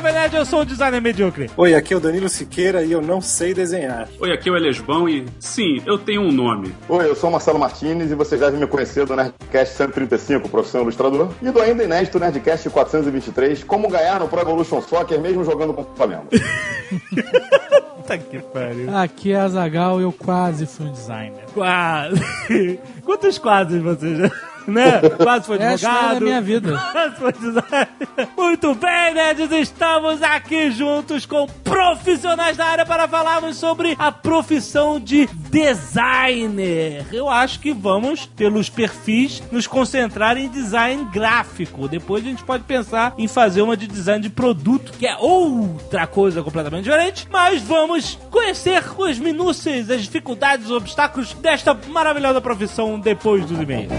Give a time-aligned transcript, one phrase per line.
[0.00, 1.50] Jovem Nerd, eu sou o designer medíocre.
[1.58, 4.08] Oi, aqui é o Danilo Siqueira e eu não sei desenhar.
[4.18, 6.74] Oi, aqui é o Elesbão e sim, eu tenho um nome.
[6.88, 10.80] Oi, eu sou o Marcelo Martinez e vocês devem me conhecer do Nerdcast 135, Profissão
[10.80, 15.74] Ilustrador, e do ainda inédito Nerdcast 423, Como Ganhar no Pro Evolution Soccer mesmo jogando
[15.74, 16.28] com o Flamengo.
[17.96, 18.96] Puta que pariu.
[18.96, 21.44] Aqui é a Zagal eu quase fui um designer.
[21.52, 22.18] Quase.
[23.04, 24.49] Quantos quadros você já...
[24.66, 25.00] Né?
[25.22, 26.20] Quase foi É a advogado.
[26.24, 26.78] minha vida.
[26.92, 27.88] Quase foi designer.
[28.36, 34.98] Muito bem, nerds, estamos aqui juntos com profissionais da área para falarmos sobre a profissão
[35.00, 37.04] de designer.
[37.12, 41.88] Eu acho que vamos, pelos perfis, nos concentrar em design gráfico.
[41.88, 46.06] Depois a gente pode pensar em fazer uma de design de produto, que é outra
[46.06, 47.26] coisa completamente diferente.
[47.30, 53.90] Mas vamos conhecer as minúcias, as dificuldades, os obstáculos desta maravilhosa profissão depois dos e-mails.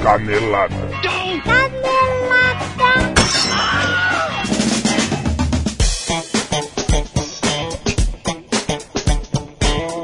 [0.52, 0.76] Canelada.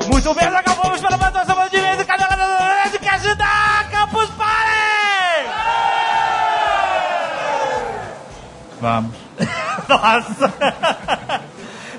[0.10, 5.50] Muito bem, acabamos para mais uma semana de e canelada do Nerdcast da Campus Party!
[8.80, 9.16] Vamos.
[9.90, 10.54] Nossa!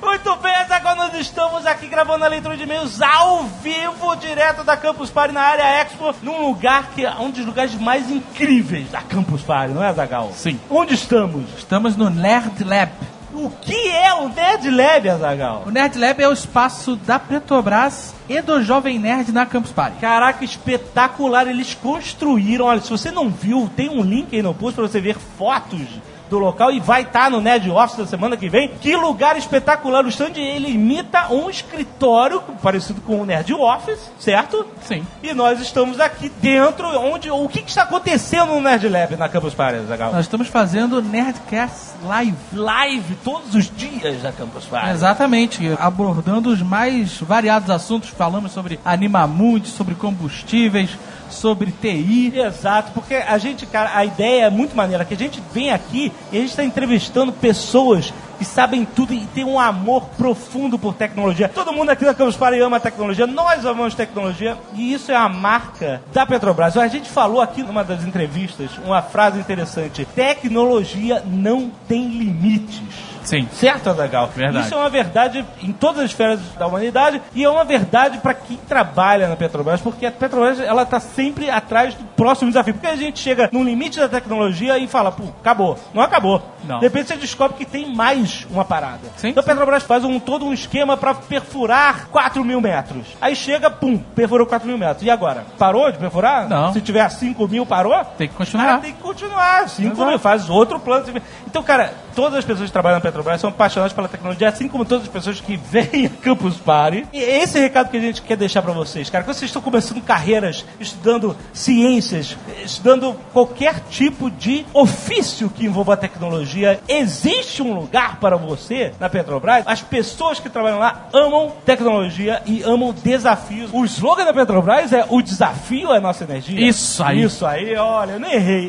[0.03, 4.63] Muito bem, até quando nós estamos aqui gravando a leitura de e-mails ao vivo, direto
[4.63, 8.89] da Campus Party na área Expo, num lugar que é um dos lugares mais incríveis
[8.91, 10.31] da Campus Party, não é, Zagal?
[10.33, 10.61] Sim.
[10.71, 11.45] Onde estamos?
[11.57, 12.93] Estamos no Nerd Lab.
[13.35, 15.65] O que é o Nerd Lab, Azagal?
[15.67, 19.99] O Nerd Lab é o espaço da Petrobras e do Jovem Nerd na Campus Party.
[20.01, 21.49] Caraca, espetacular!
[21.49, 22.67] Eles construíram.
[22.67, 25.81] Olha, se você não viu, tem um link aí no post pra você ver fotos
[26.29, 28.69] do local e vai estar no Nerd Office da semana que vem.
[28.81, 30.05] Que lugar espetacular!
[30.05, 34.67] O stand ele imita um escritório parecido com o Nerd Office, certo?
[34.83, 35.07] Sim.
[35.23, 39.29] E nós estamos aqui dentro, onde o que, que está acontecendo no Nerd Lab na
[39.29, 40.13] Campus Party, Zagal?
[40.13, 42.37] Nós estamos fazendo Nerdcast Live.
[42.53, 44.91] Live todos os dias na Campus Party.
[44.91, 48.11] Exatamente, abordando os mais variados assuntos.
[48.11, 50.91] Falamos sobre Animamundi, sobre combustíveis,
[51.39, 52.33] sobre TI.
[52.39, 56.13] Exato, porque a gente, cara, a ideia é muito maneira, que a gente vem aqui
[56.33, 60.95] e a gente está entrevistando pessoas que sabem tudo e tem um amor profundo por
[60.95, 61.49] tecnologia.
[61.49, 65.29] Todo mundo aqui na Campus Party ama tecnologia, nós amamos tecnologia e isso é a
[65.29, 66.77] marca da Petrobras.
[66.77, 72.83] A gente falou aqui numa das entrevistas uma frase interessante: tecnologia não tem limites.
[73.29, 73.47] Sim.
[73.53, 74.31] Certo, Azagal?
[74.35, 74.65] Verdade.
[74.65, 78.33] Isso é uma verdade em todas as esferas da humanidade e é uma verdade para
[78.33, 82.73] quem trabalha na Petrobras, porque a Petrobras ela tá sempre atrás do próximo desafio.
[82.73, 85.79] Porque a gente chega no limite da tecnologia e fala, pô, acabou.
[85.93, 86.43] Não acabou.
[86.65, 86.79] Não.
[86.79, 89.09] De repente você descobre que tem mais uma parada.
[89.17, 89.47] Sim, então a.
[89.47, 93.07] Petrobras faz um, todo um esquema para perfurar 4 mil metros.
[93.21, 95.05] Aí chega, pum, perfurou 4 mil metros.
[95.05, 95.45] E agora?
[95.59, 96.49] Parou de perfurar?
[96.49, 96.73] Não.
[96.73, 98.05] Se tiver 5 mil, parou?
[98.17, 98.81] Tem que continuar.
[98.81, 99.69] tem que continuar.
[99.69, 100.09] 5 Exato.
[100.09, 101.07] mil, faz outro plano.
[101.49, 104.85] Então, cara, todas as pessoas que trabalham na Petrobras são apaixonadas pela tecnologia, assim como
[104.85, 107.07] todas as pessoas que vêm a Campus Party.
[107.11, 109.25] E esse é o recado que a gente quer deixar pra vocês, cara.
[109.25, 115.97] Que vocês estão começando carreiras, estudando ciências, estudando qualquer tipo de ofício que envolva a
[115.97, 116.81] tecnologia.
[116.87, 119.65] Existe um lugar para você na Petrobras.
[119.67, 123.71] As pessoas que trabalham lá amam tecnologia e amam desafios.
[123.73, 126.61] O slogan da Petrobras é o desafio é nossa energia.
[126.61, 127.23] Isso aí.
[127.23, 128.69] Isso aí, olha, eu nem errei.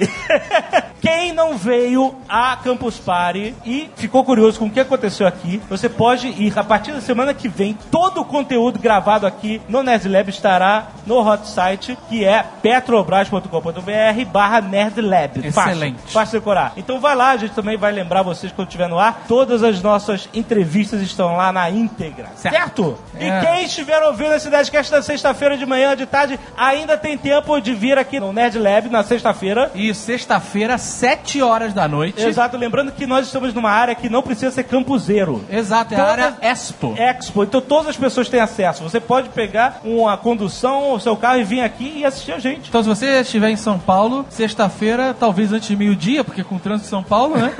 [1.01, 5.87] Quem não veio a Campus Party e ficou curioso com o que aconteceu aqui, você
[5.87, 7.77] pode ir a partir da semana que vem.
[7.89, 14.61] Todo o conteúdo gravado aqui no Nerdlab estará no hot site que é petrobras.com.br barra
[14.61, 15.39] Nerdlab.
[15.45, 15.53] Excelente.
[16.01, 16.73] Fácil, fácil decorar.
[16.77, 19.23] Então vai lá, a gente também vai lembrar vocês quando estiver no ar.
[19.27, 22.27] Todas as nossas entrevistas estão lá na íntegra.
[22.35, 22.97] Certo?
[23.19, 23.39] E É.
[23.41, 27.73] quem estiver ouvindo esse Nerdcast na sexta-feira de manhã, de tarde, ainda tem tempo de
[27.73, 29.71] vir aqui no Nerd Lab na sexta-feira.
[29.75, 32.21] E sexta-feira, 7 horas da noite.
[32.21, 35.43] Exato, lembrando que nós estamos numa área que não precisa ser campuseiro.
[35.49, 36.95] Exato, é a área Expo.
[36.97, 38.83] Expo, então todas as pessoas têm acesso.
[38.83, 42.69] Você pode pegar uma condução, o seu carro e vir aqui e assistir a gente.
[42.69, 46.59] Então, se você estiver em São Paulo, sexta-feira, talvez antes de meio-dia, porque com o
[46.59, 47.53] trânsito de São Paulo, né?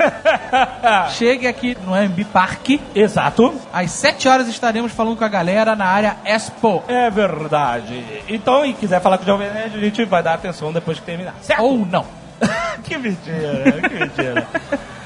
[1.10, 2.80] Chegue aqui no AMB Parque.
[2.94, 3.54] Exato.
[3.72, 6.82] Às 7 horas estaremos falando com a galera na área Expo.
[6.88, 8.04] É verdade.
[8.28, 11.04] Então, e quiser falar com o Jovem Nerd, a gente vai dar atenção depois que
[11.04, 11.34] terminar.
[11.40, 11.62] Certo?
[11.62, 12.19] Ou não.
[12.84, 14.48] que mentira, que mentira.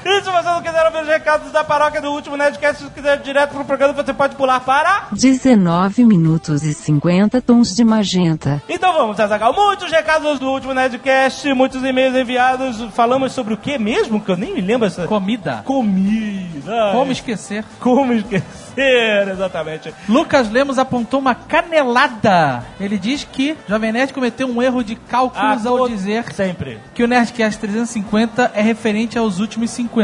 [0.07, 3.17] E se você não quiser ouvir os recados da paróquia do último Nerdcast, se quiser
[3.17, 5.07] ir direto pro programa, você pode pular para...
[5.11, 8.61] 19 minutos e 50 tons de magenta.
[8.69, 9.51] Então vamos, Azagal.
[9.51, 12.83] Muitos recados do último Nerdcast, muitos e-mails enviados.
[12.93, 14.21] Falamos sobre o que mesmo?
[14.21, 15.07] Que eu nem me lembro essa...
[15.07, 15.63] Comida.
[15.65, 16.91] Comida.
[16.91, 17.65] Como esquecer?
[17.79, 19.91] Como esquecer, exatamente.
[20.07, 22.63] Lucas Lemos apontou uma canelada.
[22.79, 26.79] Ele diz que Jovem Nerd cometeu um erro de cálculos Ah, ao dizer Sempre.
[26.93, 29.94] que o Nerdcast 350 é referente aos últimos 50.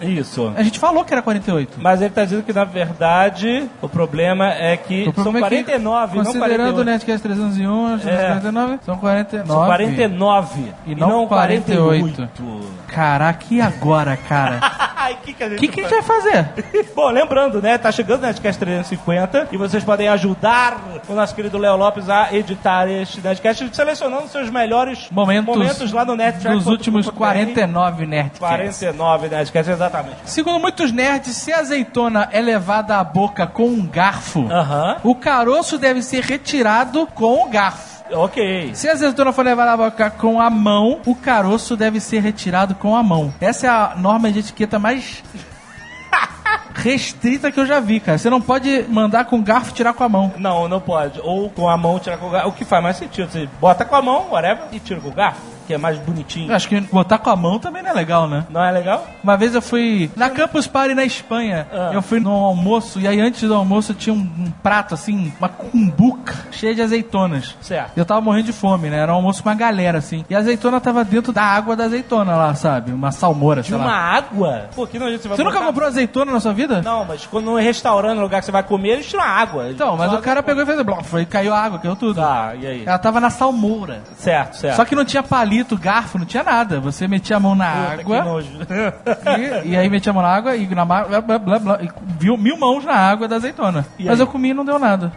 [0.00, 0.52] Isso.
[0.56, 1.78] A gente falou que era 48.
[1.80, 5.50] Mas ele tá dizendo que, na verdade, o problema é que O são problema é
[5.50, 6.84] que, 49, não Considerando o 48.
[6.84, 9.46] Nerdcast 301, 349, são 49.
[9.48, 12.14] São 49 E não 48.
[12.16, 12.68] 48.
[12.88, 14.60] Caraca, e agora, cara?
[15.08, 16.48] O que, que a gente que, que a gente vai fazer?
[16.94, 17.78] Bom, lembrando, né?
[17.78, 20.78] Tá chegando o Nerdcast 350 e vocês podem ajudar
[21.08, 26.14] o nosso querido Léo Lopes a editar este Nerdcast selecionando seus melhores Momentos, lá no
[26.14, 26.56] Nerdtrack.
[26.56, 28.38] dos últimos 49 Nerdcasts.
[28.38, 29.37] 49 Nerdcasts,
[29.72, 30.16] exatamente.
[30.24, 34.46] Segundo muitos nerds, se a azeitona é levada à boca com um garfo,
[35.02, 37.98] o caroço deve ser retirado com o garfo.
[38.10, 38.70] Ok.
[38.74, 42.74] Se a azeitona for levada à boca com a mão, o caroço deve ser retirado
[42.74, 43.32] com a mão.
[43.40, 45.22] Essa é a norma de etiqueta mais
[46.74, 48.16] restrita que eu já vi, cara.
[48.16, 50.32] Você não pode mandar com garfo tirar com a mão.
[50.38, 51.20] Não, não pode.
[51.20, 52.48] Ou com a mão tirar com o garfo.
[52.48, 53.30] O que faz mais sentido?
[53.30, 56.50] Você bota com a mão, whatever, e tira com o garfo, que é mais bonitinho.
[56.50, 58.46] Eu acho que botar com a mão também não é legal, né?
[58.48, 59.06] Não é legal?
[59.22, 61.68] Uma vez eu fui na Campus Party na Espanha.
[61.70, 61.90] Ah.
[61.92, 65.48] Eu fui no almoço e aí antes do almoço tinha um, um prato assim, uma
[65.50, 67.54] cumbuca cheia de azeitonas.
[67.60, 67.92] Certo.
[67.94, 68.96] Eu tava morrendo de fome, né?
[68.98, 70.24] Era um almoço com uma galera assim.
[70.30, 72.90] E a azeitona tava dentro da água da azeitona lá, sabe?
[72.90, 74.16] Uma salmoura, De sei uma lá.
[74.16, 74.70] água?
[74.74, 76.80] Pô, que não, você vai Você nunca comprou azeitona na sua vida?
[76.80, 79.70] Não, mas quando no restaurante, no lugar que você vai comer, eles tiram água.
[79.70, 82.22] Então, mas o cara pegou e fez foi caiu água, caiu tudo.
[82.22, 82.82] Tá, e aí?
[82.86, 84.02] Ela tava na salmoura.
[84.16, 84.76] Certo, certo.
[84.76, 86.80] Só que não tinha palito, garfo, não tinha nada.
[86.80, 88.24] Você metia a mão na Puta, água.
[88.24, 88.48] nojo.
[89.64, 91.88] E, e aí metia a mão na água e na blá, blá, blá, blá, e
[92.18, 93.86] viu mil mãos na água da azeitona.
[93.98, 94.20] E Mas aí?
[94.20, 95.12] eu comi e não deu nada.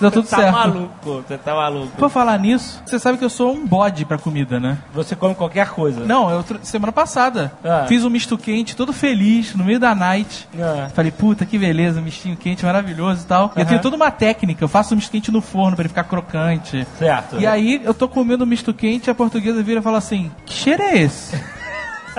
[0.00, 0.52] Deu tudo tá certo.
[0.52, 1.96] maluco, você tá maluco.
[1.96, 4.78] Por falar nisso, você sabe que eu sou um bode pra comida, né?
[4.94, 6.04] Você come qualquer coisa.
[6.04, 7.84] Não, eu semana passada Ah.
[7.88, 10.48] fiz um misto quente todo feliz no meio da night.
[10.58, 10.88] Ah.
[10.94, 13.52] Falei, puta, que beleza, mistinho quente maravilhoso e tal.
[13.56, 15.88] E eu tenho toda uma técnica, eu faço o misto quente no forno pra ele
[15.88, 16.86] ficar crocante.
[16.98, 17.38] Certo.
[17.40, 20.52] E aí eu tô comendo misto quente e a portuguesa vira e fala assim: Que
[20.54, 21.36] cheiro é esse?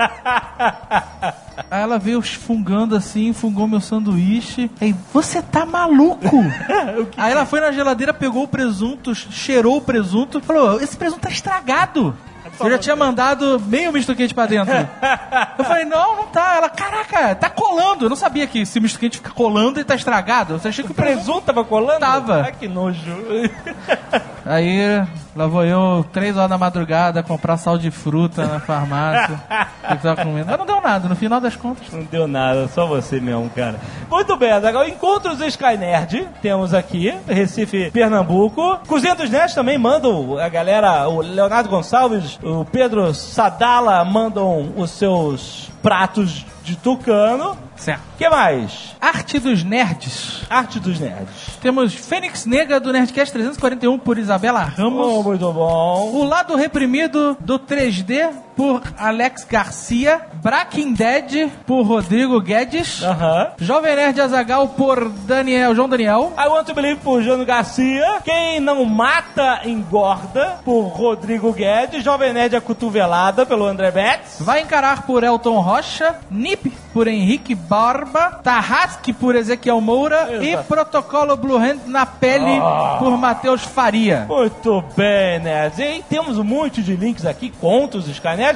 [1.70, 4.70] Aí ela veio fungando assim, fungou meu sanduíche.
[4.80, 6.38] Aí, você tá maluco?
[7.16, 11.22] Aí ela foi na geladeira, pegou o presunto, cheirou o presunto e falou: Esse presunto
[11.22, 12.16] tá estragado.
[12.58, 14.74] Eu já tinha mandado meio misto quente pra dentro.
[15.58, 16.56] Eu falei, não, não tá.
[16.56, 18.06] Ela, caraca, tá colando.
[18.06, 20.54] Eu não sabia que se misto quente fica colando e tá estragado.
[20.62, 22.00] Eu achei que O presunto tava colando?
[22.00, 22.42] Tava.
[22.42, 23.00] Ai, que nojo.
[24.44, 25.06] Aí
[25.40, 29.40] lá vou eu, três horas da madrugada, comprar sal de fruta na farmácia.
[29.88, 30.46] que tava comendo.
[30.46, 31.90] Mas não deu nada, no final das contas.
[31.92, 33.76] Não deu nada, só você mesmo, cara.
[34.10, 38.78] Muito bem, agora Encontros Sky Nerd, temos aqui, Recife, Pernambuco.
[38.86, 44.90] Cozinha dos Nerds também mandam, a galera, o Leonardo Gonçalves, o Pedro Sadala mandam os
[44.90, 47.56] seus pratos de tucano.
[47.80, 48.02] Certo.
[48.14, 48.94] O que mais?
[49.00, 50.42] Arte dos Nerds.
[50.50, 51.56] Arte dos Nerds.
[51.62, 55.06] Temos Fênix Negra do Nerdcast 341 por Isabela Ramos.
[55.06, 56.10] Oh, muito bom.
[56.12, 58.30] O lado reprimido do 3D
[58.60, 60.20] por Alex Garcia.
[60.42, 63.02] Breaking Dead por Rodrigo Guedes.
[63.02, 63.52] Aham.
[63.58, 66.34] Jovem Nerd Azagal por Daniel, João Daniel.
[66.36, 68.20] I Want to Believe por Jano Garcia.
[68.22, 72.04] Quem não mata, engorda por Rodrigo Guedes.
[72.04, 74.36] Jovem Nerd Acotovelada pelo André Betts.
[74.40, 80.56] Vai encarar por Elton Rocha, Nip por Henrique Barba, Tarrasque por Ezequiel Moura e.
[80.68, 82.60] Protocolo Blue Hand na pele
[82.98, 84.26] por Matheus Faria.
[84.28, 85.78] Muito bem, nerds.
[85.78, 88.08] E temos um monte de links aqui, contos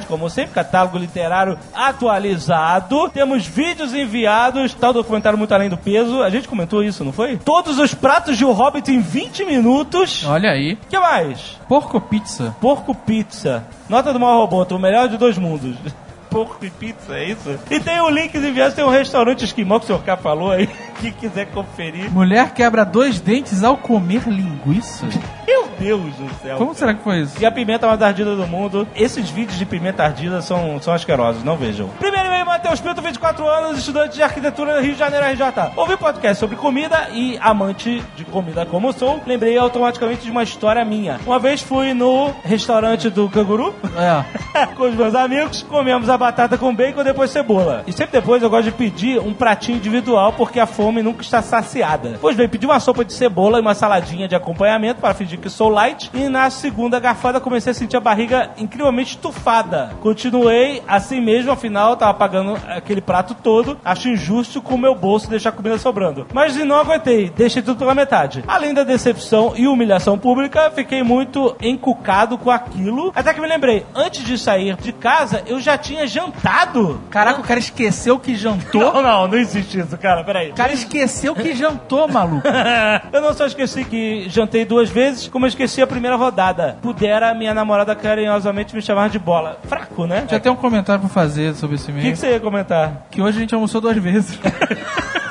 [0.03, 3.09] Como sempre, catálogo literário atualizado.
[3.09, 6.21] Temos vídeos enviados, tal documentário muito além do peso.
[6.21, 7.37] A gente comentou isso, não foi?
[7.37, 10.25] Todos os pratos de O Hobbit em 20 minutos.
[10.25, 10.73] Olha aí.
[10.73, 11.57] O que mais?
[11.67, 12.55] Porco Pizza.
[12.59, 13.63] Porco Pizza.
[13.87, 15.75] Nota do mal roboto, o melhor de dois mundos.
[16.35, 17.57] Porco e pizza, é isso?
[17.71, 20.67] E tem o link enviados, tem um restaurante esquimó que o senhor K falou aí,
[20.99, 22.11] que quiser conferir.
[22.11, 25.05] Mulher quebra dois dentes ao comer linguiça.
[25.47, 26.57] Meu Deus do céu.
[26.57, 27.41] Como será que foi isso?
[27.41, 28.85] E a pimenta mais ardida do mundo.
[28.95, 31.87] Esses vídeos de pimenta ardida são, são asquerosos, não vejam.
[31.99, 35.71] Primeiro e-mail, Matheus Pinto, 24 anos, estudante de arquitetura Rio de Janeiro, RJ.
[35.77, 40.83] Ouvi podcast sobre comida e amante de comida como sou, lembrei automaticamente de uma história
[40.83, 41.17] minha.
[41.25, 44.65] Uma vez fui no restaurante do Canguru, É.
[44.75, 47.83] com os meus amigos, comemos a batata com bacon depois cebola.
[47.85, 51.41] E sempre depois eu gosto de pedir um pratinho individual porque a fome nunca está
[51.41, 52.17] saciada.
[52.19, 55.37] Pois bem, pedi uma sopa de cebola e uma saladinha de acompanhamento para fingir fingi
[55.37, 56.09] que sou light.
[56.13, 59.91] E na segunda garfada comecei a sentir a barriga incrivelmente estufada.
[60.01, 63.77] Continuei assim mesmo, afinal tava pagando aquele prato todo.
[63.83, 66.27] Acho injusto com o meu bolso deixar a comida sobrando.
[66.33, 68.43] Mas não aguentei, deixei tudo pela metade.
[68.47, 73.11] Além da decepção e humilhação pública, fiquei muito encucado com aquilo.
[73.15, 77.01] Até que me lembrei, antes de sair de casa, eu já tinha jantado.
[77.09, 78.81] Caraca, o cara esqueceu que jantou.
[78.93, 80.51] Não, não, não existe isso, cara, peraí.
[80.51, 82.47] O cara esqueceu que jantou, maluco.
[83.11, 86.77] eu não só esqueci que jantei duas vezes, como eu esqueci a primeira rodada.
[86.81, 89.59] Pudera minha namorada carinhosamente me chamar de bola.
[89.67, 90.25] Fraco, né?
[90.29, 92.05] Já tem um comentário pra fazer sobre esse O e-mail.
[92.05, 93.07] que, que você ia comentar?
[93.11, 94.39] Que hoje a gente almoçou duas vezes.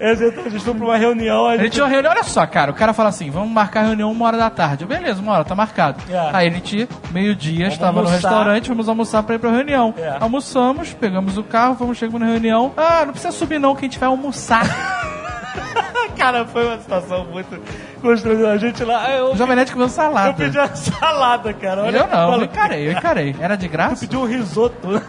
[0.00, 1.46] Eu já tô- estou pra uma reunião.
[1.46, 3.86] A gente tinha uma reunião, olha só, cara, o cara fala assim, vamos marcar a
[3.88, 4.84] reunião uma hora da tarde.
[4.84, 6.00] Beleza, uma hora, tá marcado.
[6.10, 6.30] É.
[6.32, 8.14] Aí a gente, meio-dia, estava no almoçar.
[8.16, 9.94] restaurante, fomos almoçar pra ir pra reunião.
[9.98, 10.16] É.
[10.20, 12.72] Almoçamos, pegamos o carro, fomos, chegamos na reunião.
[12.76, 14.64] Ah, não precisa subir não, que a gente vai almoçar.
[16.16, 17.60] Cara, foi uma situação muito
[18.04, 18.52] constrangedora.
[18.52, 19.10] A gente lá.
[19.10, 20.28] Eu, o Jovem Nerd comeu salada.
[20.28, 21.82] eu pedi uma salada, cara.
[21.82, 23.34] Olha, Eu não, eu encarei, eu encarei.
[23.40, 23.96] Era de graça?
[24.00, 25.02] pedi um risoto.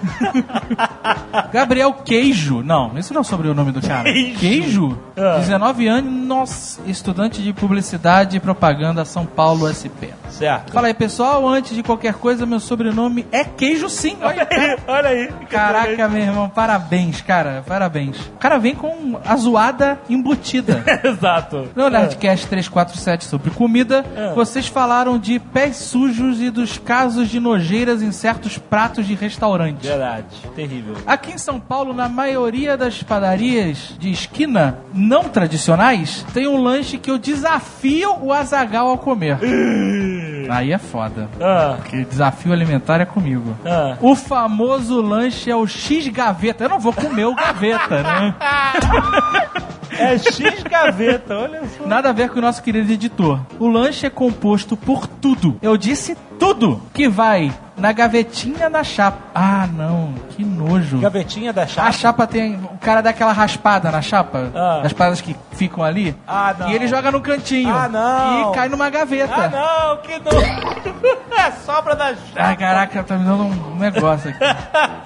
[1.51, 2.61] Gabriel Queijo.
[2.63, 4.03] Não, isso não é sobre o nome do cara.
[4.11, 4.39] Queijo.
[4.39, 4.99] Queijo?
[5.17, 5.37] Ah.
[5.39, 10.11] 19 anos, nossa, estudante de publicidade e propaganda São Paulo SP.
[10.29, 10.71] certo.
[10.73, 14.17] Fala aí, pessoal, antes de qualquer coisa, meu sobrenome é Queijo sim.
[14.21, 14.47] Olha,
[14.87, 15.29] Olha aí.
[15.49, 18.17] Caraca, meu irmão, parabéns, cara, parabéns.
[18.19, 20.83] O cara vem com a zoada embutida.
[21.03, 21.69] Exato.
[21.75, 22.47] No Nerdcast
[22.85, 24.33] 347 sobre comida, É.
[24.33, 29.85] vocês falaram de pés sujos e dos casos de nojeiras em certos pratos de restaurante.
[29.87, 30.25] Verdade.
[30.55, 30.95] Terrível.
[31.05, 36.97] Aqui em São Paulo, na maioria das padarias de esquina não tradicionais, tem um lanche
[36.97, 39.37] que eu desafio o Azagal a comer.
[40.49, 41.29] Aí é foda.
[41.41, 43.55] Ah, Porque desafio alimentar é comigo.
[43.65, 43.97] ah.
[44.01, 46.65] O famoso lanche é o X Gaveta.
[46.65, 48.35] Eu não vou comer o Gaveta, né?
[49.97, 51.87] É X gaveta, olha só.
[51.87, 53.39] Nada a ver com o nosso querido editor.
[53.57, 55.57] O lanche é composto por tudo.
[55.61, 59.17] Eu disse tudo que vai na gavetinha da chapa.
[59.35, 60.99] Ah, não, que nojo.
[60.99, 61.91] Gavetinha da A chapa.
[61.91, 62.55] chapa tem.
[62.55, 64.79] O cara dá aquela raspada na chapa, Ah.
[64.81, 66.15] das paradas que ficam ali.
[66.25, 66.69] Ah, não.
[66.69, 67.73] E ele joga no cantinho.
[67.73, 68.51] Ah, não.
[68.51, 69.33] E cai numa gaveta.
[69.35, 70.85] Ah, não, que nojo.
[71.37, 72.21] É sobra da chapa.
[72.37, 74.39] Ai, caraca, tá me dando um negócio aqui.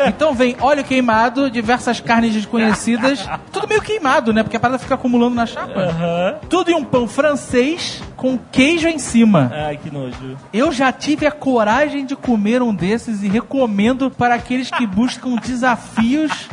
[0.07, 3.27] Então vem óleo queimado, diversas carnes desconhecidas.
[3.51, 4.43] Tudo meio queimado, né?
[4.43, 5.73] Porque a parada fica acumulando na chapa.
[5.79, 6.35] Aham.
[6.47, 9.51] Tudo em um pão francês com queijo em cima.
[9.53, 10.37] Ai, que nojo.
[10.53, 15.35] Eu já tive a coragem de comer um desses e recomendo para aqueles que buscam
[15.35, 16.49] desafios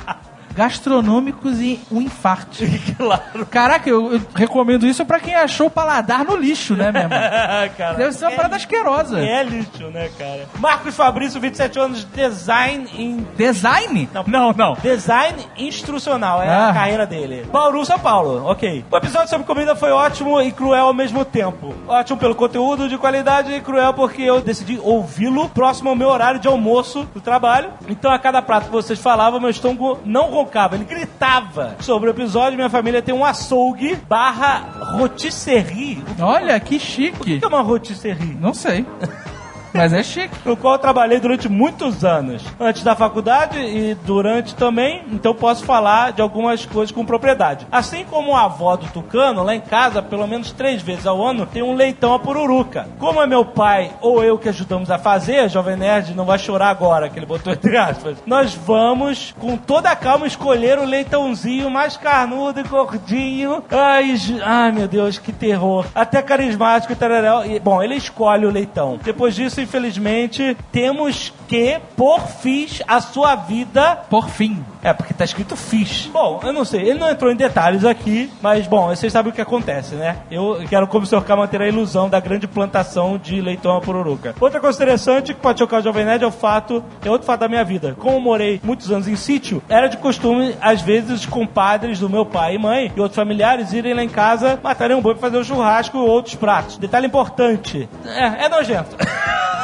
[0.56, 2.66] gastronômicos e um infarte.
[2.96, 3.44] Claro.
[3.50, 7.18] Caraca, eu, eu recomendo isso pra quem achou o paladar no lixo, né, meu irmão?
[7.76, 7.94] cara.
[7.94, 9.20] Deve ser uma parada asquerosa.
[9.20, 10.46] É lixo, né, cara?
[10.58, 14.08] Marcos Fabrício, 27 anos, design em Design?
[14.14, 14.24] Não.
[14.26, 14.52] não.
[14.52, 14.74] não.
[14.82, 16.70] Design instrucional, é Ah.
[16.70, 17.46] a carreira dele.
[17.52, 18.84] Bauru, São Paulo, ok.
[18.90, 21.74] O episódio sobre comida foi ótimo e cruel ao mesmo tempo.
[21.86, 26.40] Ótimo pelo conteúdo de qualidade e cruel porque eu decidi ouvi-lo próximo ao meu horário
[26.40, 27.70] de almoço do trabalho.
[27.88, 30.30] Então, a cada prato que vocês falavam, meu estômago não
[30.76, 31.76] ele gritava.
[31.80, 34.58] Sobre o episódio, minha família tem um açougue barra
[34.98, 36.02] rotisserie.
[36.20, 37.38] Olha, que O chique.
[37.38, 38.36] que é uma rotisserie?
[38.40, 38.84] Não sei.
[39.76, 40.34] Mas é chique.
[40.44, 42.42] no qual eu trabalhei durante muitos anos.
[42.58, 47.66] Antes da faculdade e durante também, então posso falar de algumas coisas com propriedade.
[47.70, 51.46] Assim como a avó do Tucano, lá em casa, pelo menos três vezes ao ano,
[51.46, 52.88] tem um leitão a pururuca.
[52.98, 56.70] Como é meu pai ou eu que ajudamos a fazer, Jovem Nerd não vai chorar
[56.70, 61.70] agora, que ele botou entre aspas, nós vamos, com toda a calma, escolher o leitãozinho
[61.70, 63.62] mais carnudo e gordinho.
[63.70, 65.86] Ai, ai meu Deus, que terror.
[65.94, 67.44] Até carismático e tararel.
[67.44, 68.98] E, bom, ele escolhe o leitão.
[69.02, 74.64] Depois disso, infelizmente, temos que pôr fiz a sua vida Por fim.
[74.82, 76.08] é, porque tá escrito fish.
[76.12, 79.34] Bom, eu não sei, ele não entrou em detalhes aqui, mas bom, vocês sabem o
[79.34, 80.16] que acontece, né?
[80.30, 81.22] Eu quero, como o Sr.
[81.22, 84.34] K, manter a ilusão da grande plantação de leitão a pururuca.
[84.40, 87.40] Outra coisa interessante que pode chocar o Jovem Nerd é o fato, é outro fato
[87.40, 87.94] da minha vida.
[87.98, 92.08] Como eu morei muitos anos em sítio, era de costume, às vezes, os compadres do
[92.08, 95.22] meu pai e mãe e outros familiares irem lá em casa, matarem um boi pra
[95.22, 96.78] fazer um churrasco ou outros pratos.
[96.78, 98.96] Detalhe importante, é, é nojento.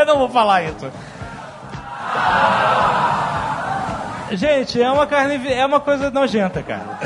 [0.00, 0.90] eu não vou falar isso.
[4.32, 6.98] Gente, é uma carne, é uma coisa nojenta, cara.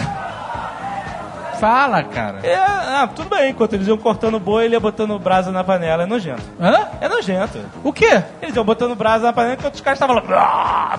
[1.61, 2.41] Fala, cara.
[2.43, 6.03] É, ah, tudo bem, enquanto eles iam cortando boi, ele ia botando brasa na panela,
[6.03, 6.43] é nojento.
[6.61, 6.89] Hã?
[7.01, 7.61] É nojento.
[7.85, 8.21] O quê?
[8.43, 10.99] Eles iam botando brasa na panela enquanto os caras estavam lá.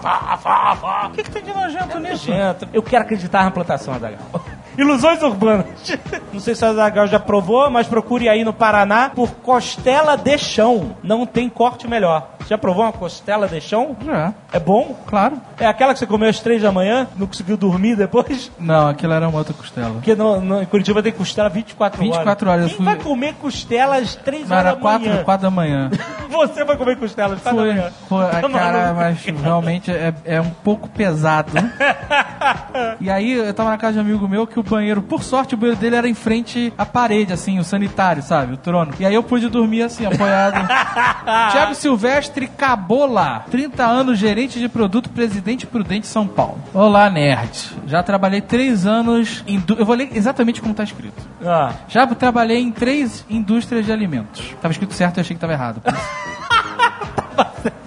[1.08, 2.32] O que, que tem de nojento nisso?
[2.32, 2.70] Nojento.
[2.72, 4.20] Eu quero acreditar na plantação, Adagal.
[4.78, 5.66] Ilusões urbanas.
[6.34, 10.38] Não sei se a Zagal já provou, mas procure aí no Paraná por costela de
[10.38, 10.96] chão.
[11.04, 12.30] Não tem corte melhor.
[12.50, 13.96] Já provou uma costela de chão?
[14.06, 14.96] Já, É bom?
[15.08, 15.38] claro.
[15.58, 18.52] É aquela que você comeu às três da manhã, não conseguiu dormir depois?
[18.60, 19.92] Não, aquilo era uma outra costela.
[19.94, 22.16] Porque no, no, em Curitiba tem costela 24 horas.
[22.18, 25.24] 24 horas, eu Quem fui- vai comer costela às 3 Não, horas da 4, manhã?
[25.24, 25.92] 4 da manhã.
[26.30, 27.92] Você vai comer costela às 4 da manhã.
[28.10, 31.52] foi, Tá cara, mas realmente é, é um pouco pesado.
[33.00, 35.54] e aí eu tava na casa de um amigo meu que o banheiro, por sorte,
[35.54, 38.54] o banheiro dele era em frente à parede, assim, o sanitário, sabe?
[38.54, 38.94] O trono.
[39.00, 40.66] E aí eu pude dormir assim, apoiado.
[41.52, 46.58] Tiago Silvestre Cabola, 30 anos, gerente de produto, presidente Prudente São Paulo.
[46.74, 47.72] Olá, nerd.
[47.88, 49.60] Já trabalhei três anos em.
[49.60, 51.22] du- Eu vou ler exatamente como tá escrito.
[51.46, 51.72] Ah.
[51.88, 54.44] Já trabalhei em três indústrias de alimentos.
[54.62, 55.82] Tava escrito certo, eu achei que tava errado.
[55.82, 56.43] por isso.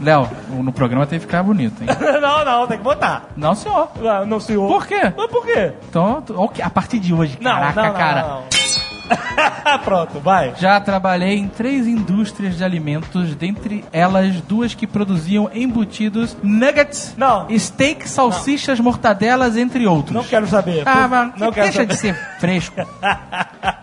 [0.00, 1.88] Léo, no programa tem que ficar bonito, hein?
[2.20, 3.26] Não, não, tem que botar.
[3.36, 3.88] Não, senhor.
[4.04, 4.68] Ah, Não, senhor.
[4.68, 5.12] Por quê?
[5.16, 5.72] Mas por quê?
[5.88, 6.22] Então,
[6.62, 8.22] a partir de hoje, Não, caraca, não, não, cara.
[8.22, 8.42] não, não.
[9.84, 10.54] Pronto, vai.
[10.58, 17.46] Já trabalhei em três indústrias de alimentos, dentre elas duas que produziam embutidos, nuggets, Não.
[17.58, 20.14] steak, salsichas, mortadelas, entre outros.
[20.14, 20.82] Não quero saber.
[20.86, 21.86] Ah, mas não quero deixa saber.
[21.86, 22.76] de ser fresco.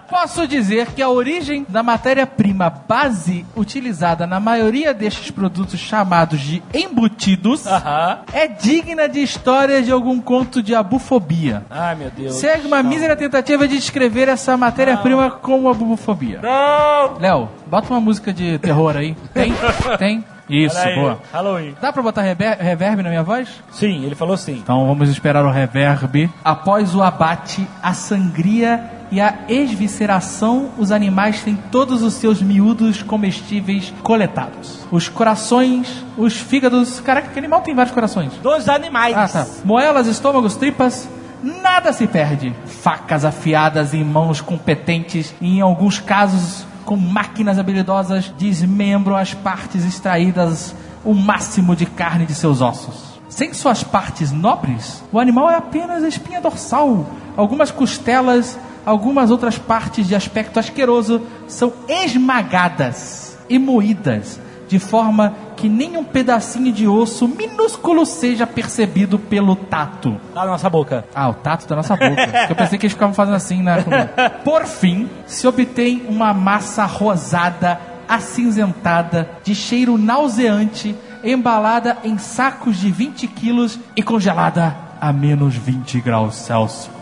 [0.10, 6.62] Posso dizer que a origem da matéria-prima base utilizada na maioria destes produtos chamados de
[6.72, 8.20] embutidos Aham.
[8.32, 11.64] é digna de história de algum conto de abufobia.
[11.68, 12.36] Ai, meu Deus.
[12.36, 16.40] Segue uma mísera tentativa de descrever essa matéria-prima como a bufobia.
[16.42, 17.20] Não!
[17.20, 19.16] Léo, bota uma música de terror aí.
[19.34, 19.54] Tem?
[19.98, 20.24] Tem?
[20.50, 20.96] Isso, Peraí.
[20.96, 21.20] boa.
[21.32, 21.74] Halloween.
[21.82, 23.48] Dá pra botar rever- reverb na minha voz?
[23.72, 24.54] Sim, ele falou sim.
[24.62, 26.30] Então vamos esperar o reverb.
[26.44, 33.02] Após o abate, a sangria e a esvisceração, os animais têm todos os seus miúdos
[33.02, 34.86] comestíveis coletados.
[34.92, 37.00] Os corações, os fígados.
[37.00, 38.34] Caraca, que animal tem vários corações?
[38.42, 39.16] Dos animais.
[39.16, 39.48] Ah, tá.
[39.64, 41.08] Moelas, estômagos, tripas.
[41.44, 42.56] Nada se perde.
[42.66, 50.74] Facas afiadas em mãos competentes em alguns casos, com máquinas habilidosas, desmembram as partes extraídas
[51.04, 53.20] o máximo de carne de seus ossos.
[53.28, 57.06] Sem suas partes nobres, o animal é apenas a espinha dorsal.
[57.36, 64.40] Algumas costelas, algumas outras partes de aspecto asqueroso são esmagadas e moídas
[64.74, 70.20] de forma que nem um pedacinho de osso minúsculo seja percebido pelo tato.
[70.34, 71.06] Na nossa boca.
[71.14, 72.28] Ah, o tato da nossa boca.
[72.50, 74.42] Eu pensei que eles ficavam fazendo assim na comida.
[74.44, 82.90] Por fim, se obtém uma massa rosada, acinzentada, de cheiro nauseante, embalada em sacos de
[82.90, 86.93] 20 quilos e congelada a menos 20 graus Celsius.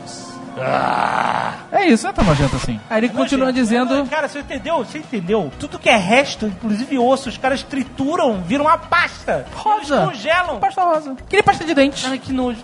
[1.72, 2.80] É isso, não é tão nojento assim.
[2.90, 4.06] Aí ele continua dizendo.
[4.08, 4.78] Cara, você entendeu?
[4.80, 5.52] Você entendeu?
[5.60, 9.46] Tudo que é resto, inclusive osso, os caras trituram, viram uma pasta.
[9.56, 9.96] Rosa.
[9.96, 10.60] Eles congelam.
[10.60, 11.16] Pasta rosa.
[11.30, 12.06] Queria pasta de dente.
[12.06, 12.60] Ai, que nojo.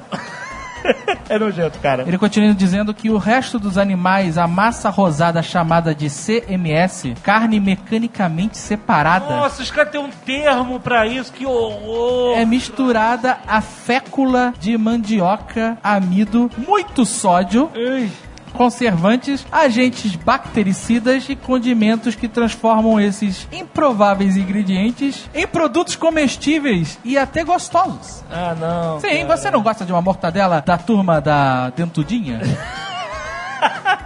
[1.30, 2.04] é nojento, cara.
[2.08, 7.60] Ele continua dizendo que o resto dos animais, a massa rosada chamada de CMS, carne
[7.60, 12.38] mecanicamente separada, Nossa, os caras têm um termo pra isso, que horror.
[12.38, 18.10] é misturada a fécula de mandioca, amido, muito sódio, Ai.
[18.58, 27.44] Conservantes, agentes bactericidas e condimentos que transformam esses improváveis ingredientes em produtos comestíveis e até
[27.44, 28.24] gostosos.
[28.32, 29.00] Ah, não.
[29.00, 32.42] Sim, você não gosta de uma mortadela da turma da Dentudinha?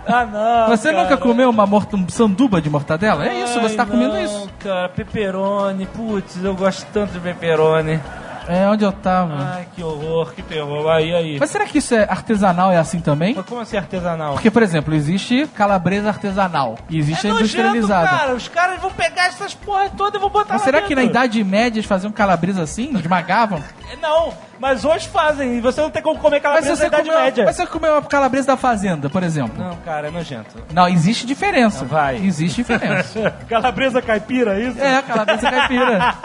[0.06, 0.76] Ah, não.
[0.76, 1.04] Você cara.
[1.04, 3.28] nunca comeu uma morta, um sanduba de mortadela?
[3.28, 4.50] É isso, você tá Ai, comendo não, isso.
[4.60, 5.86] cara, pepperoni.
[5.86, 8.00] Putz, eu gosto tanto de pepperoni.
[8.48, 9.36] É onde eu tava.
[9.38, 10.90] Ai, que horror, que terror.
[10.90, 11.38] Aí, aí.
[11.40, 13.34] Mas será que isso é artesanal, é assim também?
[13.36, 14.34] Mas como assim artesanal?
[14.34, 18.10] Porque, por exemplo, existe calabresa artesanal e existe a é nojento, industrializada.
[18.10, 18.36] cara.
[18.36, 21.16] Os caras vão pegar essas porra todas e vão botar Mas será que na dentro.
[21.16, 22.96] Idade Média eles faziam calabresa assim?
[22.98, 23.64] Esmagavam?
[24.02, 25.58] Não, mas hoje fazem.
[25.58, 27.44] E você não tem como comer calabresa na Idade comeu, Média.
[27.46, 29.58] mas você comeu uma calabresa da fazenda, por exemplo.
[29.58, 30.64] Não, cara, é nojento.
[30.72, 31.82] Não, existe diferença.
[31.82, 32.18] Não, vai.
[32.18, 33.32] Existe diferença.
[33.50, 34.80] calabresa caipira, é isso?
[34.80, 36.16] é, calabresa caipira.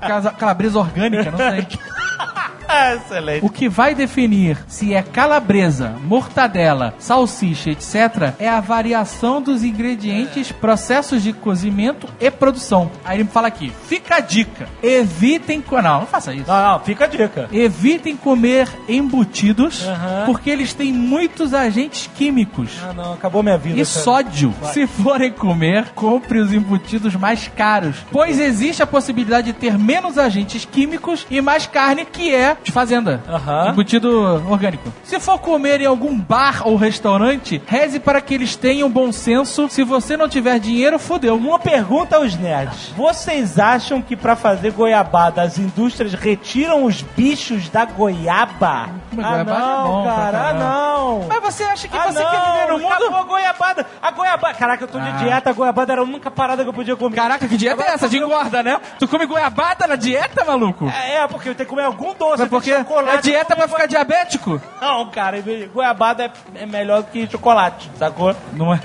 [0.38, 1.66] Calabresa orgânica, não sei.
[2.68, 3.44] É, excelente.
[3.44, 10.52] O que vai definir se é calabresa, mortadela, salsicha, etc., é a variação dos ingredientes,
[10.52, 12.90] processos de cozimento e produção.
[13.04, 14.68] Aí ele me fala aqui: fica a dica.
[14.82, 15.62] Evitem.
[15.70, 16.48] Não, não faça isso.
[16.48, 17.48] Não, não, fica a dica.
[17.52, 19.84] Evitem comer embutidos,
[20.26, 22.72] porque eles têm muitos agentes químicos.
[22.82, 23.74] Ah, não, acabou minha vida.
[23.74, 23.86] E cara.
[23.86, 24.54] sódio.
[24.72, 27.96] Se forem comer, compre os embutidos mais caros.
[28.10, 32.72] Pois existe a possibilidade de ter menos agentes químicos e mais carne, que é de
[32.72, 33.22] fazenda.
[33.28, 33.70] Aham.
[33.70, 34.92] Embutido orgânico.
[35.04, 39.68] Se for comer em algum bar ou restaurante, reze para que eles tenham bom senso.
[39.68, 41.36] Se você não tiver dinheiro, fodeu.
[41.36, 42.92] Uma pergunta aos nerds.
[42.96, 48.88] Vocês acham que pra fazer goiabada as indústrias retiram os bichos da goiaba?
[49.12, 51.26] Mas ah, goiabada é não, bom pra cara, ah, não.
[51.28, 52.92] Mas você acha que Ah, você não, quer viver no mundo?
[52.92, 53.86] acabou a goiabada.
[54.02, 54.54] A goiabada.
[54.54, 55.12] Caraca, eu tô de Ah.
[55.12, 57.16] dieta, a goiabada era a única parada que eu podia comer.
[57.16, 58.08] Caraca, que dieta é essa?
[58.08, 58.78] De engorda, né?
[58.98, 60.88] Tu come goiabada na dieta, maluco?
[60.88, 62.39] É, é, porque eu tenho que comer algum doce.
[62.40, 64.60] Mas porque é dieta pra ficar diabético?
[64.80, 65.36] Não, cara,
[65.72, 68.34] goiabada é, é melhor que chocolate, sacou?
[68.54, 68.80] Não é.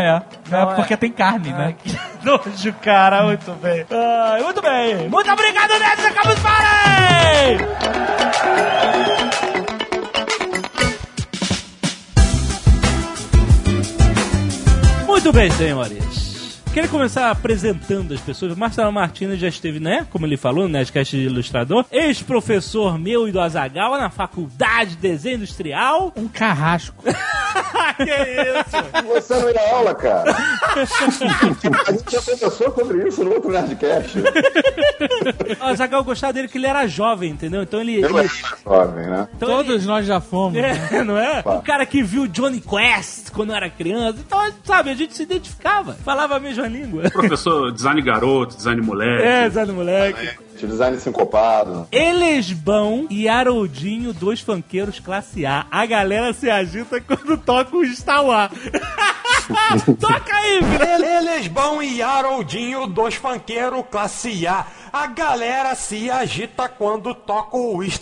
[0.50, 0.76] Não, Não é é.
[0.76, 1.74] porque tem carne, né?
[1.82, 3.24] Que nojo, cara.
[3.24, 3.86] Muito bem.
[3.90, 5.08] Ai, muito bem.
[5.10, 6.06] Muito obrigado, Nerds.
[6.06, 7.66] Acabamos Party!
[15.08, 16.25] Muito bem, senhores.
[16.76, 18.54] Queria começar apresentando as pessoas.
[18.54, 20.06] Marcelo Martins já esteve, né?
[20.10, 21.86] Como ele falou, no Nerdcast de Ilustrador.
[21.90, 26.12] Ex-professor meu e do Azagal na Faculdade de Desenho Industrial.
[26.18, 27.02] Um carrasco.
[27.96, 29.06] que isso?
[29.08, 30.36] Você não ia aula, cara.
[30.76, 34.18] A gente já conversou sobre isso no outro Nerdcast.
[35.62, 37.64] O Azagal gostava dele que ele era jovem, entendeu?
[37.64, 38.02] Então ele...
[38.02, 38.28] Eu ele- era
[38.66, 39.28] jovem, né?
[39.36, 40.54] então Todos nós já fomos.
[40.62, 40.90] né?
[40.92, 41.42] É, não é?
[41.42, 41.56] Pá.
[41.56, 44.20] O cara que viu Johnny Quest quando era criança.
[44.26, 45.94] Então, sabe, a gente se identificava.
[45.94, 47.10] Falava a mesma língua.
[47.10, 49.24] Professor, design garoto, design moleque.
[49.24, 50.38] É, do moleque.
[50.58, 51.88] De design sincopado.
[51.92, 55.66] Elesbão e Haroldinho, dois funkeiros classe A.
[55.70, 58.52] A galera se agita quando toca o Star Wars.
[60.00, 61.06] toca aí, filho.
[61.06, 64.66] Elesbão e Haroldinho, dois funkeiros classe A.
[64.92, 68.00] A galera se agita quando toca o Wars.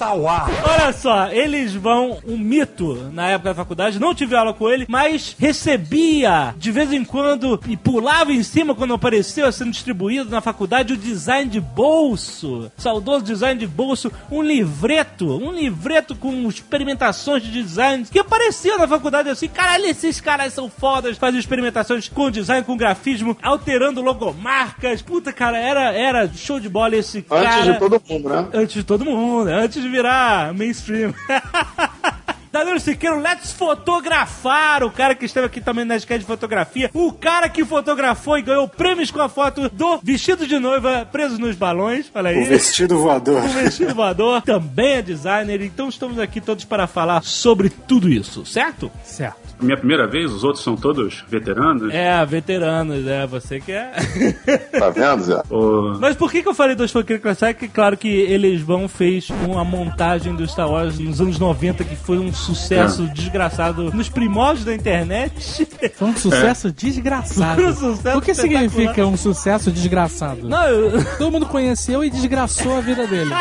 [0.63, 4.85] Olha só, eles vão um mito na época da faculdade, não tive aula com ele,
[4.87, 10.39] mas recebia de vez em quando e pulava em cima quando apareceu sendo distribuído na
[10.39, 17.41] faculdade o design de bolso, saudoso design de bolso, um livreto, um livreto com experimentações
[17.41, 22.31] de design que aparecia na faculdade assim, caralho, esses caras são fodas, fazem experimentações com
[22.31, 27.49] design, com grafismo, alterando logomarcas, puta cara, era, era show de bola esse cara.
[27.49, 28.47] Antes de todo mundo, né?
[28.53, 31.13] Antes de todo mundo, antes de virar mainstream.
[32.53, 34.83] Danilo Siqueira, let's fotografar.
[34.83, 36.91] O cara que esteve aqui também na esquete de fotografia.
[36.93, 41.39] O cara que fotografou e ganhou prêmios com a foto do vestido de noiva preso
[41.39, 42.11] nos balões.
[42.13, 42.43] Olha aí.
[42.43, 43.43] O vestido voador.
[43.43, 45.63] O vestido voador também é designer.
[45.63, 48.91] Então estamos aqui todos para falar sobre tudo isso, certo?
[49.03, 49.52] Certo.
[49.63, 51.93] Minha primeira vez, os outros são todos veteranos.
[51.93, 53.25] É, veteranos, é.
[53.27, 53.91] Você que é.
[54.77, 55.41] Tá vendo, Zé?
[55.49, 57.59] Ô, Mas por que, que eu falei dos funkeiros classic?
[57.59, 61.95] Que claro que eles vão fez uma montagem do Star Wars nos anos 90 que
[61.95, 65.67] foi um sucesso desgraçado nos primórdios da internet.
[65.95, 67.61] Foi um sucesso desgraçado.
[67.61, 70.47] Foi um sucesso o que significa um sucesso desgraçado?
[70.47, 71.03] Não, eu...
[71.17, 73.31] Todo mundo conheceu e desgraçou a vida dele.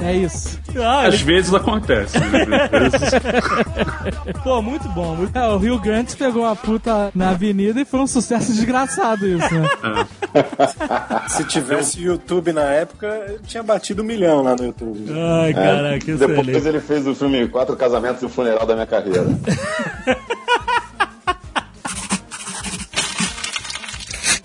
[0.00, 0.58] É isso.
[0.82, 1.24] ah, às ele...
[1.24, 2.18] vezes acontece.
[2.18, 2.46] Né?
[2.72, 7.78] Às vezes- Pô, muito bom, muito É, o Rio Grande pegou uma puta na avenida
[7.78, 9.68] e foi um sucesso desgraçado isso, né?
[11.28, 15.04] Se tivesse YouTube na época, eu tinha batido um milhão lá no YouTube.
[15.10, 16.68] Ai, caraca, que Depois excelente.
[16.68, 19.26] ele fez o filme Quatro Casamentos e o Funeral da Minha Carreira.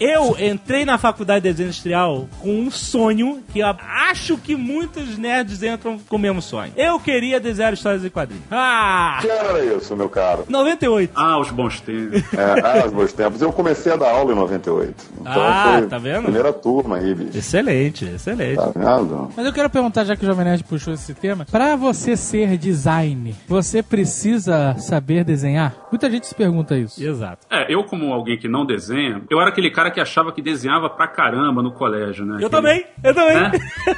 [0.04, 5.16] Eu entrei na faculdade de desenho industrial com um sonho que eu acho que muitos
[5.16, 6.74] nerds entram com o mesmo sonho.
[6.76, 8.44] Eu queria desenhar histórias em quadrinhos.
[8.50, 9.20] Ah!
[9.22, 10.46] Que ano era isso, meu caro?
[10.50, 11.12] 98.
[11.16, 12.24] ah, os bons tempos.
[12.34, 13.42] É, ah, os bons tempos.
[13.44, 14.96] Eu comecei a dar aula em 98.
[15.22, 16.24] Então Ah, foi tá vendo?
[16.24, 17.38] Primeira turma aí, bicho.
[17.38, 18.56] Excelente, excelente.
[18.56, 19.30] Tá vendo?
[19.38, 22.58] Mas eu quero perguntar, já que o Jovem Nerd puxou esse tema, pra você ser
[22.58, 25.76] design, você precisa saber desenhar?
[25.92, 27.04] Muita gente se pergunta isso.
[27.04, 27.46] Exato.
[27.52, 30.90] É, eu como alguém que não desenha, eu era aquele cara que achava que desenhava
[30.90, 32.34] pra caramba no colégio, né?
[32.42, 33.36] Eu Aquele- também, eu também.
[33.36, 33.52] né?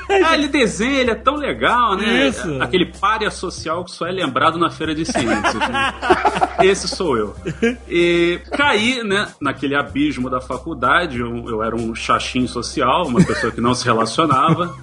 [0.25, 2.27] Ah, ele desenha, ele é tão legal, né?
[2.27, 2.62] Isso.
[2.62, 5.53] Aquele párea social que só é lembrado na feira de ciências.
[5.56, 5.93] né?
[6.62, 7.36] Esse sou eu.
[7.89, 11.19] E caí, né, naquele abismo da faculdade.
[11.19, 14.75] Eu, eu era um chachim social, uma pessoa que não se relacionava,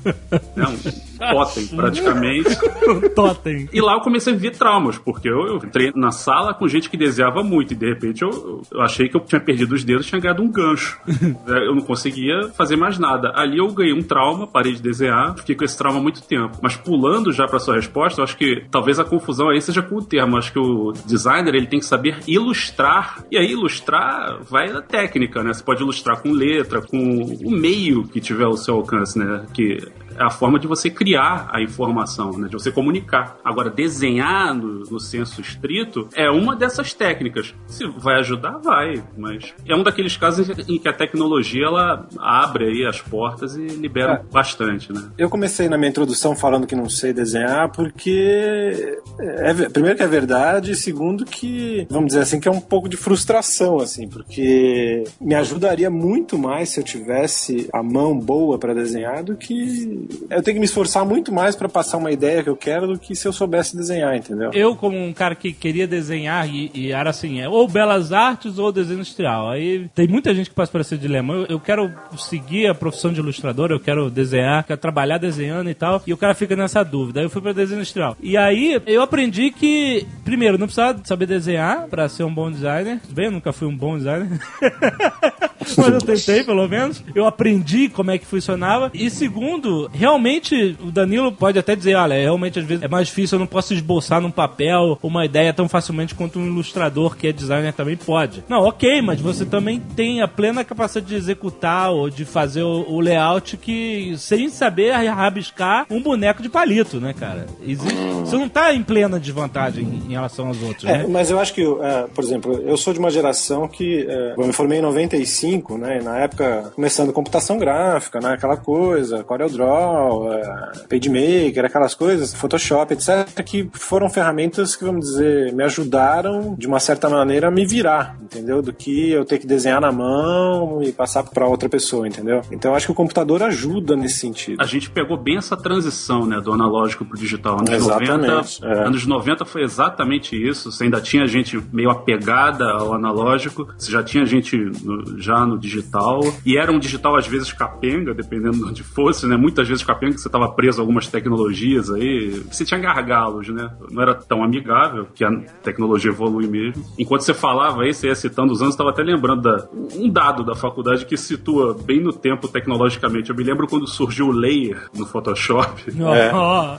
[0.57, 2.51] né, um totem praticamente.
[3.15, 3.69] Totem.
[3.73, 6.89] E lá eu comecei a viver traumas, porque eu, eu entrei na sala com gente
[6.89, 10.07] que desenhava muito, e de repente eu, eu achei que eu tinha perdido os dedos,
[10.07, 10.99] tinha ganhado um gancho.
[11.47, 13.33] É, eu não conseguia fazer mais nada.
[13.35, 16.59] Ali eu ganhei um trauma, parei de desenhar, fiquei com esse trauma há muito tempo.
[16.63, 19.97] Mas pulando já para sua resposta, eu acho que talvez a confusão aí seja com
[19.97, 20.35] o termo.
[20.35, 23.25] Eu acho que o designer ele tem que saber ilustrar.
[23.31, 25.53] E aí ilustrar vai da técnica, né?
[25.53, 29.47] Você pode ilustrar com letra, com o meio que tiver ao seu alcance, né?
[29.53, 29.79] Que
[30.21, 32.47] é a forma de você criar a informação, né?
[32.47, 33.39] de você comunicar.
[33.43, 37.55] Agora, desenhar no, no senso estrito é uma dessas técnicas.
[37.67, 42.67] Se vai ajudar, vai, mas é um daqueles casos em que a tecnologia ela abre
[42.67, 45.11] aí as portas e libera bastante, né?
[45.17, 50.07] Eu comecei na minha introdução falando que não sei desenhar porque é, primeiro que é
[50.07, 55.05] verdade, e segundo que vamos dizer assim que é um pouco de frustração assim, porque
[55.21, 60.43] me ajudaria muito mais se eu tivesse a mão boa para desenhar do que eu
[60.43, 63.15] tenho que me esforçar muito mais pra passar uma ideia que eu quero do que
[63.15, 64.51] se eu soubesse desenhar, entendeu?
[64.53, 68.59] Eu, como um cara que queria desenhar e, e era assim, é ou belas artes
[68.59, 69.51] ou desenho industrial.
[69.51, 71.35] Aí tem muita gente que passa por esse dilema.
[71.35, 75.75] Eu, eu quero seguir a profissão de ilustrador, eu quero desenhar, quero trabalhar desenhando e
[75.75, 76.03] tal.
[76.07, 77.21] E o cara fica nessa dúvida.
[77.21, 78.17] Aí eu fui pra desenho industrial.
[78.21, 83.01] E aí eu aprendi que, primeiro, não precisava saber desenhar pra ser um bom designer.
[83.01, 84.29] Tudo bem, eu nunca fui um bom designer.
[85.77, 87.03] Mas eu tentei, pelo menos.
[87.15, 88.91] Eu aprendi como é que funcionava.
[88.95, 93.37] E segundo, realmente, o Danilo pode até dizer, olha, realmente às vezes é mais difícil,
[93.37, 97.33] eu não posso esboçar num papel uma ideia tão facilmente quanto um ilustrador que é
[97.33, 98.45] designer também pode.
[98.49, 102.85] Não, ok, mas você também tem a plena capacidade de executar ou de fazer o,
[102.89, 107.47] o layout que sem saber rabiscar um boneco de palito, né, cara?
[107.67, 111.07] Existe, você não tá em plena desvantagem em, relação aos outros, É, né?
[111.09, 114.47] mas eu acho que, é, por exemplo, eu sou de uma geração que é, eu
[114.47, 115.99] me formei em 95, né?
[116.01, 118.35] E na época começando computação gráfica, né?
[118.35, 123.43] Aquela coisa, CorelDRAW, é, PageMaker, aquelas coisas, Photoshop, etc.
[123.45, 128.17] Que foram ferramentas que, vamos dizer, me ajudaram de uma certa maneira a me virar,
[128.23, 128.63] entendeu?
[128.63, 132.43] Do que eu ter que desenhar na mão e passar para outra pessoa, entendeu?
[132.51, 134.61] Então eu acho que o computador ajuda nesse sentido.
[134.61, 137.59] A gente pegou bem essa transição, né, do analógico pro digital.
[137.59, 138.87] Anos Exatamente, 90, é.
[138.87, 140.71] anos 90 foi exatamente isso.
[140.71, 146.21] Você ainda tinha gente meio apegada ao analógico, você já tinha gente no- no digital,
[146.45, 149.37] e era um digital às vezes capenga, dependendo de onde fosse, né?
[149.37, 153.71] Muitas vezes capenga que você estava preso a algumas tecnologias aí, você tinha gargalos, né?
[153.91, 155.31] Não era tão amigável, que a
[155.63, 156.85] tecnologia evolui mesmo.
[156.99, 160.45] Enquanto você falava aí, você ia citando os anos, estava até lembrando da, um dado
[160.45, 163.31] da faculdade que situa bem no tempo tecnologicamente.
[163.31, 165.85] Eu me lembro quando surgiu o Layer no Photoshop.
[166.01, 166.31] Ó, É.
[166.35, 166.77] ó.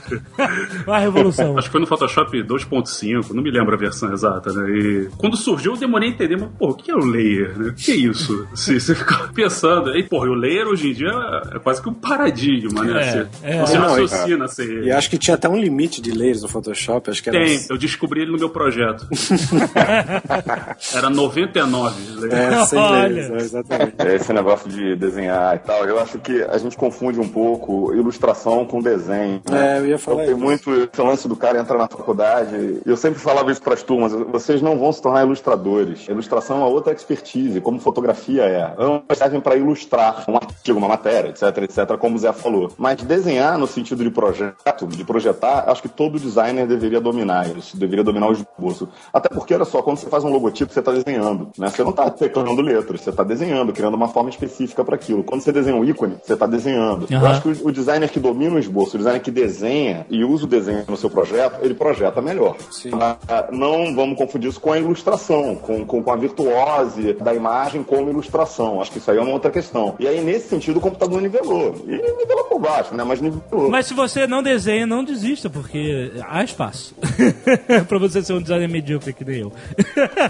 [0.86, 1.56] a revolução.
[1.58, 4.70] Acho que foi no Photoshop 2.5, não me lembro a versão exata, né?
[4.70, 7.68] E quando surgiu, eu demorei a entender, mas, porra, o que é o layer, né?
[7.70, 8.46] O que é isso?
[8.52, 11.10] Assim, você fica pensando, e, porra, o layer hoje em dia
[11.54, 13.00] é quase que um paradigma, né?
[13.02, 13.60] É, você é.
[13.66, 14.92] você Não, raciocina sem E ele.
[14.92, 17.78] acho que tinha até um limite de layers no Photoshop, acho que era Tem, eu
[17.78, 19.06] descobri ele no meu projeto.
[20.94, 22.32] Era 99 layers.
[22.34, 23.08] É, sem Olha.
[23.08, 23.94] layers, é, exatamente.
[23.98, 27.92] É, Esse negócio de desenhar e tal, eu acho que a gente confunde um pouco
[27.94, 29.40] ilustração com desenho.
[29.50, 29.76] né?
[29.76, 30.68] É, eu ia falar Então, tem isso.
[30.70, 32.54] muito esse lance do cara entrar na faculdade.
[32.54, 36.06] E eu sempre falava isso para as turmas: vocês não vão se tornar ilustradores.
[36.08, 38.74] Ilustração é uma outra expertise, como fotografia é.
[38.78, 42.72] Ambas servem para ilustrar um artigo, uma matéria, etc, etc, como o Zé falou.
[42.76, 47.76] Mas desenhar no sentido de projeto, de projetar, acho que todo designer deveria dominar isso,
[47.76, 48.88] deveria dominar o esboço.
[49.12, 51.50] Até porque, olha só, quando você faz um logotipo, você está desenhando.
[51.58, 51.68] Né?
[51.68, 55.22] Você não está teclando letras, você está desenhando, criando uma forma específica para aquilo.
[55.24, 57.06] Quando você desenha um ícone, você está desenhando.
[57.10, 57.28] Eu Aham.
[57.28, 60.44] acho que o, o designer que domina o esboço, o designer que desenha e usa
[60.44, 62.56] o desenho no seu projeto, ele projeta melhor.
[63.00, 67.34] Ah, ah, Não vamos confundir isso com a ilustração, com, com, com a virtuose da
[67.34, 68.31] imagem como ilustração.
[68.80, 69.94] Acho que isso aí é uma outra questão.
[69.98, 71.74] E aí, nesse sentido, o computador nivelou.
[71.86, 73.04] E nivelou por baixo, né?
[73.04, 73.70] Mas nivelou.
[73.70, 76.94] Mas se você não desenha, não desista, porque há espaço.
[77.88, 79.52] pra você ser um designer medíocre que nem eu.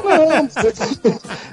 [0.04, 0.72] Não, você-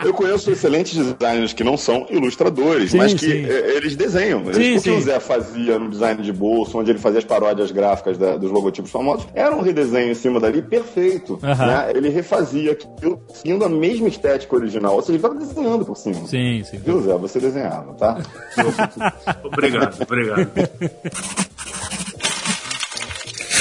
[0.05, 3.45] eu conheço excelentes designers que não são ilustradores, Sim, mas que sim.
[3.45, 4.41] eh, eles desenham.
[4.41, 7.25] Eles- Sim, o que o Zé fazia no design de bolso, onde ele fazia as
[7.25, 11.38] paródias gráficas da- dos logotipos famosos, era um redesenho em cima dali perfeito.
[11.41, 11.91] Né?
[11.95, 14.95] Ele refazia aquilo seguindo a mesma estética original.
[14.95, 16.25] Ou seja, ele estava desenhando por cima.
[16.27, 16.78] Sim, sim.
[16.78, 17.13] Viu, Zé?
[17.17, 18.17] Você desenhava, tá?
[19.43, 20.49] Obrigado, obrigado.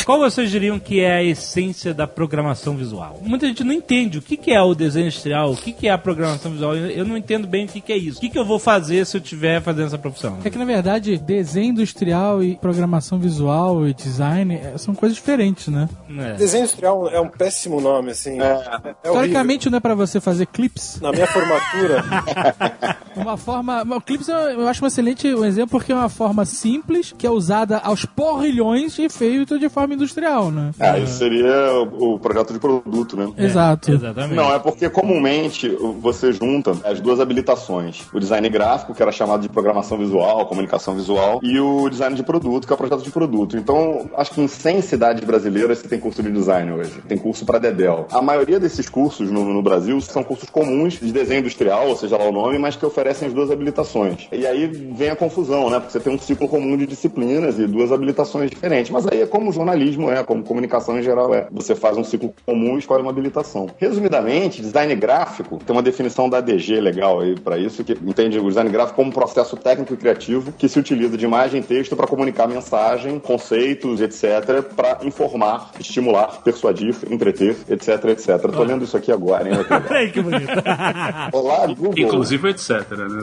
[0.09, 3.21] Qual vocês diriam que é a essência da programação visual?
[3.21, 5.90] Muita gente não entende o que que é o desenho industrial, o que que é
[5.90, 6.75] a programação visual.
[6.75, 8.16] Eu não entendo bem o que que é isso.
[8.16, 10.38] O que que eu vou fazer se eu estiver fazendo essa profissão?
[10.42, 15.68] É que na verdade, desenho industrial e programação visual e design é, são coisas diferentes,
[15.68, 15.87] né?
[16.18, 16.33] É.
[16.37, 18.40] Desenho industrial é um péssimo nome, assim.
[18.40, 18.94] É, é.
[19.03, 20.99] Teoricamente não é pra você fazer clips.
[21.03, 22.03] Na minha formatura,
[23.18, 23.83] Uma forma.
[23.83, 27.79] O clips eu, acho um excelente exemplo porque é uma forma simples que é usada
[27.79, 30.71] aos porrilhões e feito de forma industrial, né?
[30.79, 33.31] Ah, isso seria o, projeto de produto, né?
[33.37, 33.93] Exato.
[33.93, 34.35] Exatamente.
[34.35, 35.69] Não, é porque comumente
[36.01, 38.07] você junta as duas habilitações.
[38.13, 42.23] O design gráfico, que era chamado de programação visual, comunicação visual, e o design de
[42.23, 43.57] produto, que é o projeto de produto.
[43.57, 47.03] Então, acho que em 100 cidades brasileiras você tem curso de design hoje.
[47.07, 48.07] Tem curso para Dedel.
[48.11, 52.17] A maioria desses cursos no, no Brasil são cursos comuns de desenho industrial, ou seja
[52.17, 54.29] lá o nome, mas que oferecem as duas habilitações.
[54.33, 55.79] E aí vem a confusão, né?
[55.79, 58.91] Porque você tem um ciclo comum de disciplinas e duas habilitações diferentes.
[58.91, 59.53] Mas aí é como
[59.88, 61.46] jornalismo é, como comunicação em geral é.
[61.51, 63.68] Você faz um ciclo comum e escolhe uma habilitação.
[63.79, 68.48] Resumidamente, design gráfico tem uma definição da ADG legal aí para isso, que entende o
[68.48, 71.96] design gráfico como um processo técnico e criativo que se utiliza de imagem e texto
[71.96, 78.40] para comunicar mensagem, conceitos, etc, para informar, estimular, persuadir, entreter, etc, etc.
[78.53, 79.55] Tô lendo isso aqui agora, hein?
[79.68, 80.53] Olha que bonito.
[81.33, 81.94] Olá, Google.
[81.96, 82.70] Inclusive, etc.
[82.70, 83.22] né?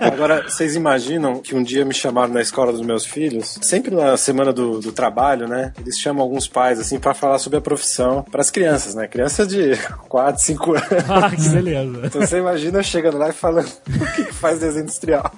[0.12, 4.16] Agora, vocês imaginam que um dia me chamaram na escola dos meus filhos, sempre na
[4.16, 5.57] semana do, do trabalho, né?
[5.78, 9.06] Eles chamam alguns pais, assim, pra falar sobre a profissão pras crianças, né?
[9.06, 9.76] Crianças de
[10.08, 10.88] 4, 5 anos.
[11.08, 12.00] Ah, que beleza.
[12.04, 15.30] Então você imagina eu chegando lá e falando o que que faz desenho industrial.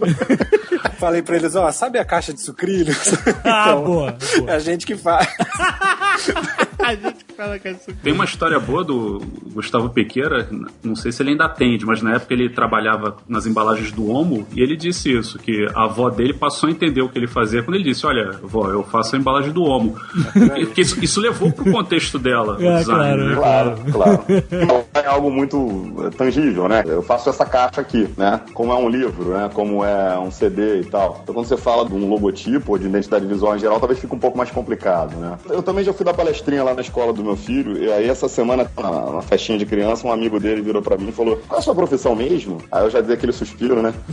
[0.98, 2.96] Falei pra eles, ó, sabe a caixa de sucrilhos?
[3.44, 4.50] Ah, Então, boa, boa.
[4.50, 5.26] É a gente que faz.
[6.78, 7.76] A gente que fala que é.
[8.02, 9.20] Tem uma história boa do
[9.54, 10.48] Gustavo Pequeira,
[10.82, 14.46] não sei se ele ainda atende, mas na época ele trabalhava nas embalagens do Omo
[14.54, 17.62] e ele disse isso, que a avó dele passou a entender o que ele fazia
[17.62, 19.96] quando ele disse, olha, vó, eu faço a embalagem do Omo.
[20.60, 23.92] Porque isso, isso levou pro contexto dela, o É, design, claro, né?
[23.92, 24.84] Claro, claro.
[24.94, 26.82] É algo muito eh, tangível, né?
[26.86, 28.40] Eu faço essa caixa aqui, né?
[28.52, 29.50] Como é um livro, né?
[29.52, 31.20] Como é um CD e tal.
[31.22, 34.14] Então, quando você fala de um logotipo ou de identidade visual em geral, talvez fique
[34.14, 35.38] um pouco mais complicado, né?
[35.48, 38.28] Eu também já fui dar palestrinha lá na escola do meu filho, e aí essa
[38.28, 41.58] semana, na, na festinha de criança, um amigo dele virou pra mim e falou: Qual
[41.58, 42.58] é a sua profissão mesmo?
[42.70, 43.92] Aí eu já dei aquele suspiro, né?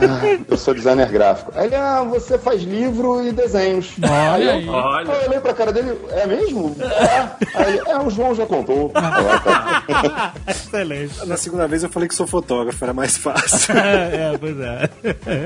[0.00, 1.52] Ah, eu sou designer gráfico.
[1.54, 3.94] Aí ele, ah, você faz livro e desenhos.
[4.02, 4.68] aí eu, aí.
[4.68, 5.12] Olha.
[5.12, 6.74] eu olhei pra cara dele, é mesmo?
[6.80, 7.46] É.
[7.54, 8.90] Aí, ele, é, o João já contou.
[9.40, 10.34] Tá.
[10.46, 11.26] Excelente.
[11.26, 13.74] Na segunda vez eu falei que sou fotógrafo, era mais fácil.
[13.80, 14.90] É, é, pois é.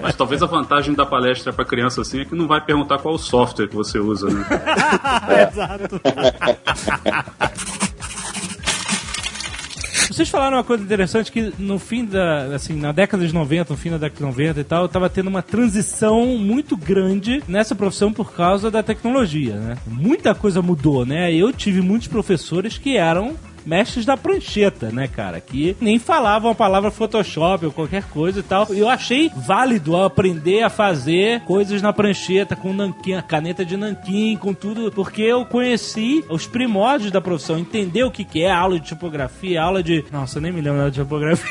[0.02, 3.14] Mas talvez a vantagem da palestra pra criança assim é que não vai perguntar qual
[3.14, 4.44] o software que você usa, né?
[5.50, 6.00] Exato.
[10.14, 13.77] Vocês falaram uma coisa interessante que no fim da, assim, na década de 90, no
[13.77, 18.12] fim da década de 90 e tal, tava tendo uma transição muito grande nessa profissão
[18.12, 19.77] por causa da tecnologia, né?
[19.87, 21.35] Muita coisa mudou, né?
[21.35, 25.40] Eu tive muitos professores que eram mestres da prancheta, né, cara?
[25.40, 28.66] Que nem falavam a palavra Photoshop ou qualquer coisa e tal.
[28.70, 34.53] Eu achei válido aprender a fazer coisas na prancheta com nanquim, caneta de nanquim, com
[34.53, 38.87] tudo, porque eu conheci os primórdios da profissão, entender o que, que é aula de
[38.87, 40.05] tipografia, aula de.
[40.11, 41.50] Nossa, eu nem me lembro da tipografia.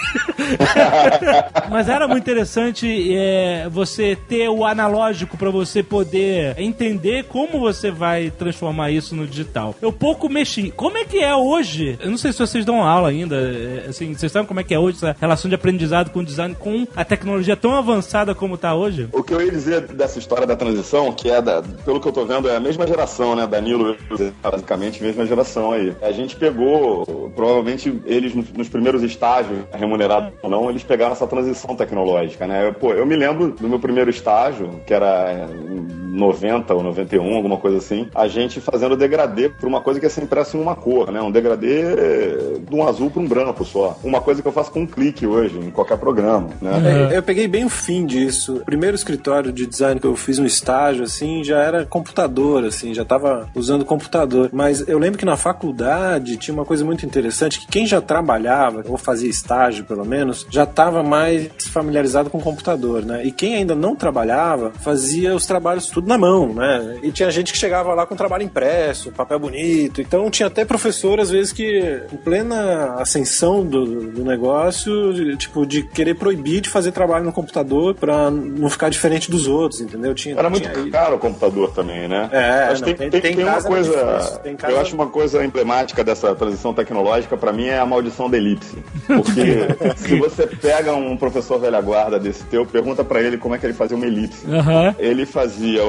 [1.69, 7.91] Mas era muito interessante é, você ter o analógico para você poder entender como você
[7.91, 9.75] vai transformar isso no digital.
[9.81, 10.71] Eu pouco mexi.
[10.71, 11.97] Como é que é hoje?
[12.03, 13.35] Eu não sei se vocês dão aula ainda.
[13.35, 16.23] é, Assim, vocês sabem como é que é hoje essa relação de aprendizado com o
[16.23, 19.07] design com a tecnologia tão avançada como tá hoje?
[19.13, 22.11] O que eu ia dizer dessa história da transição, que é, da, pelo que eu
[22.11, 23.47] tô vendo, é a mesma geração, né?
[23.47, 23.95] Danilo,
[24.41, 25.95] basicamente, mesma geração aí.
[26.01, 31.75] A gente pegou, provavelmente, eles nos, primeiros estágios, remunerados ou não, eles pegaram essa transição
[31.75, 32.67] tecnológica, né?
[32.67, 36.83] Eu, pô, eu me lembro do meu primeiro estágio, que era é, em 90 ou
[36.83, 40.59] 91, alguma coisa assim, a gente fazendo degradê pra uma coisa que é sempre em
[40.59, 41.21] uma cor, né?
[41.21, 43.97] Um degradê de um azul pra um branco só.
[44.03, 47.11] Uma coisa que eu faço com um clique hoje, em qualquer programa, né?
[47.11, 48.57] É, eu peguei bem o fim disso.
[48.57, 52.93] O primeiro escritório de design que eu fiz um estágio, assim, já era computador, assim,
[52.93, 54.49] já tava usando computador.
[54.51, 58.83] Mas eu lembro que na faculdade tinha uma coisa muito interessante, que quem já trabalhava,
[58.87, 63.25] ou fazia estágio pelo menos, já tava mais familiarizado com o computador, né?
[63.25, 66.99] E quem ainda não trabalhava, fazia os trabalhos tudo na mão, né?
[67.03, 70.01] E tinha gente que chegava lá com trabalho impresso, papel bonito.
[70.01, 75.65] Então tinha até professor, às vezes, que em plena ascensão do, do negócio, de- tipo,
[75.65, 80.13] de querer proibir de fazer trabalho no computador pra não ficar diferente dos outros, entendeu?
[80.13, 82.29] Tinha, Era muito tinha- caro o computador também, né?
[82.31, 83.93] É, Mas não, tem, tem- tem, tem tem uma coisa.
[83.93, 88.37] casa- Eu acho uma coisa emblemática dessa transição tecnológica, pra mim, é a maldição da
[88.37, 88.77] elipse.
[89.07, 93.57] Porque se você pega um professor velha guarda desse teu, pergunta pra ele como é
[93.57, 94.45] que ele fazia uma elipse.
[94.49, 94.95] Aham.
[94.99, 95.81] Ele fazia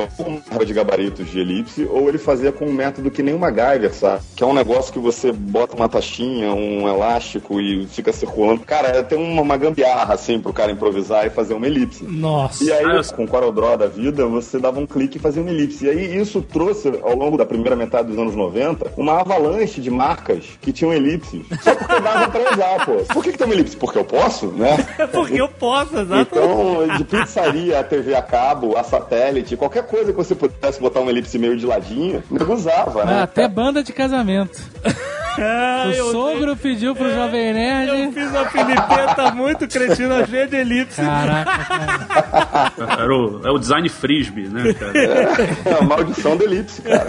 [0.51, 3.93] uma de gabaritos de elipse, ou ele fazia com um método que nem o MacGyver,
[3.95, 4.23] sabe?
[4.37, 8.61] Que é um negócio que você bota uma taxinha, um elástico e fica circulando.
[8.61, 12.05] Cara, tem uma, uma gambiarra, assim, pro cara improvisar e fazer uma elipse.
[12.05, 12.63] Nossa.
[12.65, 15.43] E aí, Ah, eu- com o CorelDRAW da vida, você dava um clique e fazia
[15.43, 15.85] uma elipse.
[15.87, 19.91] E aí, isso trouxe, ao longo da primeira metade dos anos 90, uma avalanche de
[19.91, 21.43] marcas que tinham elipses.
[21.63, 22.93] Só porque dava pra usar, pô.
[23.13, 23.77] Por que, que tem uma elipse?
[23.77, 24.77] Porque eu posso, né?
[24.99, 26.29] É porque eu posso, exato.
[26.33, 31.01] Então, de pizzaria a TV a cabo, a satélite, qualquer coisa que você pudesse botar
[31.01, 33.23] uma elipse meio de ladinho, nego usava, Ah, né?
[33.23, 34.61] até banda de casamento.
[35.39, 38.13] O eu, sogro pediu pro Jovem eu Nerd.
[38.15, 41.01] fiz uma filipeta muito cretina cheia de elipse.
[41.01, 42.73] Caraca, cara.
[43.03, 44.99] Era o, é o design frisbee, né, cara?
[44.99, 47.05] É a maldição da elipse, cara.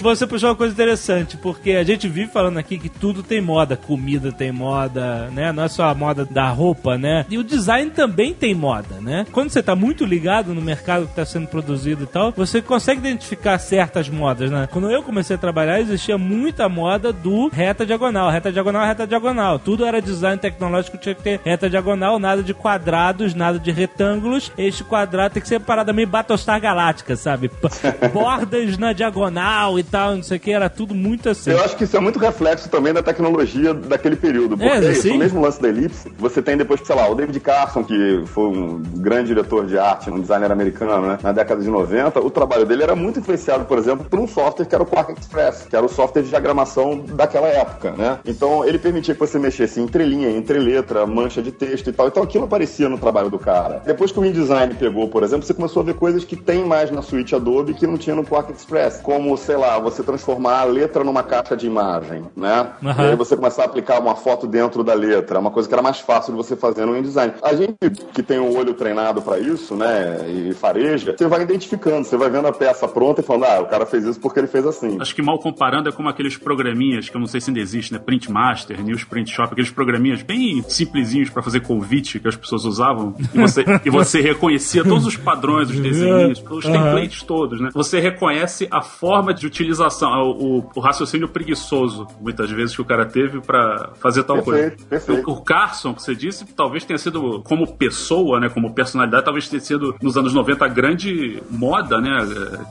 [0.00, 3.76] Você puxou uma coisa interessante, porque a gente vive falando aqui que tudo tem moda,
[3.76, 5.52] comida tem moda, né?
[5.52, 7.26] Não é só a moda da roupa, né?
[7.28, 9.26] E o design também tem moda, né?
[9.30, 13.00] Quando você tá muito ligado no mercado que tá sendo produzido e tal, você consegue
[13.00, 14.66] identificar certas modas, né?
[14.72, 19.58] Quando eu comecei a trabalhar, existia muita moda do reta diagonal, reta diagonal, reta diagonal.
[19.58, 24.50] Tudo era design tecnológico, tinha que ter reta diagonal, nada de quadrados, nada de retângulos.
[24.56, 27.50] Este quadrado tem que ser parada meio Battlestar Galáctica, sabe?
[28.12, 31.50] Bordas na diagonal e tal, não sei o que, era tudo muito assim.
[31.50, 34.56] Eu acho que isso é muito reflexo também da tecnologia daquele período.
[34.56, 35.12] Porque É, é isso, sim.
[35.12, 38.44] o mesmo lance da elipse, você tem depois, sei lá, o David Carson, que foi
[38.44, 42.64] um grande diretor de arte, um designer americano, né, na década de 90, o trabalho
[42.64, 45.76] dele era muito influenciado, por exemplo, por um software que era o Quark Express, que
[45.76, 48.18] era o software de diagramação daquela época, né?
[48.24, 52.08] Então, ele permitia que você mexesse entre linha, entre letra, mancha de texto e tal.
[52.08, 53.82] Então, aquilo aparecia no trabalho do cara.
[53.84, 56.90] Depois que o InDesign pegou, por exemplo, você começou a ver coisas que tem mais
[56.90, 60.64] na suíte Adobe que não tinha no Quark Express, como, sei lá, você transformar a
[60.64, 62.72] letra numa caixa de imagem, né?
[62.84, 63.02] Aham.
[63.04, 65.82] E aí você começar a aplicar uma foto dentro da letra, uma coisa que era
[65.82, 67.34] mais fácil de você fazer no InDesign.
[67.42, 67.74] A gente
[68.12, 72.30] que tem o olho treinado para isso, né, e fareja, você vai identificando, você vai
[72.30, 74.98] vendo a peça pronta e falando, ah, o cara fez isso porque ele fez assim.
[75.00, 77.92] Acho que mal comparando é como aqueles programinhas que eu não sei se ainda existe,
[77.92, 77.98] né?
[77.98, 82.64] Print Master, News Print Shop, aqueles programinhas bem simplesinhos pra fazer convite que as pessoas
[82.64, 83.14] usavam.
[83.34, 87.70] E você, e você reconhecia todos os padrões, os desenhos, os templates todos, né?
[87.74, 93.06] Você reconhece a forma de utilização, o, o- raciocínio preguiçoso, muitas vezes, que o cara
[93.06, 94.86] teve pra fazer tal Perfeito, coisa.
[94.88, 95.30] perfeito.
[95.30, 98.48] O, o Carson, que você disse, talvez tenha sido, como pessoa, né?
[98.48, 102.18] Como personalidade, talvez tenha sido, nos anos 90, a grande moda, né?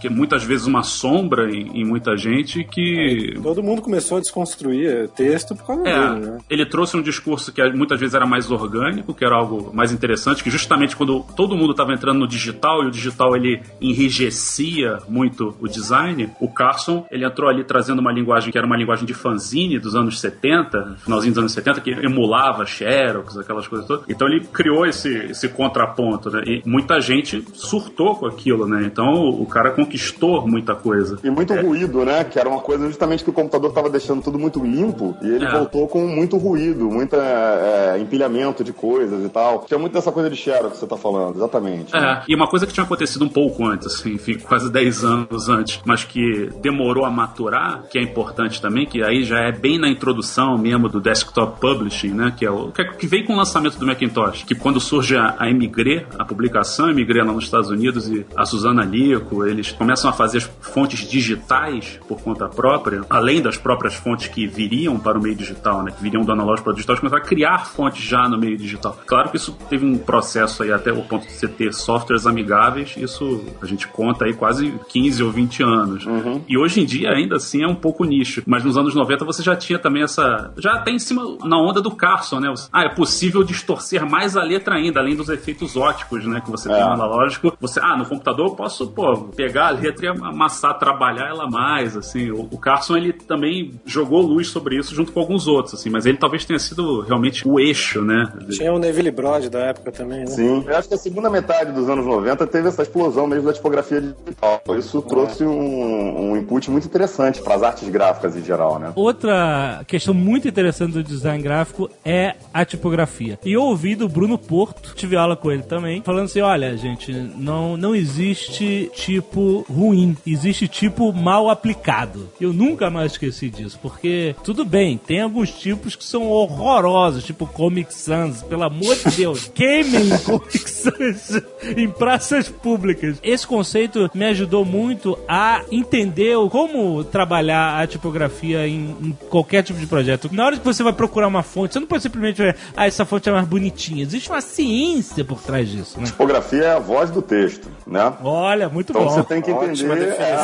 [0.02, 4.22] Que é muitas vezes uma sombra em, em muita gente que Todo mundo começou a
[4.22, 6.38] desconstruir texto por causa é, dele, né?
[6.50, 10.44] ele trouxe um discurso que muitas vezes era mais orgânico, que era algo mais interessante,
[10.44, 15.56] que justamente quando todo mundo estava entrando no digital e o digital ele enrijecia muito
[15.60, 19.14] o design, o Carson ele entrou ali trazendo uma linguagem que era uma linguagem de
[19.14, 24.06] fanzine dos anos 70, finalzinho dos anos 70, que emulava Xerox, aquelas coisas todas.
[24.10, 26.42] Então ele criou esse, esse contraponto, né?
[26.46, 28.84] E muita gente surtou com aquilo, né?
[28.86, 31.20] Então o cara conquistou muita coisa.
[31.24, 32.24] E muito ruído, né?
[32.24, 35.46] Que era uma coisa justamente que o computador estava deixando tudo muito limpo e ele
[35.46, 35.52] É.
[35.52, 39.66] voltou com muito ruído, muito é, é, empilhamento de coisas e tal.
[39.68, 41.94] Tinha muito dessa coisa de Xerox que você tá falando, exatamente.
[41.94, 42.22] né?
[42.28, 45.50] É, e uma coisa que tinha acontecido um pouco antes, assim, enfim, quase 10 anos
[45.50, 49.78] antes, mas que demorou a maturar, que é importante também, que aí já é bem
[49.78, 53.38] na introdução mesmo do desktop publishing, né, que é o que, é- veio com o
[53.38, 57.70] lançamento do Macintosh, que quando surge a, a Emigre, a publicação Emigre lá nos Estados
[57.70, 63.02] Unidos e a Suzana Lico, eles começam a fazer as fontes digitais por conta própria,
[63.10, 66.66] além das próprias fontes que viriam para o meio digital, né, que viriam do analógico
[66.66, 68.98] para o digital, eles começaram a criar fontes já no meio digital.
[69.06, 72.96] Claro que isso teve um processo aí até o ponto de você ter softwares amigáveis,
[72.98, 76.06] isso a gente conta aí quase 15 ou 20 anos.
[76.48, 79.42] E hoje em dia ainda assim é um pouco nicho, mas nos anos 90 você
[79.44, 82.54] já tinha também essa, já até em cima na onda do Carson, né?
[82.72, 86.68] Ah, é possível distorcer mais a letra ainda, além dos efeitos óticos, né, que você
[86.70, 86.86] tem É.
[86.86, 87.54] no analógico.
[87.60, 91.96] Você, ah, no computador eu posso, pô, pegar a letra e amassar, trabalhar ela mais,
[91.96, 92.32] assim.
[92.32, 96.06] O, o Carson ele também jogou luz sobre isso junto com alguns outros, assim, mas
[96.06, 98.32] ele talvez tenha sido realmente o eixo, né?
[98.50, 100.28] Tinha o Neville Brod da época também, né?
[100.28, 103.54] Sim, eu acho que a segunda metade dos anos 90 teve essa explosão mesmo da
[103.54, 104.62] tipografia digital.
[104.78, 108.92] Isso trouxe um, um input muito interessante para as artes gráficas em geral, né?
[108.96, 113.40] Outra questão muito interessante do design gráfico é a tipografia.
[113.46, 117.12] E eu ouvi do Bruno Porto, tive aula com ele também, falando assim: olha, gente,
[117.14, 122.30] não, não existe tipo ruim, existe tipo mal aplicado.
[122.42, 127.46] Eu nunca mais esqueci disso, porque tudo bem, tem alguns tipos que são horrorosos, tipo
[127.46, 131.42] Comic Sans, pelo amor de Deus, queimem Comic Sans
[131.78, 133.20] em praças públicas.
[133.22, 139.80] Esse conceito me ajudou muito a entender como trabalhar a tipografia em, em qualquer tipo
[139.80, 140.30] de projeto.
[140.32, 143.04] Na hora que você vai procurar uma fonte, você não pode simplesmente ver, ah, essa
[143.06, 144.04] fonte é mais bonitinha.
[144.04, 146.06] Existe uma ciência por trás disso, né?
[146.06, 148.14] Tipografia é a voz do texto, né?
[148.24, 149.10] Olha, muito Então bom.
[149.10, 150.38] você tem que entender, é,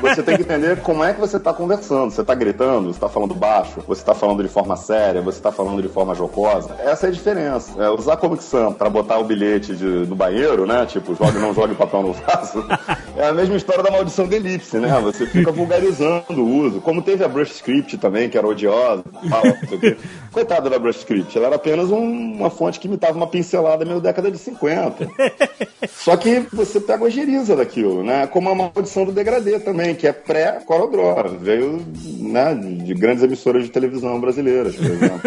[0.00, 2.10] você tem que entender como é que você está conversando.
[2.10, 5.52] Você está gritando, você está falando baixo, você está falando de forma séria, você está
[5.52, 6.74] falando de forma jocosa.
[6.80, 7.80] Essa é a diferença.
[7.82, 10.84] É, usar Comic Sans para botar o bilhete de- no banheiro, né?
[10.86, 12.64] Tipo, jogue não jogue o papel no vaso.
[13.16, 14.96] É a mesma história da maldição da elipse, né?
[15.02, 16.80] Você fica vulgarizando o uso.
[16.80, 19.04] Como teve a Brush Script também, que era odiosa.
[19.28, 19.96] tal, não sei o quê.
[20.32, 24.00] Coitada da Brush Script, ela era apenas um- uma fonte que imitava uma pincelada meio
[24.00, 25.08] década de 50.
[25.88, 28.26] Só que você pega a geriza daquilo, né?
[28.26, 31.28] Como a maldição do degradê também, que é pré-Corodró.
[31.40, 31.84] Veio
[32.18, 35.20] né, de grandes emissoras de televisão brasileiras, por exemplo.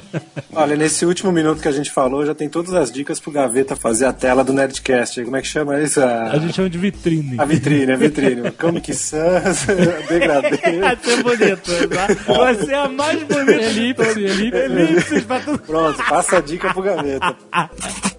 [0.54, 3.76] Olha, nesse último minuto que a gente falou, já tem todas as dicas pro Gaveta
[3.76, 5.22] fazer a tela do Nerdcast.
[5.24, 6.00] Como é que chama isso?
[6.00, 7.36] A, A gente chama de vitrine.
[7.38, 8.50] a vitrine, a vitrine.
[8.52, 9.47] Comic Sans,
[10.08, 10.84] degradê.
[10.84, 12.32] Até bonito, tá?
[12.34, 13.52] Vai ser a mais bonita.
[13.52, 14.58] Elipse, elipse.
[14.58, 15.58] Elipses pra tudo.
[15.60, 17.36] Pronto, passa a dica pro Gaveta.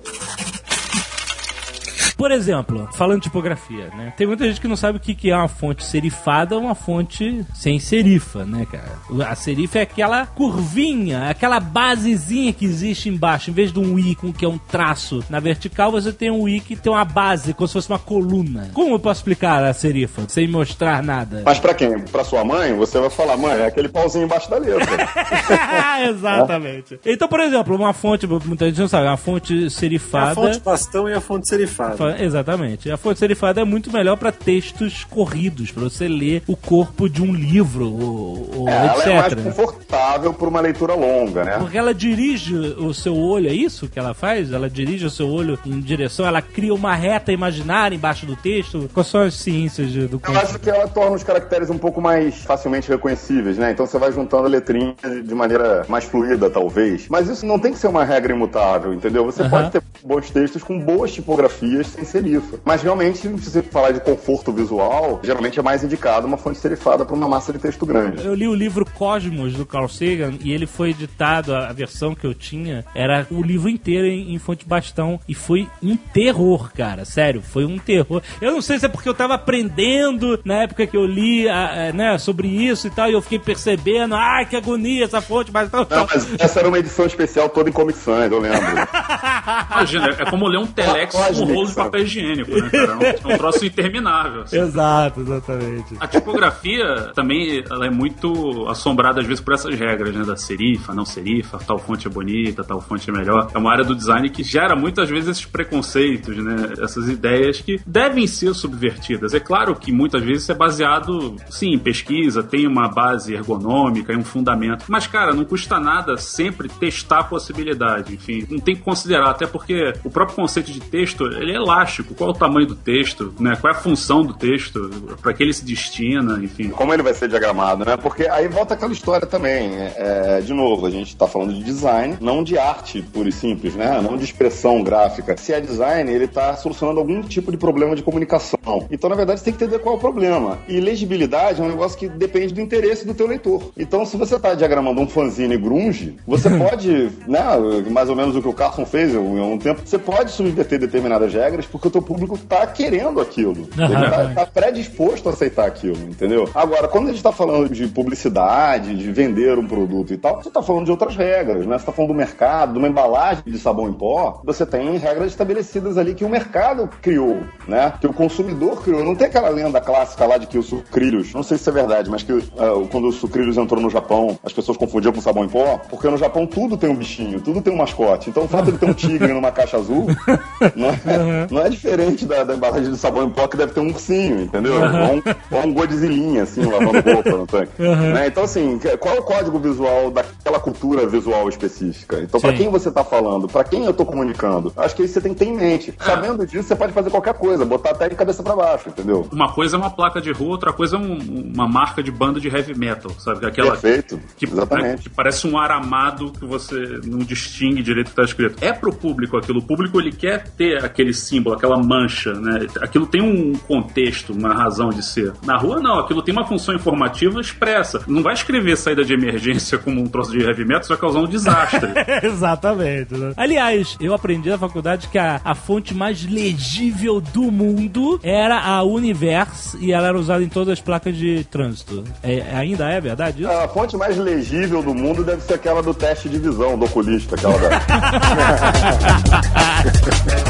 [2.20, 4.12] Por exemplo, falando de tipografia, né?
[4.18, 6.76] Tem muita gente que não sabe o que que é uma fonte serifada ou uma
[6.76, 9.00] fonte sem serifa, né, cara?
[9.26, 13.50] A serifa é aquela curvinha, aquela basezinha que existe embaixo.
[13.50, 16.46] Em vez de um i com que é um traço na vertical, você tem um
[16.46, 18.70] i que tem uma base, como se fosse uma coluna.
[18.74, 21.42] Como eu posso explicar a serifa sem mostrar nada?
[21.46, 22.00] Mas pra quem?
[22.00, 25.08] Pra sua mãe, você vai falar, mãe, é aquele pauzinho embaixo da letra.
[26.10, 27.00] Exatamente.
[27.06, 30.36] Então, por exemplo, uma fonte, muita gente não sabe, uma fonte A serifada.
[30.36, 32.09] fonte bastão e a fonte serifada.
[32.20, 32.92] Exatamente.
[32.92, 37.22] A fonte serifada é muito melhor para textos corridos, para você ler o corpo de
[37.22, 39.46] um livro, ou, ou É, ela é mais etc.
[39.46, 41.58] confortável pra uma leitura longa, né?
[41.58, 44.52] Porque ela dirige o seu olho, é isso que ela faz?
[44.52, 48.90] Ela dirige o seu olho em direção, ela cria uma reta imaginária embaixo do texto.
[48.94, 52.36] Quais são as ciências do Eu acho que ela torna os caracteres um pouco mais
[52.44, 53.72] facilmente reconhecíveis, né?
[53.72, 57.08] Então você vai juntando a letrinha de maneira mais fluida, talvez.
[57.10, 59.26] Mas isso não tem que ser uma regra imutável, entendeu?
[59.26, 59.50] Você Aham.
[59.50, 62.58] pode ter bons textos com boas tipografias sem serifa.
[62.64, 67.06] Mas realmente, se você falar de conforto visual, geralmente é mais indicado uma fonte serifada
[67.06, 68.26] para uma massa de texto grande.
[68.26, 72.26] Eu li o livro Cosmos do Carl Sagan e ele foi editado, a versão que
[72.26, 77.06] eu tinha era o livro inteiro em, em fonte bastão e foi um terror, cara.
[77.06, 78.22] Sério, foi um terror.
[78.42, 81.90] Eu não sei se é porque eu tava aprendendo na época que eu li a-
[81.90, 85.52] a- né, sobre isso e tal, e eu fiquei percebendo, ai que agonia essa fonte
[85.52, 85.86] bastão.
[85.90, 88.60] Não, mas essa era uma edição especial toda em Comic Sans, eu lembro.
[89.72, 91.74] Imagina, é como ler um telex com um rolo de.
[91.92, 92.92] Papel higiênico, né, cara?
[92.92, 94.42] É um, é um troço interminável.
[94.44, 94.60] assim.
[94.60, 95.96] Exato, exatamente.
[96.00, 100.24] A tipografia também ela é muito assombrada às vezes por essas regras, né?
[100.24, 103.50] Da serifa, não serifa, tal fonte é bonita, tal fonte é melhor.
[103.54, 106.74] É uma área do design que gera muitas vezes esses preconceitos, né?
[106.82, 109.34] Essas ideias que devem ser subvertidas.
[109.34, 114.14] É claro que muitas vezes isso é baseado, sim, em pesquisa, tem uma base ergonômica
[114.14, 114.86] e um fundamento.
[114.88, 118.14] Mas, cara, não custa nada sempre testar a possibilidade.
[118.14, 122.14] Enfim, não tem que considerar, até porque o próprio conceito de texto, ele é elástico.
[122.14, 123.56] Qual é o tamanho do texto, né?
[123.60, 124.90] Qual é a função do texto,
[125.22, 126.70] para que ele se destina, enfim.
[126.70, 127.98] Como ele vai ser diagramado, né?
[127.98, 129.72] Porque aí volta aquela história também.
[129.96, 133.76] É, de novo, a gente tá falando de design, não de arte pura e simples,
[133.76, 134.02] né?
[134.02, 135.36] Não de expressão gráfica.
[135.38, 138.88] Se é design, ele tá solucionando algum tipo de problema de comunicação.
[138.92, 140.60] Então, na verdade, você tem que entender qual é o problema.
[140.68, 143.72] E legibilidade é um negócio que depende do interesse do teu leitor.
[143.78, 147.44] Então, se você tá diagramando um fanzine grunge, você pode, né?
[147.90, 151.34] Mais ou menos o que o Carson fez em um tempo, você pode subverter determinadas
[151.34, 153.68] regras porque o teu público tá querendo aquilo.
[153.78, 156.50] Ele tá, tá predisposto a aceitar aquilo, entendeu?
[156.54, 160.50] Agora, quando a gente tá falando de publicidade, de vender um produto e tal, você
[160.50, 161.78] tá falando de outras regras, né?
[161.78, 165.32] Você tá falando do mercado, de uma embalagem de sabão em pó, você tem regras
[165.32, 167.94] estabelecidas ali que o mercado criou, né?
[168.00, 169.04] Que o consumidor criou.
[169.04, 172.10] Não tem aquela lenda clássica lá de que os sucrilhos, não sei se é verdade,
[172.10, 175.50] mas que ah, quando os sucrilhos entrou no Japão, as pessoas confundiam com sabão em
[175.50, 178.30] pó, porque no Japão tudo tem um bichinho, tudo tem um mascote.
[178.30, 180.08] Então o fato de ter um tigre numa caixa azul
[180.76, 183.80] não é, não é diferente da, da embalagem de sabão em pó que deve ter
[183.80, 184.74] um ursinho, entendeu?
[184.76, 185.22] Ou um,
[185.52, 187.72] ou um Godzillinha, assim, lavando roupa no tanque.
[187.82, 188.28] Né?
[188.28, 192.20] Então, assim, qual é o código visual daquela cultura visual específica?
[192.22, 192.58] Então, pra Sim.
[192.58, 193.48] quem você tá falando?
[193.48, 194.72] Pra quem eu tô comunicando?
[194.78, 195.94] Acho que isso você tem que ter em mente.
[196.00, 199.28] Sabendo disso, você pode fazer qualquer coisa, botar até de cabeça pra baixo, entendeu?
[199.32, 202.40] Uma coisa é uma placa de rua, outra coisa é um- uma marca de banda
[202.40, 203.46] de heavy metal, sabe?
[203.46, 204.20] Aquela Perfeito.
[204.38, 205.04] que, Exatamente.
[205.04, 206.76] que parece um aramado que você
[207.06, 208.64] não distingue direito o que tá escrito.
[208.64, 209.60] É pro público aquilo.
[209.60, 212.68] O público ele quer ter aquele símbolo, aquela mancha, né?
[212.82, 215.34] Aquilo tem um contexto, uma razão de ser.
[215.44, 218.02] Na rua não, aquilo tem uma função informativa expressa.
[218.08, 221.20] Não vai escrever saída de emergência como um troço de heavy metal, isso vai causar
[221.20, 221.90] um desastre.
[222.24, 223.14] Exatamente.
[223.16, 223.34] né?
[223.38, 228.84] Aliás, eu aprendi na faculdade que a, a fonte mais legível do mundo era a
[228.84, 232.04] Universe e ela era usada em todas as placas de trânsito.
[232.24, 233.52] É- ainda é verdade isso?
[233.52, 237.36] A fonte mais legível do mundo deve ser aquela do teste de visão do oculista,
[237.36, 237.70] aquela da.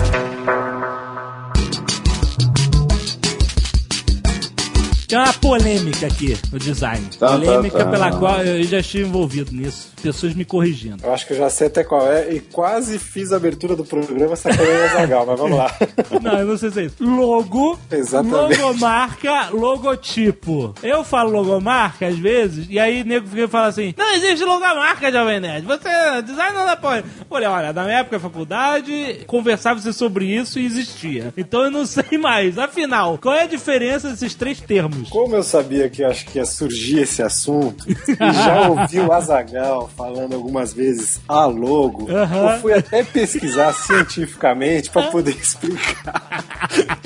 [5.09, 7.03] Tem uma polêmica aqui no design.
[7.17, 7.89] Tá, polêmica tá, tá.
[7.89, 9.91] pela qual eu já estive envolvido nisso.
[10.03, 11.03] Pessoas me corrigindo.
[11.03, 13.83] Eu acho que eu já sei até qual é e quase fiz a abertura do
[13.83, 15.75] programa sacaneando a Zagal, mas vamos lá.
[16.21, 16.95] Não, eu não sei se é isso.
[16.99, 18.59] Logo, Exatamente.
[18.59, 20.75] logomarca, logotipo.
[20.83, 25.11] Eu falo logomarca às vezes, e aí nego fica e fala assim: não existe logomarca,
[25.11, 25.65] Jovem Nerd.
[25.65, 25.89] Você,
[26.23, 27.03] design não apoia.
[27.29, 31.33] Olha, olha, na minha época da faculdade, conversava-se sobre isso e existia.
[31.35, 32.59] Então eu não sei mais.
[32.59, 34.98] Afinal, qual é a diferença desses três termos?
[35.09, 39.11] Como eu sabia que eu acho que ia surgir esse assunto, e já ouvi o
[39.11, 42.53] Azagal falando algumas vezes a logo, Aham.
[42.53, 46.98] eu fui até pesquisar cientificamente para poder explicar.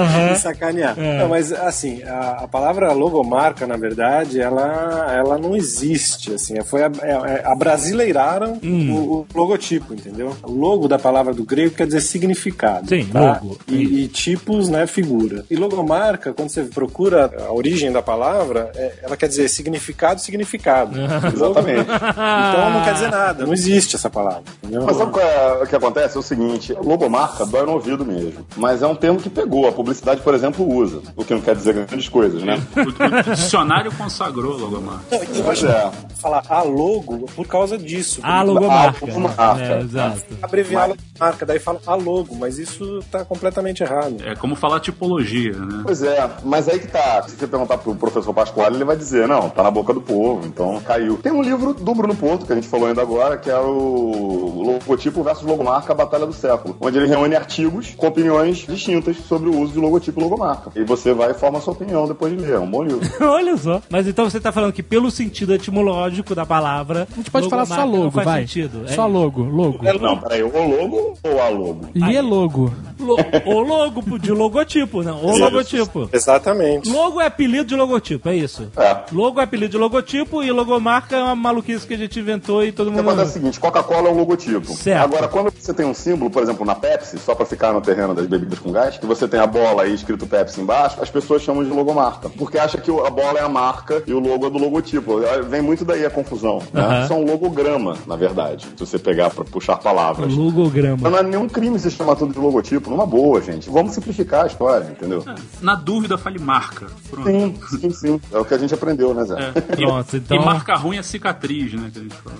[0.32, 0.96] e sacanear.
[0.96, 6.32] Não, mas assim, a, a palavra logomarca, na verdade, ela, ela não existe.
[6.34, 8.92] Assim, foi a, é- é- abrasileiraram Hum.
[8.92, 10.34] o, o logotipo, entendeu?
[10.42, 12.88] O logo da palavra do grego quer dizer significado.
[12.88, 13.20] Sim, tá?
[13.42, 13.58] logo.
[13.68, 15.44] E, e tipos, né, figura.
[15.50, 20.96] E logomarca, quando você procura a origem da palavra, é- ela quer dizer significado, significado.
[21.32, 21.80] Exatamente.
[21.90, 24.42] Então não quer dizer nada, não existe essa palavra.
[24.62, 24.84] Entendeu?
[24.86, 26.16] Mas sabe qual é o que acontece?
[26.16, 28.46] É o seguinte, logomarca dói no ouvido mesmo.
[28.56, 29.66] Mas é um termo que pegou.
[29.68, 31.00] A publicidade, por exemplo, usa.
[31.14, 32.60] O que não quer dizer grandes coisas, né?
[32.76, 35.04] O, o dicionário consagrou logomarca.
[35.10, 35.90] Não, eu Pois é.
[36.20, 38.20] falar a logo por causa disso.
[38.22, 39.04] A logomarca.
[39.04, 39.62] A logomarca.
[39.62, 40.22] É, exato.
[40.42, 44.16] Abreviar a logomarca, daí fala a logo, mas isso tá completamente errado.
[44.24, 45.82] É como falar tipologia, né?
[45.84, 47.22] Pois é, mas aí que tá.
[47.22, 50.46] Se você perguntar pro professor Pascoal, ele vai dizer, não, tá na boca do povo,
[50.46, 51.18] então caiu.
[51.18, 54.62] Tem um livro do Bruno Porto, que a gente falou ainda agora, que é o
[54.64, 59.48] Logotipo versus Logomarca, a Batalha do Século, onde ele reúne artigos com opiniões distintas sobre
[59.48, 60.70] o uso de logotipo e logomarca.
[60.74, 62.54] E você vai e forma a sua opinião depois de ler.
[62.54, 63.00] É um bom livro.
[63.24, 63.80] Olha só.
[63.90, 67.06] Mas então você tá falando que pelo sentido etimológico da palavra.
[67.12, 68.40] A gente pode falar só logo, faz vai.
[68.42, 68.84] sentido.
[68.86, 69.78] É Só logo, logo.
[70.00, 71.86] Não, peraí, o logo ou a logo?
[71.94, 72.72] E é logo.
[72.98, 75.24] Lo- o logo de logotipo, não.
[75.24, 75.38] O Isso.
[75.40, 76.08] logotipo.
[76.12, 76.88] Exatamente.
[76.90, 78.68] Logo é apelido de logotipo, é isso.
[78.76, 78.96] É.
[79.12, 82.72] Logo é apelido de logotipo e logomarca é uma maluquice que a gente inventou e
[82.72, 83.00] todo mundo.
[83.00, 84.72] acontece é o seguinte, Coca-Cola é um logotipo.
[84.74, 85.02] Certo.
[85.04, 88.14] Agora, quando você tem um símbolo, por exemplo, na Pepsi, só pra ficar no terreno
[88.14, 91.42] das bebidas com gás, que você tem a bola aí escrito Pepsi embaixo, as pessoas
[91.42, 92.28] chamam de logomarca.
[92.28, 95.18] Porque acham que a bola é a marca e o logo é do logotipo.
[95.26, 96.60] Aí Vem muito daí a confusão.
[96.72, 97.02] Né?
[97.04, 100.32] Isso é um logograma, na verdade, se você pegar pra puxar palavras.
[100.34, 101.08] Logograma.
[101.08, 103.70] Não é nenhum crime se chamar tudo de logotipo, numa boa, gente.
[103.70, 105.24] Vamos simplificar a história, entendeu?
[105.60, 106.86] Na dúvida, fale marca.
[107.10, 107.28] Pronto.
[107.30, 108.20] Sim, sim, sim.
[108.32, 109.34] É o que a gente aprendeu, né, Zé?
[109.34, 109.46] É.
[109.76, 111.90] E- Pronto, então- E marca ruim é cicatriz, né?
[111.92, 112.36] Que a gente fala.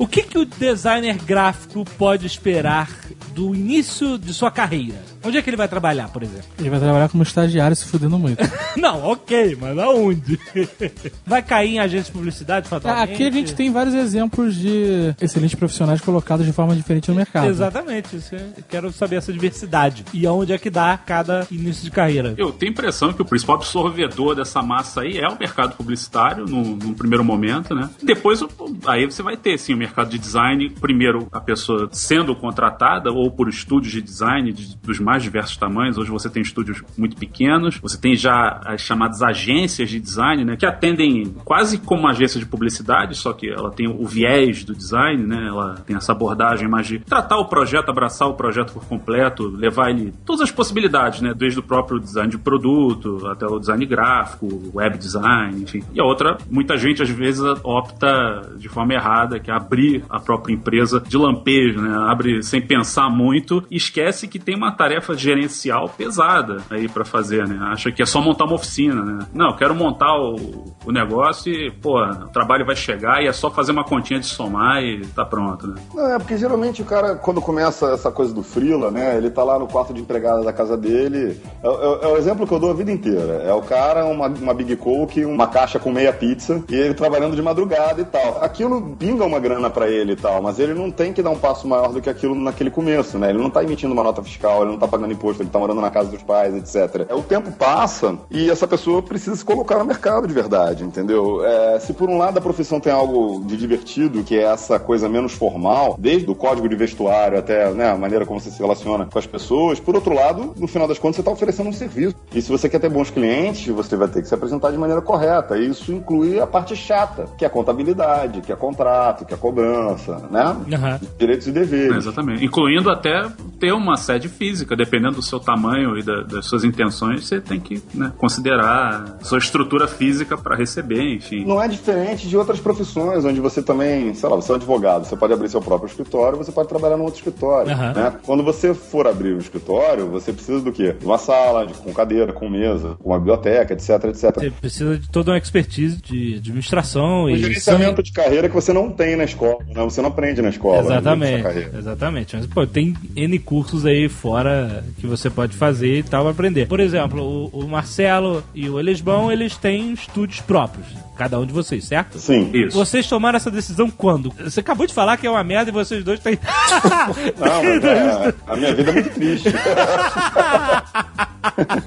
[0.00, 2.88] O que, que o designer gráfico pode esperar
[3.34, 4.98] do início de sua carreira?
[5.24, 6.44] Onde é que ele vai trabalhar, por exemplo?
[6.58, 8.38] Ele vai trabalhar como estagiário se fudendo muito.
[8.76, 10.38] Não, ok, mas aonde?
[11.26, 13.12] Vai cair em agência de publicidade, fatalmente?
[13.12, 17.48] Aqui a gente tem vários exemplos de excelentes profissionais colocados de forma diferente no mercado.
[17.48, 20.04] Exatamente, isso é- eu quero saber essa diversidade.
[20.14, 22.34] E aonde é que dá cada início de carreira.
[22.36, 26.46] Eu tenho a impressão que o principal absorvedor dessa massa aí é o mercado publicitário,
[26.46, 27.90] num, num primeiro momento, né?
[28.02, 28.40] Depois,
[28.86, 30.70] aí você vai ter, sim, o mercado de design.
[30.80, 35.98] Primeiro, a pessoa sendo contratada ou por estúdios de design de- dos mais diversos tamanhos.
[35.98, 40.56] Hoje você tem estúdios muito pequenos, você tem já as chamadas agências de design, né?
[40.56, 45.26] Que atendem quase como agência de publicidade, só que ela tem o viés do design,
[45.26, 45.48] né?
[45.48, 49.90] Ela tem essa abordagem mais de tratar o projeto, abraçar o projeto por completo, levar
[49.90, 51.34] ele todas as possibilidades, né?
[51.36, 55.82] Desde o próprio design de produto até o design gráfico, web design, enfim.
[55.92, 60.20] E a outra, muita gente às vezes opta de forma errada, que é abrir a
[60.20, 61.96] própria empresa de lampejo, né?
[62.08, 67.46] Abre sem pensar muito e esquece que tem uma tarefa gerencial pesada aí pra fazer,
[67.46, 67.58] né?
[67.72, 69.26] Acha que é só montar uma oficina, né?
[69.32, 73.50] Não, quero montar o, o negócio e, pô, o trabalho vai chegar e é só
[73.50, 75.74] fazer uma continha de somar e tá pronto, né?
[75.94, 79.16] Não, é porque geralmente o cara, quando começa essa coisa do Freela, né?
[79.16, 81.40] Ele tá lá no quarto de empregada da casa dele.
[81.62, 83.42] É, é- é o exemplo que eu dou a vida inteira.
[83.44, 87.36] É o cara, uma, uma Big Coke, uma caixa com meia pizza, e ele trabalhando
[87.36, 88.42] de madrugada e tal.
[88.42, 91.38] Aquilo pinga uma grana pra ele e tal, mas ele não tem que dar um
[91.38, 93.30] passo maior do que aquilo naquele começo, né?
[93.30, 95.80] Ele não tá emitindo uma nota fiscal, ele não tá pagando imposto, ele tá morando
[95.80, 97.06] na casa dos pais, etc.
[97.08, 101.44] É, o tempo passa e essa pessoa precisa se colocar no mercado de verdade, entendeu?
[101.44, 105.08] É, se por um lado a profissão tem algo de divertido, que é essa coisa
[105.08, 109.06] menos formal, desde o código de vestuário até né, a maneira como você se relaciona
[109.06, 112.16] com as pessoas, por outro lado, no final das contas, você está oferecendo um serviço.
[112.34, 115.00] E se você quer ter bons clientes, você vai ter que se apresentar de maneira
[115.00, 115.56] correta.
[115.56, 119.36] E isso inclui a parte chata, que é a contabilidade, que é contrato, que é
[119.36, 120.56] cobrança, né?
[120.72, 121.00] Aham.
[121.18, 121.94] Direitos e deveres.
[121.94, 122.44] É, exatamente.
[122.44, 123.28] Incluindo até
[123.58, 127.60] ter uma sede física, dependendo do seu tamanho e da- das suas intenções, você tem
[127.60, 131.44] que né, considerar a sua estrutura física para receber, enfim.
[131.44, 135.04] Não é diferente de outras profissões, onde você também, sei lá, você é um advogado,
[135.04, 137.72] você pode abrir seu próprio escritório, você pode trabalhar num outro escritório.
[137.72, 137.92] Aham.
[137.92, 138.12] né?
[138.24, 140.94] Quando você for abrir um escritório, você precisa do quê?
[140.98, 144.34] De uma sala, de- com cadeira, com mesa, com uma biblioteca, etc, etc.
[144.36, 147.38] Você precisa de toda uma expertise de administração Um e.
[147.38, 149.82] gerenciamento de carreira que você não tem na escola, né?
[149.84, 150.82] Você não aprende na escola.
[150.82, 152.36] né, Exatamente, exatamente.
[152.36, 156.66] Mas, pô, tem N cursos aí fora que você pode fazer e tal pra aprender.
[156.66, 160.86] Por exemplo, o, o Marcelo e o Elisbão, eles têm estúdios próprios.
[161.20, 162.18] Cada um de vocês, certo?
[162.18, 162.50] Sim.
[162.54, 162.74] Isso.
[162.74, 164.32] Vocês tomaram essa decisão quando?
[164.42, 166.38] Você acabou de falar que é uma merda e vocês dois têm.
[167.38, 169.50] Não, mas é, a minha vida é muito triste.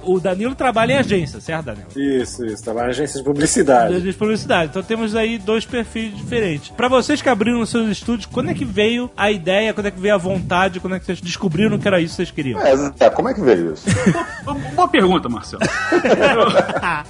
[0.03, 1.87] o Danilo trabalha em agência, certo, Danilo?
[1.95, 2.63] Isso, isso.
[2.63, 4.01] Trabalho em agência de publicidade.
[4.01, 4.69] De publicidade.
[4.69, 6.69] Então temos aí dois perfis diferentes.
[6.69, 9.99] Pra vocês que abriram seus estúdios, quando é que veio a ideia, quando é que
[9.99, 12.59] veio a vontade, quando é que vocês descobriram que era isso que vocês queriam?
[12.99, 13.85] É, como é que veio isso?
[14.43, 15.63] Boa- Boa pergunta, Marcelo.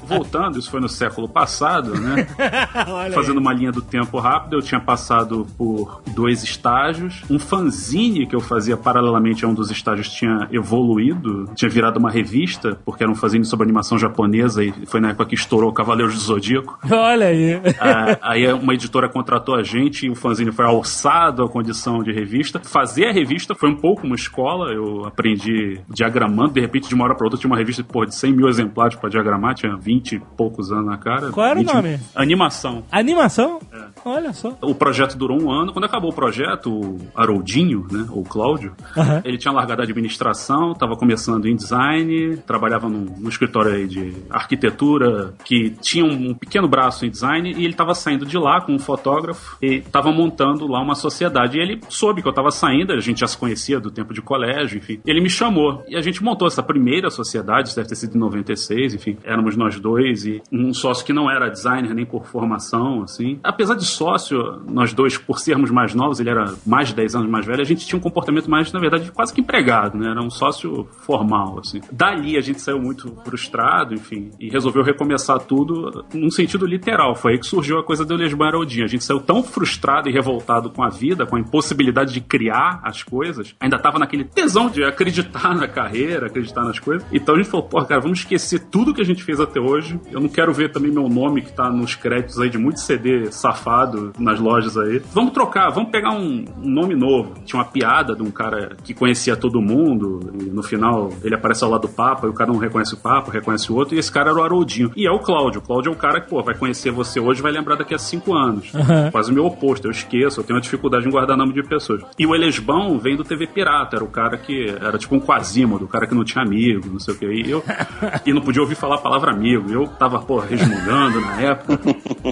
[0.07, 2.12] Voltando, isso foi no século passado, né?
[2.99, 3.11] Aí.
[3.11, 7.23] Fazendo uma linha do tempo rápida, eu tinha passado por dois estágios.
[7.29, 12.11] Um fanzine que eu fazia paralelamente a um dos estágios tinha evoluído, tinha virado uma
[12.11, 16.13] revista, porque era um fanzine sobre animação japonesa e foi na época que estourou Cavaleiros
[16.15, 16.79] do Zodíaco.
[16.91, 17.61] Olha aí.
[17.79, 22.11] Ah, aí uma editora contratou a gente e o fanzine foi alçado à condição de
[22.11, 22.59] revista.
[22.59, 27.05] Fazer a revista foi um pouco uma escola, eu aprendi diagramando, de repente de uma
[27.05, 30.15] hora para outra tinha uma revista pô, de 100 mil exemplares para diagramar, tinha 20
[30.15, 31.31] e poucos anos na cara.
[31.31, 31.99] Qual era o 20 nome?
[32.15, 32.83] Animação.
[32.91, 33.59] Animação?
[34.05, 34.57] Olha só.
[34.61, 35.71] O projeto durou um ano.
[35.71, 38.75] Quando acabou o projeto, o Haroldinho, né, ou Cláudio,
[39.23, 45.33] ele tinha largado a administração, estava começando em design, trabalhava num, num escritório de arquitetura
[45.43, 48.73] que tinha um, um pequeno braço em design e ele estava saindo de lá com
[48.73, 51.57] um fotógrafo e estava montando lá uma sociedade.
[51.57, 54.21] E ele soube que eu estava saindo, a gente já se conhecia do tempo de
[54.21, 54.99] colégio, enfim.
[55.05, 58.19] Ele me chamou e a gente montou essa primeira sociedade, isso deve ter sido em
[58.19, 59.17] 96, enfim.
[59.23, 63.39] Éramos nós dois e um sócio que não era designer nem por formação, assim.
[63.43, 67.29] Apesar de sócio, nós dois, por sermos mais novos, ele era mais de 10 anos
[67.29, 70.11] mais velho, a gente tinha um comportamento mais, na verdade, quase que empregado, né?
[70.11, 71.81] Era um sócio formal, assim.
[71.91, 77.15] Dali a gente saiu muito frustrado, enfim, e resolveu recomeçar tudo num sentido literal.
[77.15, 78.85] Foi aí que surgiu a coisa do Lesban Haroldinho.
[78.85, 82.79] A gente saiu tão frustrado e revoltado com a vida, com a impossibilidade de criar
[82.83, 87.05] as coisas, ainda tava naquele tesão de acreditar na carreira, acreditar nas coisas.
[87.11, 89.99] Então a gente falou, pô, cara, vamos esquecer tudo que a gente fez até hoje.
[90.11, 93.31] Eu não quero ver também meu nome que tá nos créditos aí de muito CD
[93.31, 95.01] safado nas lojas aí.
[95.13, 97.33] Vamos trocar, vamos pegar um, um nome novo.
[97.45, 101.63] Tinha uma piada de um cara que conhecia todo mundo, e no final ele aparece
[101.63, 103.99] ao lado do Papa, e o cara não reconhece o Papa, reconhece o outro, e
[103.99, 104.91] esse cara era o Haroldinho.
[104.95, 105.59] E é o Cláudio.
[105.59, 107.93] O Cláudio é o cara que, pô, vai conhecer você hoje e vai lembrar daqui
[107.93, 108.71] a cinco anos.
[109.11, 112.03] Quase o meu oposto, eu esqueço, eu tenho uma dificuldade em guardar nome de pessoas.
[112.17, 115.85] E o Elesbão vem do TV Pirata, era o cara que era tipo um Quasimodo,
[115.85, 117.25] o cara que não tinha amigo, não sei o que.
[117.25, 117.63] E eu
[118.25, 119.71] e não podia ouvir falar a palavra amigo.
[119.71, 121.62] Eu tava, pô, resmungando na época.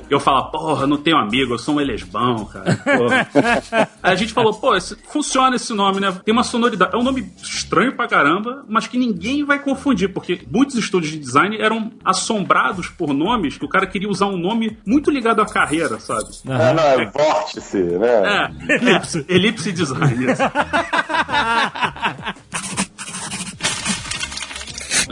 [0.09, 2.75] Eu falava, porra, não tenho amigo, eu sou um Elesbão, cara.
[2.75, 3.27] Porra.
[4.03, 6.11] A gente falou, pô, esse- funciona esse nome, né?
[6.25, 6.93] Tem uma sonoridade.
[6.95, 11.19] É um nome estranho pra caramba, mas que ninguém vai confundir, porque muitos estúdios de
[11.19, 15.45] design eram assombrados por nomes que o cara queria usar um nome muito ligado à
[15.45, 16.25] carreira, sabe?
[16.47, 18.51] É, não, é vórtice, né?
[18.69, 20.25] É, elipse, elipse design.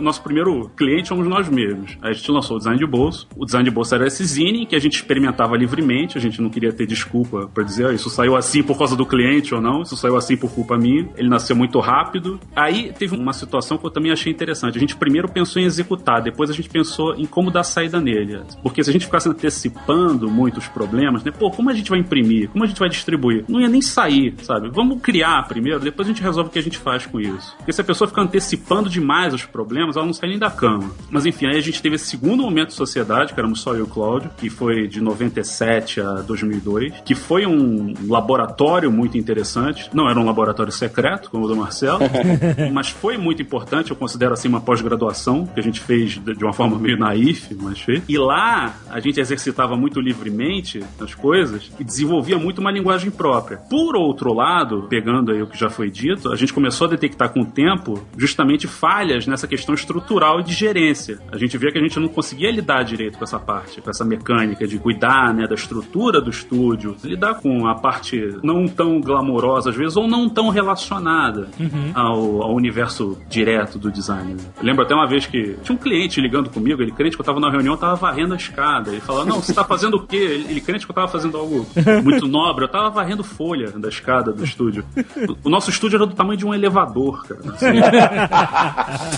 [0.01, 1.97] Nosso primeiro cliente somos nós mesmos.
[2.01, 3.27] A gente lançou o design de bolso.
[3.35, 6.17] O design de bolso era esse zine que a gente experimentava livremente.
[6.17, 9.05] A gente não queria ter desculpa pra dizer, ah, isso saiu assim por causa do
[9.05, 9.81] cliente ou não.
[9.81, 11.07] Isso saiu assim por culpa minha.
[11.17, 12.39] Ele nasceu muito rápido.
[12.55, 14.77] Aí teve uma situação que eu também achei interessante.
[14.77, 18.39] A gente primeiro pensou em executar, depois a gente pensou em como dar saída nele.
[18.61, 21.31] Porque se a gente ficasse antecipando muitos problemas, né?
[21.31, 22.49] Pô, como a gente vai imprimir?
[22.49, 23.45] Como a gente vai distribuir?
[23.47, 24.69] Não ia nem sair, sabe?
[24.69, 27.55] Vamos criar primeiro, depois a gente resolve o que a gente faz com isso.
[27.57, 30.91] Porque se a pessoa ficar antecipando demais os problemas, ela não sai nem da cama.
[31.09, 33.79] Mas enfim, aí a gente teve esse segundo momento de sociedade, que éramos só eu
[33.79, 39.89] e o Cláudio, que foi de 97 a 2002, que foi um laboratório muito interessante.
[39.93, 41.99] Não era um laboratório secreto, como o do Marcelo,
[42.73, 43.91] mas foi muito importante.
[43.91, 47.53] Eu considero assim uma pós-graduação, que a gente fez de de uma forma meio naif,
[47.61, 48.01] mas fez.
[48.07, 53.57] E lá a gente exercitava muito livremente as coisas e desenvolvia muito uma linguagem própria.
[53.57, 57.29] Por outro lado, pegando aí o que já foi dito, a gente começou a detectar
[57.29, 61.19] com o tempo justamente falhas nessa questão estrutural e de gerência.
[61.31, 64.05] A gente via que a gente não conseguia lidar direito com essa parte, com essa
[64.05, 69.71] mecânica de cuidar né, da estrutura do estúdio, lidar com a parte não tão glamourosa
[69.71, 71.49] às vezes ou não tão relacionada
[71.93, 74.33] ao, ao universo direto do design.
[74.33, 74.39] né?
[74.57, 77.25] Eu lembro até uma vez que tinha um cliente ligando comigo, ele crente que eu
[77.25, 78.91] tava na reunião, eu tava varrendo a escada.
[78.91, 80.43] Ele falava, não, você tá fazendo o quê?
[80.45, 81.65] Ele ele crente que eu tava fazendo algo
[82.03, 84.83] muito nobre, eu tava varrendo folha da escada do estúdio.
[85.27, 87.41] O, o nosso estúdio era do tamanho de um elevador, cara.
[87.53, 87.67] assim.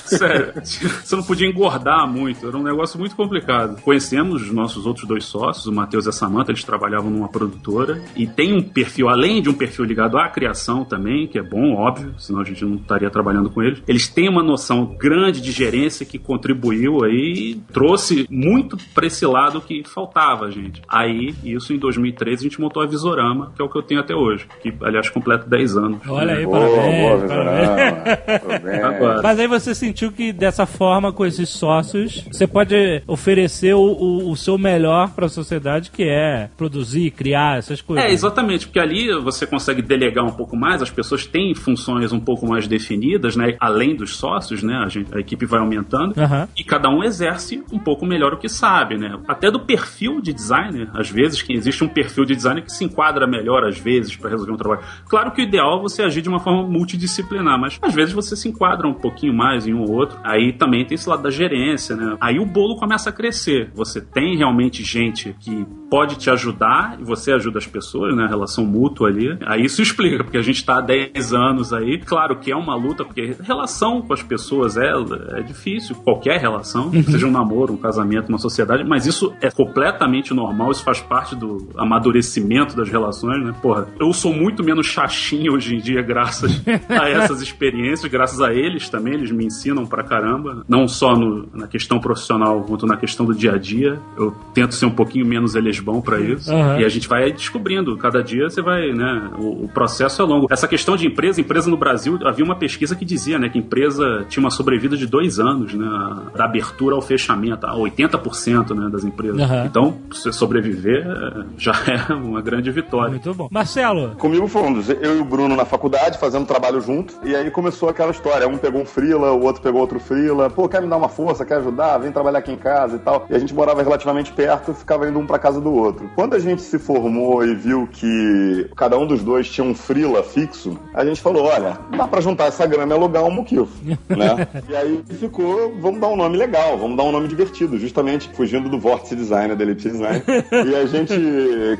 [0.18, 3.82] Sério, você não podia engordar muito, era um negócio muito complicado.
[3.82, 8.02] Conhecemos os nossos outros dois sócios, o Matheus e a Samanta, eles trabalhavam numa produtora
[8.16, 11.74] e tem um perfil, além de um perfil ligado à criação também, que é bom,
[11.74, 13.82] óbvio, senão a gente não estaria trabalhando com eles.
[13.88, 19.26] Eles têm uma noção grande de gerência que contribuiu aí e trouxe muito pra esse
[19.26, 20.82] lado que faltava, gente.
[20.88, 23.99] Aí, isso em 2013, a gente montou a Visorama, que é o que eu tenho
[23.99, 25.99] até hoje, que aliás completa 10 anos.
[26.08, 27.02] Olha aí, Boa, parabéns.
[27.02, 28.84] boa, parabéns.
[28.84, 29.22] Agora.
[29.22, 34.32] Mas aí você sentiu que dessa forma, com esses sócios, você pode oferecer o, o,
[34.32, 38.06] o seu melhor para a sociedade, que é produzir, criar essas coisas.
[38.06, 42.20] É, exatamente, porque ali você consegue delegar um pouco mais, as pessoas têm funções um
[42.20, 43.56] pouco mais definidas, né?
[43.60, 44.76] Além dos sócios, né?
[44.84, 46.20] A, gente- a equipe vai aumentando.
[46.20, 46.48] Aham.
[46.58, 49.18] E cada um exerce um pouco melhor o que sabe, né?
[49.28, 52.84] Até do perfil de designer, às vezes, que existe um perfil de designer que se
[52.84, 54.82] enquadra melhor, às vezes, para resolver um trabalho.
[55.08, 58.36] Claro que o ideal é você agir de uma forma multidisciplinar, mas às vezes você
[58.36, 60.20] se enquadra um pouquinho mais em um ou outro.
[60.24, 62.18] Aí também tem esse lado da gerência, né?
[62.20, 63.72] Aí o bolo começa a crescer.
[63.74, 68.24] Você tem realmente gente que pode te ajudar e você ajuda as pessoas, né?
[68.24, 69.38] A relação mútua ali.
[69.46, 72.00] Aí isso explica, porque a gente tá há 10 anos aí.
[72.00, 74.92] Claro que é uma luta, porque relação com as pessoas é,
[75.38, 80.34] é difícil, qualquer relação, seja um namoro, um casamento, uma sociedade, mas isso é completamente
[80.34, 83.54] normal, isso faz parte do amadurecimento das relações, né?
[83.62, 88.54] Porra, eu sou muito menos chaxinho hoje em dia, graças a essas experiências, graças a
[88.54, 92.97] eles também, eles me ensinam pra caramba, não só no- na questão profissional, quanto na
[92.97, 93.97] questão do dia a dia.
[94.18, 96.51] Eu tento ser um pouquinho menos elesbão pra isso.
[96.53, 96.80] Aham.
[96.82, 99.30] E a gente vai descobrindo, cada dia você vai, né?
[99.38, 100.47] O, o processo é longo.
[100.51, 104.26] Essa questão de empresa, empresa no Brasil, havia uma pesquisa que dizia, né, que empresa
[104.28, 105.88] tinha uma sobrevida de dois anos, né?
[106.36, 109.39] Da abertura ao fechamento, a 80% né, das empresas.
[109.39, 109.66] Aham.
[109.66, 111.72] Então, se sobreviver é, já
[112.09, 113.12] é uma grande vitória.
[113.12, 113.47] Muito bom.
[113.49, 114.89] Marcelo, Comigo foi um dos.
[114.89, 117.14] Eu e o Bruno na faculdade, fazendo trabalho junto.
[117.24, 118.47] E aí começou aquela história.
[118.47, 120.49] Um pegou um frila, o outro pegou outro frila.
[120.49, 121.97] Pô, quer me dar uma força, quer ajudar?
[121.97, 123.26] Vem trabalhar aqui em casa e tal.
[123.30, 126.10] E a gente morava relativamente perto, ficava indo um pra casa do outro.
[126.16, 130.24] Quando a gente se formou e viu que cada um dos dois tinha um frila
[130.24, 133.72] fixo, a gente falou: olha, dá pra juntar essa grana e alugar um muquifo,
[134.10, 134.47] né?
[134.70, 138.70] e aí ficou, vamos dar um nome legal, vamos dar um nome divertido, justamente fugindo
[138.70, 140.24] do vórtice design, da Ellipse Design.
[140.52, 141.14] e a gente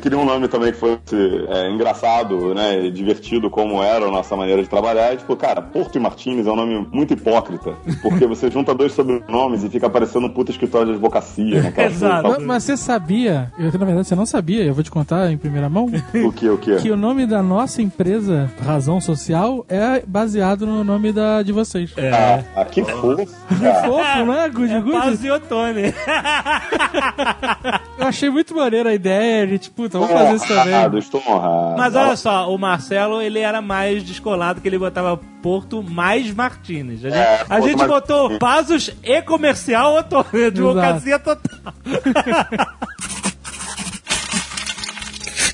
[0.02, 1.16] queria um nome também que fosse
[1.50, 5.14] é, engraçado, né, e divertido como era a nossa maneira de trabalhar.
[5.14, 7.76] E, tipo, cara, Porto e Martins é um nome muito hipócrita,
[8.12, 11.74] porque você junta dois sobrenomes e fica parecendo um puta escritório de advocacia, né?
[11.86, 12.30] Exato.
[12.30, 15.38] Mas, mas você sabia, eu, na verdade você não sabia, eu vou te contar em
[15.38, 15.88] primeira mão,
[16.26, 16.76] O que, o que?
[16.78, 21.92] que o nome da nossa empresa, Razão Social, é baseado no nome da, de vocês.
[21.98, 23.16] Ah, ah, que fofo,
[23.50, 23.82] cara.
[23.86, 24.50] Fofo, né?
[24.50, 24.92] Good, é good.
[24.98, 25.94] Paz e Otone.
[27.98, 31.00] Eu achei muito maneira a ideia, a gente, puta, vamos fazer isso honrado, também.
[31.00, 31.76] estou honrado.
[31.78, 37.04] Mas olha só, o Marcelo, ele era mais descolado, que ele botava Porto mais Martínez.
[37.06, 41.74] A gente, É, a gente mais botou Pazos e Comercial Otone, advocacia total.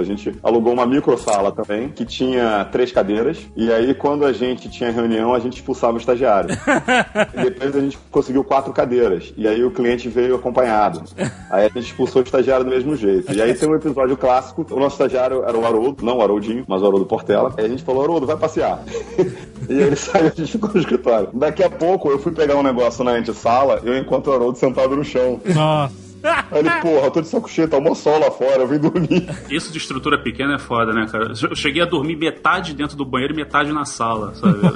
[0.01, 3.37] A gente alugou uma microsala também, que tinha três cadeiras.
[3.55, 6.49] E aí, quando a gente tinha reunião, a gente expulsava o estagiário.
[7.35, 9.33] e depois a gente conseguiu quatro cadeiras.
[9.37, 11.03] E aí o cliente veio acompanhado.
[11.49, 13.31] Aí a gente expulsou o estagiário do mesmo jeito.
[13.31, 14.65] E aí tem um episódio clássico.
[14.69, 17.53] O nosso estagiário era o Haroldo, não o Haroldinho, mas o Haroldo Portela.
[17.57, 18.83] Aí a gente falou, Haroldo, vai passear.
[19.69, 21.29] e ele saiu, a gente ficou no escritório.
[21.33, 24.95] Daqui a pouco eu fui pegar um negócio na antessala, eu encontro o Haroldo sentado
[24.95, 25.39] no chão.
[25.45, 26.06] Nossa.
[26.23, 29.27] Aí ele, porra, tô de saco cheio, tá mó sol lá fora, eu vim dormir.
[29.49, 31.33] Isso de estrutura pequena é foda, né, cara?
[31.41, 34.57] Eu cheguei a dormir metade dentro do banheiro e metade na sala, sabe?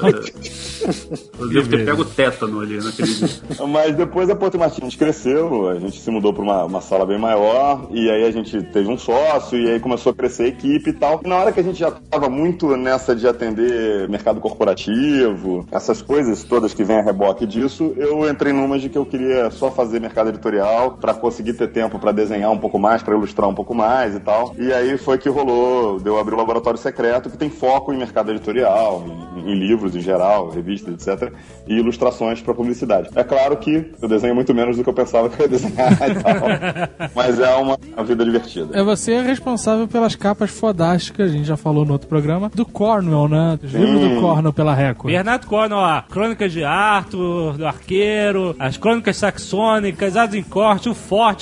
[1.39, 3.29] Eu devo ter pego tétano ali naquele dia.
[3.67, 7.17] Mas depois a Porto Martins cresceu, a gente se mudou para uma, uma sala bem
[7.17, 10.89] maior, e aí a gente teve um sócio, e aí começou a crescer a equipe
[10.89, 11.21] e tal.
[11.23, 16.01] E na hora que a gente já estava muito nessa de atender mercado corporativo, essas
[16.01, 19.71] coisas todas que vêm a reboque disso, eu entrei numa de que eu queria só
[19.71, 23.55] fazer mercado editorial para conseguir ter tempo para desenhar um pouco mais, para ilustrar um
[23.55, 24.53] pouco mais e tal.
[24.57, 28.31] E aí foi que rolou, deu abrir o laboratório secreto que tem foco em mercado
[28.31, 29.03] editorial,
[29.35, 31.31] em, em livros em geral, revistas, etc,
[31.67, 33.09] e ilustrações para publicidade.
[33.15, 35.91] É claro que eu desenho muito menos do que eu pensava que eu ia desenhar
[35.91, 38.77] e tal, mas é uma, uma vida divertida.
[38.77, 43.27] É você responsável pelas capas fodásticas, a gente já falou no outro programa, do Cornwell,
[43.27, 43.59] né?
[43.63, 45.13] Os livros do Cornwell pela Record.
[45.13, 50.95] Bernardo Cornwell, ó, Crônicas de Arthur, do Arqueiro, as Crônicas Saxônicas, As em Corte, o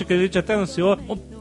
[0.06, 0.98] Que a gente até anunciou.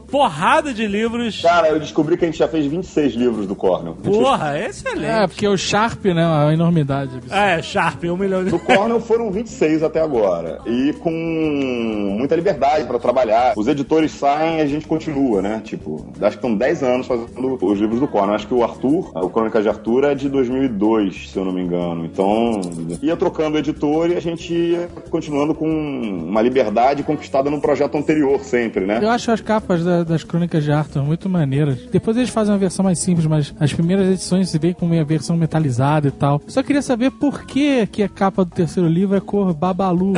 [0.09, 1.41] Porrada de livros.
[1.41, 3.95] Cara, eu descobri que a gente já fez 26 livros do Cornell.
[3.95, 5.27] Porra, É, excelente.
[5.29, 6.25] porque o Sharp, né?
[6.25, 7.11] A enormidade.
[7.29, 8.49] É, Sharp, um milhão de...
[8.51, 10.59] Do Cornell foram 26 até agora.
[10.65, 11.09] E com
[12.17, 13.53] muita liberdade pra trabalhar.
[13.55, 15.61] Os editores saem e a gente continua, né?
[15.63, 18.35] Tipo, acho que estão 10 anos fazendo os livros do Cornell.
[18.35, 21.61] Acho que o Arthur, o Crônica de Arthur é de 2002, se eu não me
[21.61, 22.05] engano.
[22.05, 22.59] Então,
[23.01, 27.97] ia trocando o editor e a gente ia continuando com uma liberdade conquistada no projeto
[27.97, 28.99] anterior sempre, né?
[29.01, 31.77] Eu acho as capas da- das crônicas de Arthur muito maneiras.
[31.91, 35.03] Depois eles fazem uma versão mais simples, mas as primeiras edições se vê com uma
[35.03, 36.41] versão metalizada e tal.
[36.47, 40.13] Só queria saber por que, que a capa do terceiro livro é cor babalu.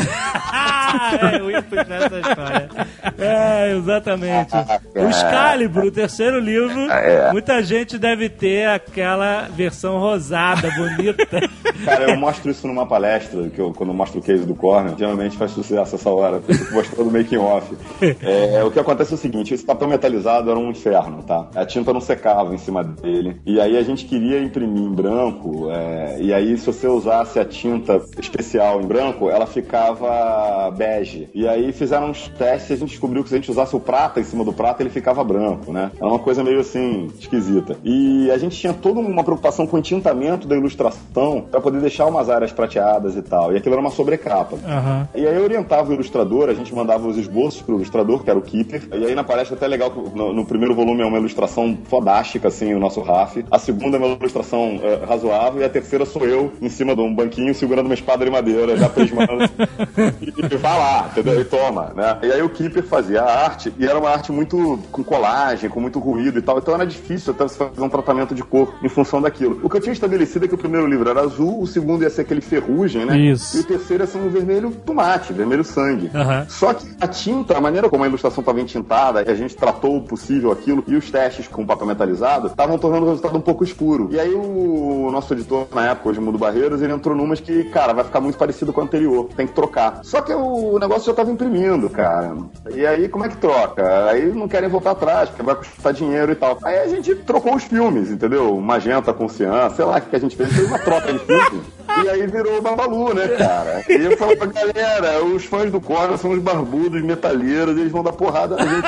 [0.54, 2.70] Ah, eu ia puxar essa história.
[3.18, 4.50] É, exatamente.
[4.54, 7.32] Ah, O Excalibur, o terceiro livro, É.
[7.32, 11.40] muita gente deve ter aquela versão rosada, bonita.
[11.86, 14.94] Cara, eu mostro isso numa palestra, que eu, quando eu mostro o case do Corner,
[14.98, 17.68] geralmente faz sucesso essa hora, mostrando o making off.
[18.24, 21.48] É, o que acontece é o seguinte, esse papel metalizado era um inferno, tá?
[21.56, 23.42] A tinta não secava em cima dele.
[23.46, 27.46] E aí a gente queria imprimir em branco, é, e aí se você usasse a
[27.46, 31.30] tinta especial em branco, ela ficava bege.
[31.34, 33.80] E aí fizeram uns testes e a gente descobriu que se a gente usasse o
[33.80, 35.92] prata em cima do prata, ele ficava branco, né?
[35.96, 37.78] Era uma coisa meio assim, esquisita.
[37.84, 42.06] E a gente tinha toda uma preocupação com o entintamento da ilustração para poder deixar
[42.06, 43.54] umas áreas prateadas e tal.
[43.54, 44.58] E aquilo era uma sobrecapa.
[44.66, 45.08] Aham.
[45.16, 48.38] E aí eu orientava o ilustrador, a gente mandava os esboços pro ilustrador, que era
[48.38, 48.88] o Keeper.
[48.94, 52.48] E aí na palestra até legal, que no, no primeiro volume é uma ilustração fodástica,
[52.48, 53.46] assim, o nosso RAF.
[53.52, 57.02] A segunda é uma ilustração eh, razoável e a terceira sou eu em cima de
[57.02, 59.44] um banquinho segurando uma espada de madeira, já prismando.
[60.20, 61.40] e, e vai lá, entendeu?
[61.40, 62.18] E toma, né?
[62.24, 65.80] E aí o Keeper fazia a arte e era uma arte muito com colagem, com
[65.80, 66.58] muito ruído e tal.
[66.58, 69.60] Então era difícil até você fazer um tratamento de cor em função daquilo.
[69.64, 72.10] O que eu tinha estabelecido é que o primeiro livro era azul, o segundo ia
[72.10, 73.16] ser aquele ferrugem, né?
[73.16, 73.58] Isso.
[73.58, 76.10] E o terceiro ia ser um vermelho tomate, vermelho sangue.
[76.16, 76.48] Aham.
[76.50, 80.02] Só que a tinta, a maneira como a ilustração estava entintada, a gente tratou o
[80.02, 84.10] possível aquilo, e os testes com papel metalizado estavam tornando o resultado um pouco escuro.
[84.12, 87.94] E aí o nosso editor, na época, hoje Mundo Barreiros, ele entrou numas que, cara,
[87.94, 90.00] vai ficar muito parecido com o anterior, tem que trocar.
[90.04, 92.36] Só que o negócio já estava imprimindo, cara.
[92.74, 94.10] E aí, como é que troca?
[94.10, 96.58] Aí não querem voltar atrás, porque vai custar dinheiro e tal.
[96.64, 98.60] Aí a gente trocou os filmes, entendeu?
[98.60, 101.64] Magenta Cian, sei lá o que a gente fez, fez uma troca de filmes.
[102.04, 103.84] E aí virou o Babalu, né, cara?
[103.90, 108.04] E eu falo pra galera, os fãs do Corner são os barbudos, metaleiros, eles vão
[108.04, 108.88] dar porrada na gente.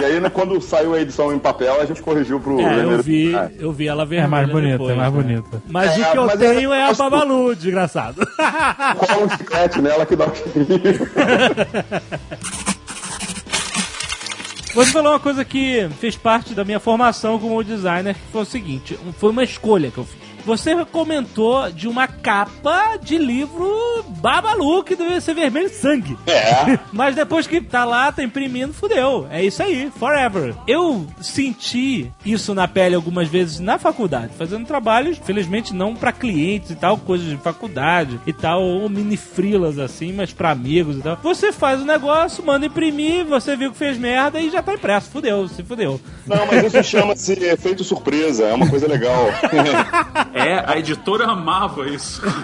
[0.00, 3.02] E aí, né, quando saiu a edição em papel, a gente corrigiu pro É, eu
[3.02, 4.26] vi, eu vi ela vermelha.
[4.26, 5.22] É mais bonita, depois, é mais né?
[5.22, 5.62] bonita.
[5.68, 8.20] Mas É, o que eu mas tenho é a Babalu, desgraçado.
[8.98, 10.30] Cola um chiclete nela que dá um.
[14.74, 18.44] Você falou uma coisa que fez parte da minha formação como designer, que foi o
[18.44, 20.25] seguinte, foi uma escolha que eu fiz.
[20.46, 26.16] Você comentou de uma capa de livro Babalu, que deve ser vermelho sangue.
[26.24, 26.78] É.
[26.92, 29.26] Mas depois que tá lá, tá imprimindo, fudeu.
[29.28, 30.54] É isso aí, forever.
[30.64, 36.70] Eu senti isso na pele algumas vezes na faculdade, fazendo trabalhos, felizmente não pra clientes
[36.70, 41.02] e tal, coisas de faculdade e tal, ou mini frilas assim, mas pra amigos e
[41.02, 41.18] tal.
[41.24, 45.10] Você faz o negócio, manda imprimir, você viu que fez merda e já tá impresso.
[45.10, 46.00] Fudeu, se fudeu.
[46.24, 49.26] Não, mas isso chama-se efeito surpresa, é uma coisa legal.
[50.36, 52.22] É, a editora amava isso.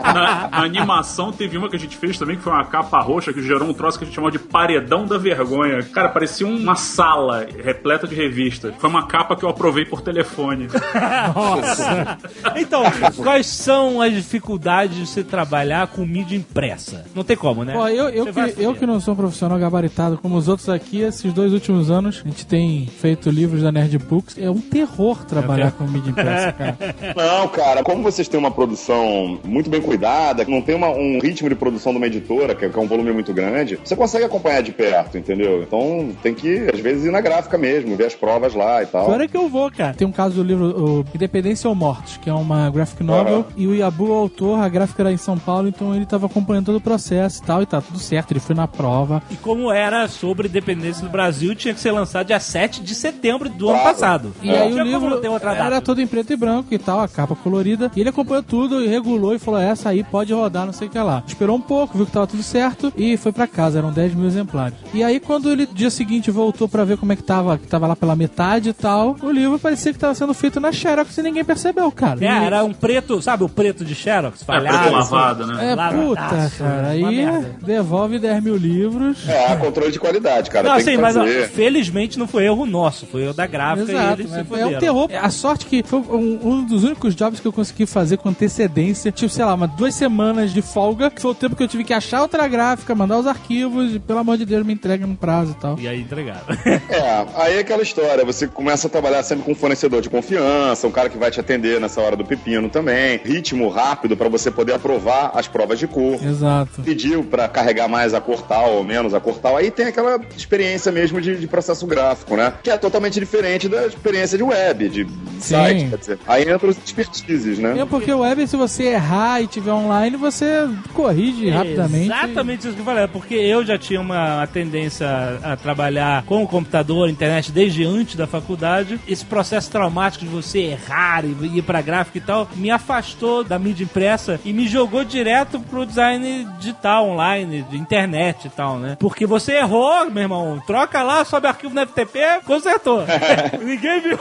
[0.00, 3.32] Na, na animação teve uma que a gente fez também, que foi uma capa roxa,
[3.32, 5.82] que gerou um troço que a gente chamou de paredão da vergonha.
[5.82, 8.74] Cara, parecia uma sala repleta de revistas.
[8.78, 10.68] Foi uma capa que eu aprovei por telefone.
[11.34, 12.18] Nossa.
[12.56, 12.82] Então,
[13.16, 17.04] quais são as dificuldades de você trabalhar com mídia impressa?
[17.14, 17.74] Não tem como, né?
[17.74, 21.00] Pô, eu, eu, que, eu que não sou um profissional gabaritado como os outros aqui,
[21.00, 24.38] esses dois últimos anos, a gente tem feito livros da Nerd Books.
[24.38, 26.69] É um terror trabalhar com mídia impressa, cara.
[27.16, 31.18] Não, cara, como vocês têm uma produção muito bem cuidada, que não tem uma- um
[31.20, 33.94] ritmo de produção de uma editora, que é, que é um volume muito grande, você
[33.96, 35.62] consegue acompanhar de perto, entendeu?
[35.62, 39.20] Então tem que, às vezes, ir na gráfica mesmo, ver as provas lá e tal.
[39.20, 39.94] É que eu vou, cara.
[39.94, 40.64] Tem um caso do livro
[41.00, 44.68] o Independência ou Mortes, que é uma graphic novel, e o Yabu, o autor, a
[44.68, 47.66] gráfica era em São Paulo, então ele tava acompanhando todo o processo e tal, e
[47.66, 49.22] tá tudo certo, ele foi na prova.
[49.30, 53.48] E como era sobre independência do Brasil, tinha que ser lançado dia 7 de setembro
[53.48, 53.94] do ano Claro.
[53.94, 54.32] passado.
[54.42, 55.64] E Não aí o livro ter outra data.
[55.66, 57.90] era todo em preto e branco e tal, a capa colorida.
[57.96, 60.90] E ele acompanhou tudo e regulou e falou: essa aí pode rodar, não sei o
[60.90, 61.22] que lá.
[61.26, 64.26] Esperou um pouco, viu que tava tudo certo e foi pra casa, eram 10 mil
[64.26, 64.74] exemplares.
[64.94, 67.86] E aí, quando ele, dia seguinte, voltou pra ver como é que tava, que tava
[67.86, 71.22] lá pela metade e tal, o livro parecia que tava sendo feito na Xerox e
[71.22, 72.18] ninguém percebeu, cara.
[72.24, 74.42] É, E- era um preto, sabe o preto de Xerox?
[74.42, 74.78] Falhado.
[74.78, 75.70] preto lavado, né?
[75.70, 76.88] É, Lavadaço, puta, cara.
[76.88, 77.26] Aí
[77.62, 79.28] devolve 10 mil livros.
[79.28, 80.68] É, controle de qualidade, cara.
[80.68, 83.90] Não, tem assim, que mas ó, felizmente não foi erro nosso, foi erro da gráfica
[83.92, 85.08] e Exato, eles se é, é um terror.
[85.20, 89.10] A sorte que foi um, um dos únicos jobs que eu consegui fazer com antecedência,
[89.12, 91.84] tipo, sei lá, umas duas semanas de folga, que foi o tempo que eu tive
[91.84, 95.16] que achar outra gráfica, mandar os arquivos, e pelo amor de Deus, me entrega no
[95.16, 95.78] prazo e tal.
[95.78, 96.40] E aí entregaram.
[96.90, 100.86] É, aí é aquela história, você começa a trabalhar sempre com um fornecedor de confiança,
[100.86, 104.50] um cara que vai te atender nessa hora do pepino também, ritmo rápido pra você
[104.50, 106.22] poder aprovar as provas de cor.
[106.22, 106.82] Exato.
[106.82, 110.20] Pediu pra carregar mais a cor tal ou menos a cor tal, aí tem aquela
[110.36, 112.52] experiência mesmo de, de processo gráfico, né?
[112.62, 115.06] Que é totalmente diferente da experiência de web, de
[115.38, 115.88] site.
[115.88, 117.76] Quer dizer, Aí entra os expertises, né?
[117.80, 122.04] É porque o web, se você errar e tiver online, você corrige rapidamente.
[122.04, 125.08] Exatamente isso que eu falei, porque eu já tinha uma tendência
[125.42, 129.00] a trabalhar com o computador, internet, desde antes da faculdade.
[129.08, 133.58] Esse processo traumático de você errar e ir pra gráfica e tal, me afastou da
[133.58, 138.96] mídia impressa e me jogou direto pro design digital, online, de internet e tal, né?
[139.00, 143.02] Porque você errou, meu irmão, troca lá, sobe arquivo no FTP, consertou.
[143.60, 144.18] Ninguém viu.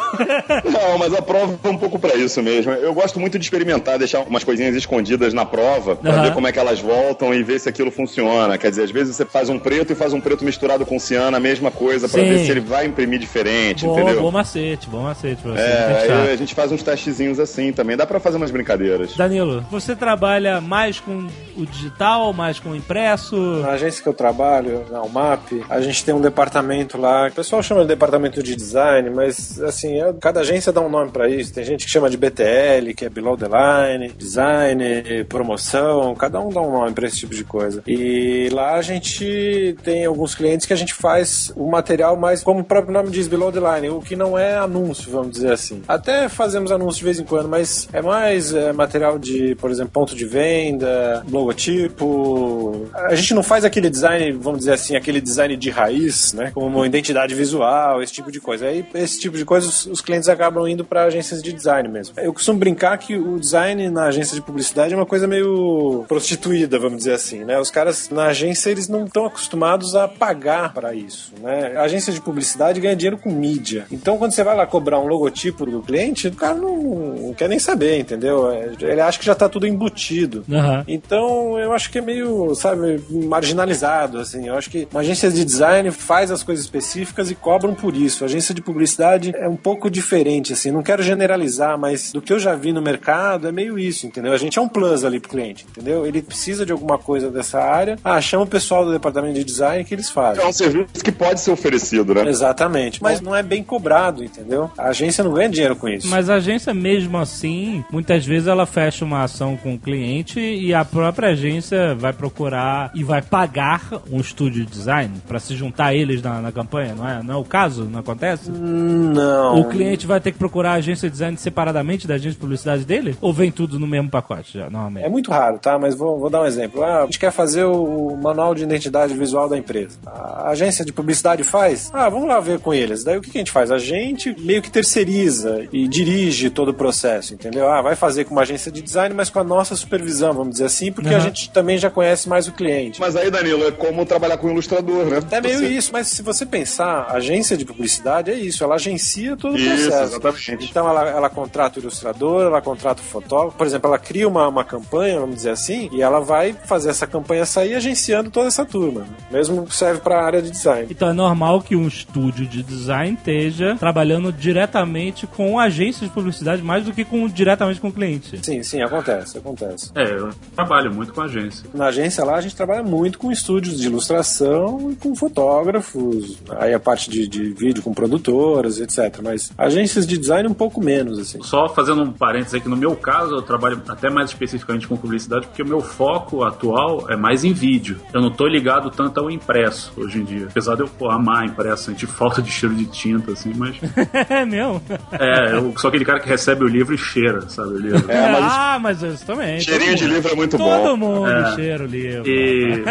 [0.65, 2.71] Não, mas a prova é um pouco pra isso mesmo.
[2.71, 6.21] Eu gosto muito de experimentar, deixar umas coisinhas escondidas na prova, pra Aham.
[6.23, 8.57] ver como é que elas voltam e ver se aquilo funciona.
[8.57, 11.35] Quer dizer, às vezes você faz um preto e faz um preto misturado com ciano,
[11.35, 12.29] a mesma coisa, pra Sim.
[12.29, 14.21] ver se ele vai imprimir diferente, bom, entendeu?
[14.21, 15.61] bom macete, bom macete pra você.
[15.61, 17.95] É, a gente faz uns testezinhos assim também.
[17.97, 19.15] Dá pra fazer umas brincadeiras.
[19.15, 21.27] Danilo, você trabalha mais com
[21.57, 23.35] o digital, mais com o impresso?
[23.61, 27.61] Na agência que eu trabalho, na UMAP, a gente tem um departamento lá, o pessoal
[27.63, 31.53] chama de departamento de design, mas assim, é- cada agência dá um nome pra isso.
[31.53, 34.83] Tem gente que chama de BTL, que é Below the Line, design,
[35.27, 37.81] promoção, cada um dá um nome pra esse tipo de coisa.
[37.87, 42.59] E lá a gente tem alguns clientes que a gente faz o material mais, como
[42.59, 45.81] o próprio nome diz, Below the Line, o que não é anúncio, vamos dizer assim.
[45.87, 49.91] Até fazemos anúncios de vez em quando, mas é mais é, material de, por exemplo,
[49.91, 52.87] ponto de venda, logotipo.
[52.93, 56.51] A gente não faz aquele design, vamos dizer assim, aquele design de raiz, né?
[56.53, 58.67] Como identidade visual, esse tipo de coisa.
[58.67, 62.15] Aí, esse tipo de coisa, os, os clientes acabam indo para agências de design mesmo.
[62.17, 66.79] Eu costumo brincar que o design na agência de publicidade é uma coisa meio prostituída,
[66.79, 67.59] vamos dizer assim, né?
[67.59, 71.73] Os caras na agência, eles não estão acostumados a pagar para isso, né?
[71.77, 73.85] A agência de publicidade ganha dinheiro com mídia.
[73.91, 77.47] Então, quando você vai lá cobrar um logotipo do cliente, o cara não, não quer
[77.47, 78.51] nem saber, entendeu?
[78.51, 80.43] É, Ele acha que já tá tudo embutido.
[80.51, 80.83] Aham.
[80.87, 84.47] Então, eu acho que é meio, sabe, marginalizado, assim.
[84.47, 88.23] Eu acho que uma agência de design faz as coisas específicas e cobram por isso.
[88.23, 90.71] A agência de publicidade é um pouco diferente, assim.
[90.71, 94.33] Não quero generalizar, mas do que eu já vi no mercado é meio isso, entendeu?
[94.33, 96.05] A gente é um plus ali pro cliente, entendeu?
[96.05, 97.97] Ele precisa de alguma coisa dessa área.
[98.03, 100.43] Ah, chama o pessoal do departamento de design que eles fazem.
[100.43, 102.27] É um serviço que pode ser oferecido, né?
[102.27, 103.01] Exatamente.
[103.01, 104.71] Mas não é bem cobrado, entendeu?
[104.77, 106.07] A agência não ganha dinheiro com isso.
[106.07, 110.73] Mas a agência, mesmo assim, muitas vezes ela fecha uma ação com o cliente e
[110.73, 115.87] a própria agência vai procurar e vai pagar um estúdio de design pra se juntar
[115.87, 117.23] a eles na, na campanha, não é?
[117.23, 117.85] Não é o caso?
[117.85, 118.49] Não acontece?
[118.49, 119.59] Não.
[119.59, 122.85] O cliente vai ter que procurar a agência de design separadamente da agência de publicidade
[122.85, 123.17] dele?
[123.21, 125.05] Ou vem tudo no mesmo pacote já, normalmente?
[125.05, 125.77] É muito raro, tá?
[125.77, 126.81] Mas vou, vou dar um exemplo.
[126.83, 129.97] Ah, a gente quer fazer o manual de identidade visual da empresa.
[130.05, 131.89] A agência de publicidade faz?
[131.93, 133.03] Ah, vamos lá ver com eles.
[133.03, 133.71] Daí o que que a gente faz?
[133.71, 137.69] A gente meio que terceiriza e dirige todo o processo, entendeu?
[137.69, 140.65] Ah, vai fazer com uma agência de design, mas com a nossa supervisão, vamos dizer
[140.65, 141.25] assim, porque a Aham.
[141.25, 142.99] gente também já conhece mais o cliente.
[143.01, 145.19] Mas aí, Danilo, é como trabalhar com um ilustrador, né?
[145.31, 148.75] É meio Você- isso, mas se você pensar, a agência de publicidade é isso, ela
[148.75, 150.15] agencia todo o Isso, processo.
[150.15, 150.69] exatamente.
[150.69, 154.47] Então ela, ela contrata o ilustrador, ela contrata o fotógrafo, por exemplo, ela cria uma,
[154.47, 158.63] uma campanha, vamos dizer assim, e ela vai fazer essa campanha sair agenciando toda essa
[158.63, 159.07] turma.
[159.31, 160.87] Mesmo serve para a área de design.
[160.89, 166.61] Então é normal que um estúdio de design esteja trabalhando diretamente com agências de publicidade
[166.61, 168.39] mais do que com, diretamente com o cliente.
[168.43, 169.91] Sim, sim, acontece, acontece.
[169.95, 171.67] É, eu trabalho muito com agência.
[171.73, 176.73] Na agência lá a gente trabalha muito com estúdios de ilustração e com fotógrafos, aí
[176.73, 179.19] a parte de, de vídeo com produtoras, etc.
[179.23, 181.38] Mas agências de design um pouco menos, assim.
[181.41, 185.47] Só fazendo um parênteses aqui, no meu caso, eu trabalho até mais especificamente com publicidade,
[185.47, 187.99] porque o meu foco atual é mais em vídeo.
[188.13, 190.47] Eu não tô ligado tanto ao impresso hoje em dia.
[190.49, 193.75] Apesar de eu pô, amar impresso, sentir falta de cheiro de tinta, assim, mas.
[194.29, 194.81] É mesmo?
[195.11, 197.69] É, eu sou aquele cara que recebe o livro e cheira, sabe?
[197.73, 198.11] O livro.
[198.11, 199.59] É, mas ah, mas isso também.
[199.59, 200.97] cheirinho todo de livro é muito Todo bom.
[200.97, 201.55] mundo É.
[201.55, 202.27] cheira o livro.
[202.27, 202.83] E...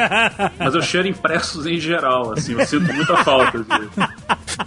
[0.58, 3.64] Mas eu cheiro impressos em geral, assim, eu sinto muita falta de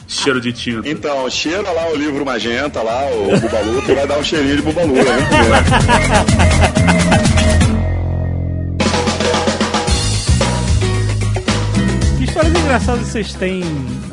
[0.08, 0.88] cheiro de tinta.
[0.88, 4.62] Então, cheira lá o livro magenta, lá, o Bubalu, que vai dar um cheirinho de
[4.62, 5.04] Bubalu, né?
[12.72, 13.62] Engraçadas vocês têm,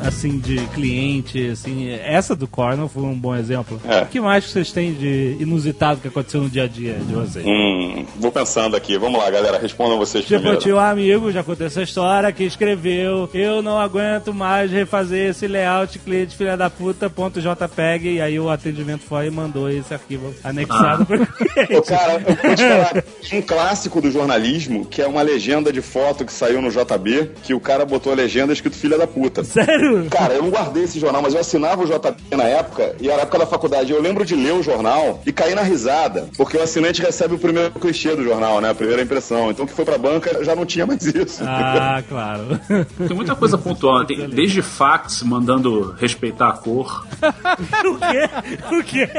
[0.05, 3.79] assim, de cliente, assim, essa do Cornell foi um bom exemplo.
[3.87, 4.01] É.
[4.01, 7.45] O que mais vocês têm de inusitado que aconteceu no dia a dia de vocês?
[7.45, 8.97] Hum, vou pensando aqui.
[8.97, 10.59] Vamos lá, galera, respondam vocês Tipo, primeiro.
[10.59, 15.47] tinha um amigo, já contei essa história, que escreveu Eu não aguento mais refazer esse
[15.47, 19.93] layout cliente filha da puta, ponto JPEG, e aí o atendimento foi e mandou esse
[19.93, 21.81] arquivo anexado pro Ô, cliente.
[21.83, 26.25] cara, eu vou te falar, um clássico do jornalismo, que é uma legenda de foto
[26.25, 29.43] que saiu no JB, que o cara botou a legenda escrito filha da puta.
[29.43, 30.07] Sério?
[30.09, 33.19] Cara, eu não guardei esse jornal, mas eu assinava o JP na época, e era
[33.19, 33.91] a época da faculdade.
[33.91, 37.39] Eu lembro de ler o jornal e cair na risada, porque o assinante recebe o
[37.39, 38.69] primeiro clichê do jornal, né?
[38.69, 39.51] A primeira impressão.
[39.51, 41.43] Então, o que foi pra banca já não tinha mais isso.
[41.45, 42.59] Ah, claro.
[43.07, 47.05] Tem muita coisa pontual, tem, desde fax mandando respeitar a cor.
[47.85, 48.75] o quê?
[48.75, 49.09] O quê?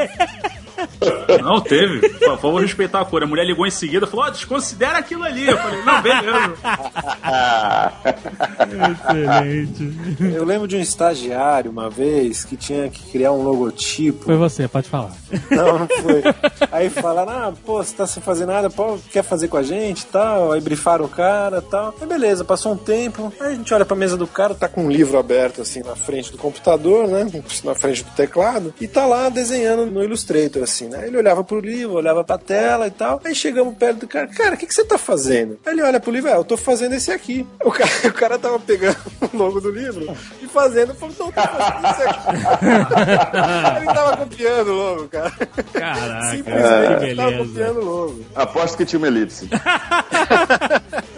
[1.42, 2.08] Não, teve.
[2.08, 3.22] Pô, Vamos respeitar a cor.
[3.22, 5.46] A mulher ligou em seguida e falou: Ó, desconsidera aquilo ali.
[5.46, 6.54] Eu falei: Não, beleza.
[8.92, 10.34] Excelente.
[10.34, 14.24] Eu lembro de um estagiário uma vez que tinha que criar um logotipo.
[14.24, 15.12] Foi você, pode falar.
[15.50, 16.22] Não, não foi.
[16.72, 20.02] Aí falaram, ah, pô, você tá sem fazer nada, pô, quer fazer com a gente
[20.02, 20.52] e tal?
[20.52, 21.94] Aí brifaram o cara e tal.
[22.00, 23.32] Aí beleza, passou um tempo.
[23.40, 25.96] Aí a gente olha pra mesa do cara, tá com um livro aberto assim na
[25.96, 27.26] frente do computador, né?
[27.64, 28.74] Na frente do teclado.
[28.80, 31.06] E tá lá desenhando no Illustrator, assim, né?
[31.06, 33.20] Ele olhava pro livro, olhava pra tela e tal.
[33.24, 35.58] Aí chegamos perto do cara, cara, o que, que você tá fazendo?
[35.66, 37.46] Aí ele olha pro livro, é, eu tô fazendo esse aqui.
[37.62, 38.96] O cara, o cara tava pegando
[39.32, 42.28] o logo do livro e fazendo, falou, não, tô fazendo isso aqui.
[43.76, 45.30] ele tava copiando o logo, cara.
[45.72, 48.24] Caraca, Simplesmente que ele tava copiando o logo.
[48.34, 49.48] Aposto que tinha uma elipse.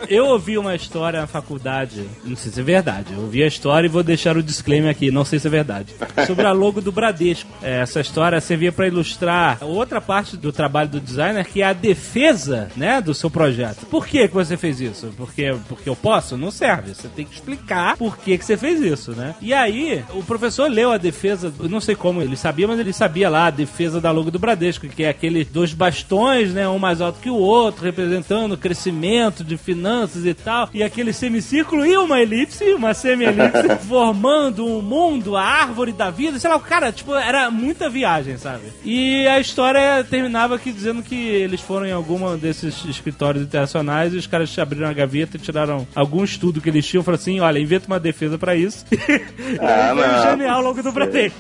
[0.09, 3.13] Eu ouvi uma história na faculdade, não sei se é verdade.
[3.13, 5.95] Eu ouvi a história e vou deixar o disclaimer aqui, não sei se é verdade.
[6.27, 7.49] Sobre a logo do Bradesco.
[7.63, 11.73] É, Essa história servia para ilustrar outra parte do trabalho do designer, que é a
[11.73, 13.87] defesa, né, do seu projeto.
[13.87, 15.13] Por que que você fez isso?
[15.17, 16.37] Porque, porque eu posso?
[16.37, 16.95] Não serve.
[16.95, 19.35] Você tem que explicar por que que você fez isso, né?
[19.41, 22.93] E aí, o professor leu a defesa, eu não sei como ele sabia, mas ele
[22.93, 26.79] sabia lá a defesa da logo do Bradesco, que é aquele dois bastões, né, um
[26.79, 31.85] mais alto que o outro, representando o crescimento de finanças e tal, e aquele semicírculo
[31.85, 36.61] e uma elipse, uma semi-elipse, formando um mundo, a árvore da vida, sei lá, o
[36.61, 38.65] cara, tipo, era muita viagem, sabe?
[38.85, 44.17] E a história terminava aqui dizendo que eles foram em alguma desses escritórios internacionais e
[44.17, 47.41] os caras abriram a gaveta e tiraram algum estudo que eles tinham e falaram assim,
[47.41, 48.85] olha, inventa uma defesa pra isso.
[49.61, 50.23] Ah, Foi não.
[50.31, 51.39] genial logo do Bradesco.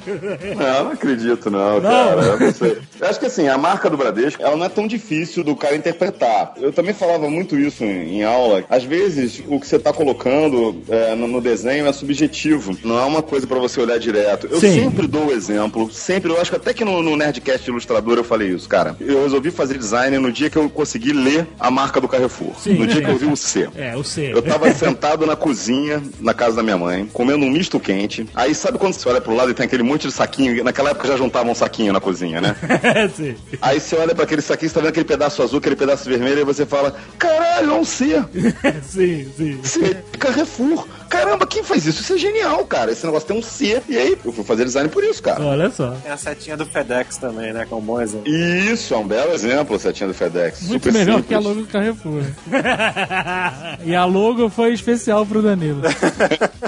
[0.56, 2.20] Não, não acredito, não, cara.
[2.22, 2.78] Eu, não sei.
[3.00, 5.74] Eu acho que assim, a marca do Bradesco, ela não é tão difícil do cara
[5.74, 6.52] interpretar.
[6.58, 8.64] Eu também falava muito isso em, em aula.
[8.68, 12.76] Às vezes, o que você tá colocando é, no, no desenho é subjetivo.
[12.84, 14.46] Não é uma coisa pra você olhar direto.
[14.50, 14.82] Eu Sim.
[14.82, 15.90] sempre dou o exemplo.
[15.92, 18.96] Sempre, eu acho que até que no, no Nerdcast Ilustrador eu falei isso, cara.
[19.00, 22.52] Eu resolvi fazer design no dia que eu consegui ler a marca do Carrefour.
[22.58, 23.68] Sim, no dia que eu vi o C.
[23.74, 24.32] É, o C.
[24.32, 28.26] Eu tava sentado na cozinha, na casa da minha mãe, comendo um misto quente.
[28.34, 30.62] Aí sabe quando você olha pro lado e tem aquele monte de saquinho?
[30.62, 32.54] Naquela época já juntavam um saquinho na cozinha, né?
[33.16, 33.34] Sim.
[33.60, 36.40] Aí você olha pra aquele saquinho, você tá vendo aquele pedaço azul, aquele pedaço vermelho,
[36.40, 38.22] e você fala: Caralho, é um C.
[38.82, 39.58] sim, sim.
[39.62, 40.86] C Carrefour.
[41.12, 42.00] Caramba, quem faz isso?
[42.00, 42.90] Isso é genial, cara.
[42.90, 43.82] Esse negócio tem um C.
[43.86, 45.44] E aí, eu fui fazer design por isso, cara.
[45.44, 45.90] Olha só.
[46.02, 47.66] Tem a setinha do FedEx também, né?
[47.66, 48.26] Que é um bom exemplo.
[48.32, 50.62] Isso, é um belo exemplo, a setinha do FedEx.
[50.62, 51.28] Muito Super melhor simples.
[51.28, 52.22] que a logo do Carrefour.
[53.84, 55.82] e a logo foi especial pro Danilo.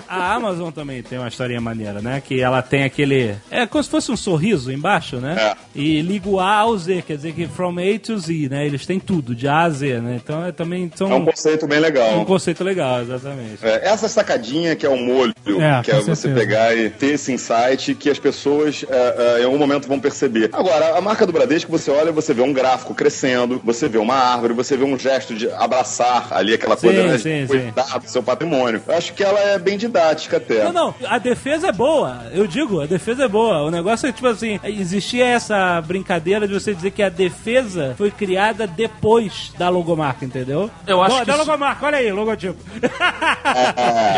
[0.07, 2.23] A Amazon também tem uma historinha maneira, né?
[2.25, 3.35] Que ela tem aquele.
[3.51, 5.35] É como se fosse um sorriso embaixo, né?
[5.39, 5.57] É.
[5.75, 8.65] E liga o A ao Z, quer dizer que from A to Z, né?
[8.67, 10.21] Eles têm tudo, de A a Z, né?
[10.23, 12.19] Então é também são É um conceito bem legal.
[12.21, 13.59] um conceito legal, exatamente.
[13.63, 16.35] É, essa sacadinha que é o molho, É, que é com você certeza.
[16.35, 20.51] pegar e ter esse insight que as pessoas é, é, em algum momento vão perceber.
[20.53, 24.15] Agora, a marca do Bradesco, você olha, você vê um gráfico crescendo, você vê uma
[24.15, 27.99] árvore, você vê um gesto de abraçar ali aquela Sim, coisa né, sim, de cuidar
[27.99, 28.83] do seu patrimônio.
[28.87, 30.65] Eu acho que ela é bem didática até.
[30.65, 32.23] Não, não, a defesa é boa.
[32.33, 33.63] Eu digo, a defesa é boa.
[33.63, 38.11] O negócio é tipo assim: existia essa brincadeira de você dizer que a defesa foi
[38.11, 40.71] criada depois da logomarca, entendeu?
[40.87, 42.57] Eu acho Não, que da isso- logomarca, olha aí, logotipo.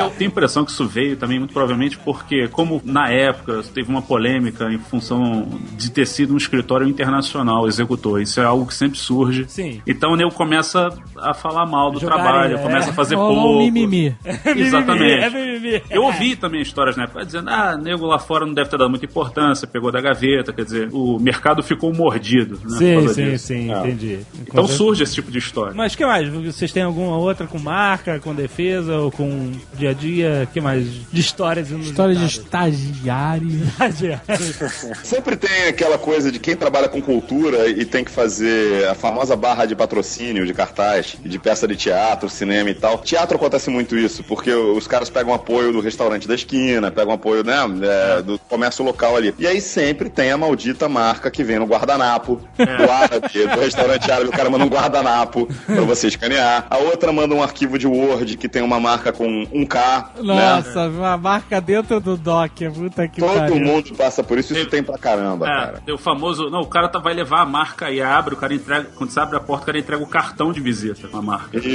[0.06, 3.88] Eu tenho a impressão que isso veio também muito provavelmente porque, como na época teve
[3.90, 8.74] uma polêmica em função de ter sido um escritório internacional executor, isso é algo que
[8.74, 9.44] sempre surge.
[9.48, 9.80] Sim.
[9.86, 10.88] Então o nego começa
[11.18, 12.62] a falar mal do Jogarem, trabalho, é.
[12.62, 13.54] começa a fazer Rolou pouco.
[13.58, 14.14] um mimimi.
[14.44, 15.24] Exatamente.
[15.24, 15.82] É mimimi.
[15.90, 18.90] Eu ouvi também histórias na época dizendo, ah, nego lá fora não deve ter dado
[18.90, 22.58] muita importância, pegou da gaveta, quer dizer, o mercado ficou mordido.
[22.64, 23.46] Né, Sim, sim, disso.
[23.46, 23.78] sim, É.
[23.80, 24.18] entendi.
[24.42, 25.72] Então surge esse tipo de história.
[25.74, 26.28] Mas que mais?
[26.28, 29.50] Vocês têm alguma outra com marca, com defesa ou com
[29.86, 30.48] dia a dia?
[30.52, 30.84] que mais?
[31.12, 32.74] De histórias História de inusitadas.
[32.74, 33.46] estagiário.
[35.02, 39.36] Sempre tem aquela coisa de quem trabalha com cultura e tem que fazer a famosa
[39.36, 42.98] barra de patrocínio de cartaz, de peça de teatro, cinema e tal.
[42.98, 47.44] Teatro acontece muito isso, porque os caras pegam apoio do restaurante da esquina, pegam apoio,
[47.44, 49.34] né, é, do comércio local ali.
[49.38, 54.10] E aí sempre tem a maldita marca que vem no guardanapo do árabe, do restaurante
[54.10, 56.66] árabe, o cara manda um guardanapo pra você escanear.
[56.70, 60.35] A outra manda um arquivo de Word que tem uma marca com um K, né?
[60.57, 62.69] Nossa, uma marca dentro do dock.
[62.70, 63.57] Puta que Todo pariu.
[63.57, 65.82] mundo passa por isso, isso tem pra caramba, É, cara.
[65.85, 66.48] tem o famoso.
[66.51, 68.89] Não, o cara tá, vai levar a marca e abre, o cara entrega.
[68.97, 71.57] Quando você abre a porta, o cara entrega o cartão de visita com a marca.
[71.59, 71.66] Isso.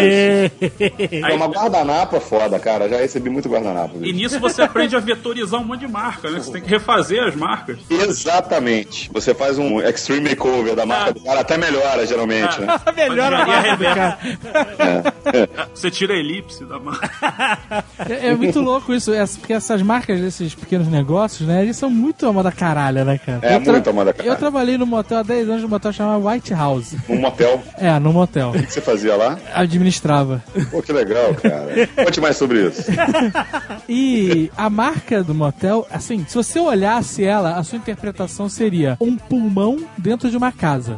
[0.00, 2.88] Aí- É uma guardanapo é foda, cara.
[2.88, 3.98] Já recebi muito guardanapo.
[4.04, 6.38] E nisso você aprende a vetorizar um monte de marca, né?
[6.40, 7.78] Você tem que refazer as marcas.
[7.90, 9.10] Exatamente.
[9.12, 11.12] Você faz um extreme makeover da marca Ah.
[11.12, 12.66] do cara, até melhora, geralmente, né?
[12.96, 14.18] Melhor a marca do cara.
[15.74, 17.10] Você tira a elipse da marca.
[18.08, 21.62] É, é muito louco isso, é, porque essas marcas desses pequenos negócios, né?
[21.62, 23.40] Eles são muito a moda caralho, né, cara?
[23.42, 24.32] É Eu muito a moda caralho.
[24.32, 26.94] Eu trabalhei no motel há 10 anos, no motel chamado White House.
[27.08, 27.62] Um motel.
[27.76, 28.50] É, no motel.
[28.50, 29.38] O que você fazia lá?
[29.54, 30.42] Administrava.
[30.70, 31.88] Pô, que legal, cara.
[32.04, 32.90] Conte mais sobre isso.
[33.88, 39.16] E a marca do motel, assim, se você olhasse ela, a sua interpretação seria um
[39.16, 40.96] pulmão dentro de uma casa.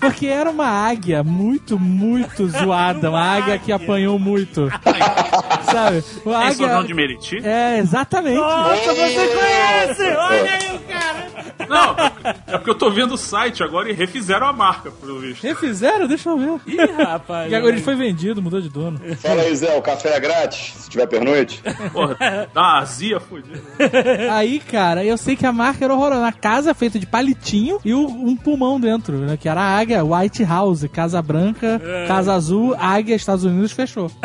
[0.00, 3.10] Porque era uma águia muito, muito zoada.
[3.10, 4.68] Uma águia que apanhou muito.
[5.70, 6.02] Sabe?
[6.24, 6.94] Uma São João de águia.
[6.94, 7.38] Meriti?
[7.46, 8.36] É, exatamente.
[8.36, 10.02] Nossa, você conhece!
[10.02, 11.30] Olha aí o cara!
[11.68, 11.94] Não,
[12.48, 15.42] é porque eu tô vendo o site agora e refizeram a marca, pelo visto.
[15.42, 16.08] Refizeram?
[16.08, 16.60] Deixa eu ver.
[16.66, 17.50] Ih, rapaz.
[17.52, 18.98] E agora ele foi vendido, mudou de dono.
[19.18, 21.62] Fala aí, Zé, o café é grátis, se tiver pernoite.
[21.92, 22.16] Porra,
[22.52, 23.60] dá uma azia fodida.
[24.32, 26.20] Aí, cara, eu sei que a marca era horrorosa.
[26.20, 29.36] Uma casa feita de palitinho e um pulmão dentro, né?
[29.36, 34.10] Que era a águia, White House, Casa Branca, Casa Azul, Águia, Estados Unidos, fechou.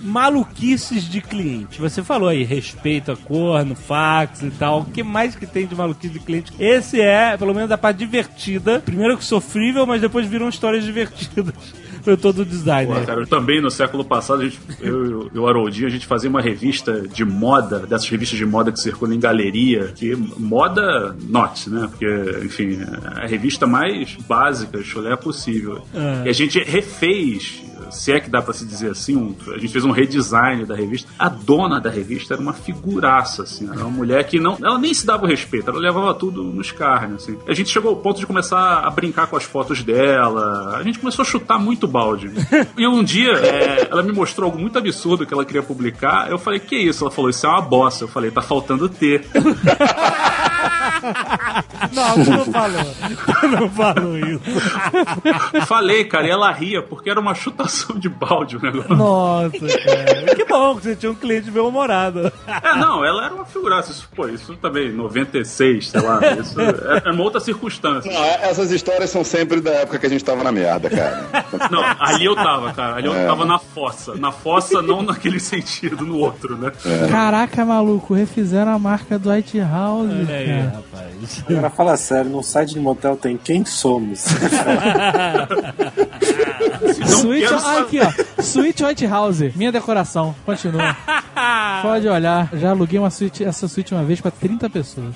[0.00, 1.80] Maluquices de cliente.
[1.80, 4.82] Você falou aí, respeito a cor no fax e tal.
[4.82, 6.52] O que mais que tem de maluquice de cliente?
[6.60, 8.80] Esse é, pelo menos, a parte divertida.
[8.80, 11.52] Primeiro que sofrível, mas depois viram histórias divertidas.
[12.06, 12.94] Foi todo o design.
[12.94, 16.30] Pô, cara, também no século passado, a gente, eu e o Haroldinho, a gente fazia
[16.30, 21.68] uma revista de moda, dessas revistas de moda que circulam em galeria, que moda not,
[21.68, 21.88] né?
[21.90, 22.06] Porque,
[22.44, 25.82] enfim, é a revista mais básica, chulé possível.
[26.24, 29.68] E a gente refez, se é que dá pra se dizer assim, um- a gente
[29.72, 31.08] fez um redesign da revista.
[31.18, 34.92] A dona da revista era uma figuraça, assim, era uma mulher que não, ela nem
[34.94, 37.38] se dava o respeito, ela levava tudo nos carnes, assim.
[37.46, 40.98] A gente chegou ao ponto de começar a brincar com as fotos dela, a gente
[40.98, 42.30] começou a chutar muito balde.
[42.76, 46.38] E um dia, é, ela me mostrou algo muito absurdo que ela queria publicar, eu
[46.38, 47.04] falei, que isso?
[47.04, 48.04] Ela falou, isso é uma bosta.
[48.04, 49.20] Eu falei, tá faltando T.
[51.92, 52.86] Não, não falou.
[53.60, 55.66] Não falou isso.
[55.66, 58.94] falei, cara, e ela ria, porque era uma chutação de balde o negócio.
[58.96, 60.34] Nossa, cara.
[60.34, 62.32] Que bom que você tinha um cliente bem humorado.
[62.46, 63.92] É, não, ela era uma figuraça.
[63.92, 66.20] Isso, pô, isso também, 96, sei lá.
[66.40, 68.10] Isso é, é uma outra circunstância.
[68.12, 71.26] Não, essas histórias são sempre da época que a gente tava na merda, cara.
[71.70, 72.96] Não, ali eu tava, cara.
[72.96, 74.14] Ali eu tava na fossa.
[74.16, 76.72] Na fossa, não naquele sentido, no outro, né?
[77.10, 80.72] Caraca, maluco, refizeram a marca do White House, É, cara.
[80.76, 80.95] rapaz.
[81.48, 84.24] Agora fala sério, no site de motel tem quem somos.
[86.58, 88.42] Quero ah, aqui, ó.
[88.42, 90.34] Suíte White House, minha decoração.
[90.44, 90.96] Continua.
[91.82, 92.48] Pode olhar.
[92.54, 95.14] Já aluguei uma suíte, essa suíte uma vez pra 30 pessoas.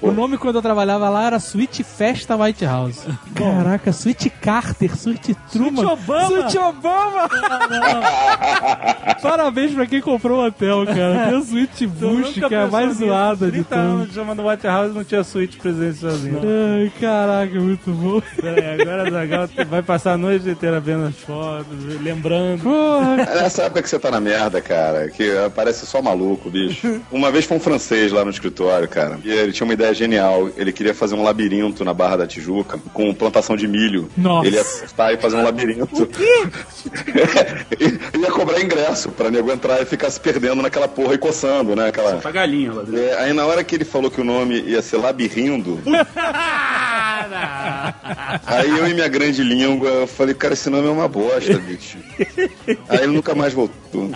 [0.00, 3.06] O nome quando eu trabalhava lá era Suíte Festa White House.
[3.34, 5.82] Caraca, Suíte Carter, Suíte Truman.
[5.82, 6.28] Suíte Obama.
[6.28, 7.28] Suíte Obama.
[9.20, 11.26] Parabéns pra quem comprou o hotel, cara.
[11.26, 14.94] Tem a Suíte Bush, que é a mais zoada de 30 anos chamando White House
[14.94, 16.40] não tinha suíte presente sozinho.
[16.42, 18.22] Ai, caraca, muito bom.
[18.42, 22.62] É, agora Zagal vai passar a noite inteira vendo as fotos, lembrando.
[22.62, 27.00] Porra, É nessa época que você tá na merda, cara, que parece só maluco, bicho.
[27.10, 30.50] Uma vez foi um francês lá no escritório, cara, e ele tinha uma ideia genial.
[30.56, 34.08] Ele queria fazer um labirinto na Barra da Tijuca com plantação de milho.
[34.16, 34.46] Nossa.
[34.46, 36.02] Ele ia cortar e fazer um labirinto.
[36.02, 36.46] O quê?
[38.18, 41.88] ia cobrar ingresso pra nego entrar e ficar se perdendo naquela porra e coçando, né?
[41.88, 42.16] Aquela...
[42.16, 43.00] Tá galinha lá dentro.
[43.00, 45.80] É, aí na hora que ele falou que o nome ia ser Labirindo,
[48.46, 49.42] aí eu e minha grande
[49.72, 51.98] língua, eu falei, cara, esse nome é uma bosta, bicho.
[52.88, 54.10] Aí ele nunca mais voltou.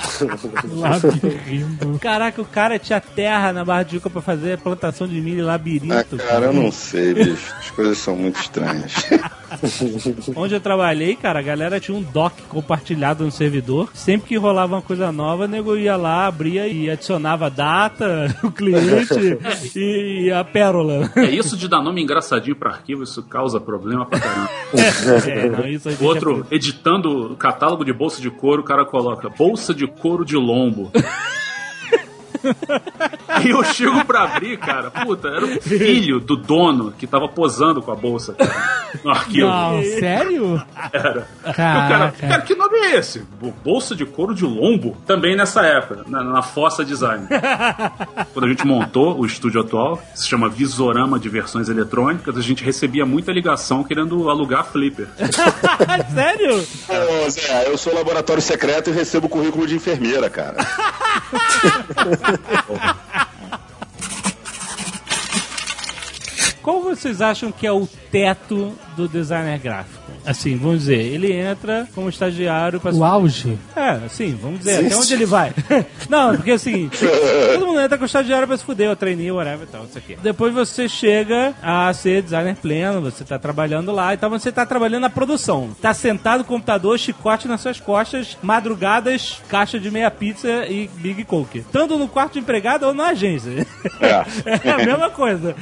[0.66, 1.98] labirinto.
[2.00, 5.42] Caraca, o cara tinha terra na Barra de Juca pra fazer plantação de milho e
[5.42, 6.16] Ah, labirinto.
[6.16, 7.54] cara, eu não sei, bicho.
[7.58, 8.92] As coisas são muito estranhas.
[10.36, 13.90] Onde eu trabalhei, cara, a galera tinha um doc compartilhado no servidor.
[13.94, 18.36] Sempre que rolava uma coisa nova, o nego ia lá, abria e adicionava a data,
[18.42, 19.38] o cliente
[19.76, 21.10] e a pérola.
[21.16, 24.50] É isso de dar nome engraçadinho pra arquivo, isso causa problema pra caramba.
[25.26, 28.84] É, não, isso a gente Outro, editando o catálogo de bolsa de couro, o cara
[28.84, 30.90] coloca bolsa de couro de lombo.
[33.28, 37.82] Aí eu chego pra abrir, cara, puta, era o filho do dono que tava posando
[37.82, 39.46] com a bolsa, cara, no arquivo.
[39.48, 40.62] Não, sério?
[40.92, 41.26] Era.
[41.44, 42.26] E o cara, Caraca.
[42.28, 43.20] cara, que nome é esse?
[43.40, 44.96] Bo- Bolsa de couro de lombo?
[45.06, 47.26] Também nessa época, na, na Fossa Design.
[48.32, 52.40] Quando a gente montou o estúdio atual, que se chama Visorama de Versões Eletrônicas, a
[52.42, 55.08] gente recebia muita ligação querendo alugar flipper.
[56.14, 56.54] Sério?
[56.56, 60.56] Ô, Zé, eu sou laboratório secreto e recebo currículo de enfermeira, cara.
[66.62, 69.95] Qual vocês acham que é o teto do designer gráfico?
[70.26, 73.58] Assim, vamos dizer, ele entra como estagiário pra O auge.
[73.74, 75.52] É, assim, vamos dizer, até onde ele vai.
[76.08, 76.90] não, porque assim,
[77.54, 80.16] todo mundo entra com estagiário pra se fuder, ou trainee, whatever e tal, isso aqui.
[80.22, 85.02] Depois você chega a ser designer pleno, você tá trabalhando lá, então você tá trabalhando
[85.02, 85.70] na produção.
[85.80, 91.24] Tá sentado no computador, chicote nas suas costas, madrugadas, caixa de meia pizza e Big
[91.24, 91.64] Coke.
[91.72, 93.66] Tanto no quarto de empregado ou na agência.
[94.00, 94.12] É,
[94.70, 95.54] a mesma coisa.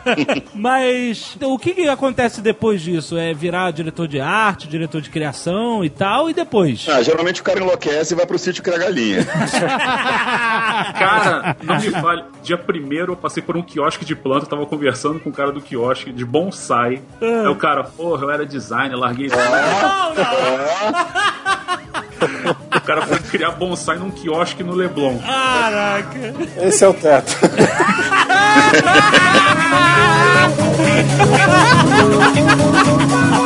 [0.54, 3.16] Mas o que, que acontece depois disso?
[3.16, 6.86] É virar diretor de arte, diretor de criação e tal, e depois?
[6.88, 9.24] Ah, geralmente o cara enlouquece e vai pro sítio criar galinha.
[10.98, 12.24] Cara, não me fale.
[12.42, 15.60] Dia primeiro eu passei por um quiosque de planta, tava conversando com o cara do
[15.60, 17.02] quiosque de bonsai.
[17.20, 19.36] Aí o cara, porra, eu era designer, larguei isso.
[19.36, 21.26] Não, não!
[22.76, 25.18] O cara foi criar bonsai num quiosque no Leblon.
[25.18, 26.34] Caraca!
[26.62, 27.36] Esse é o teto.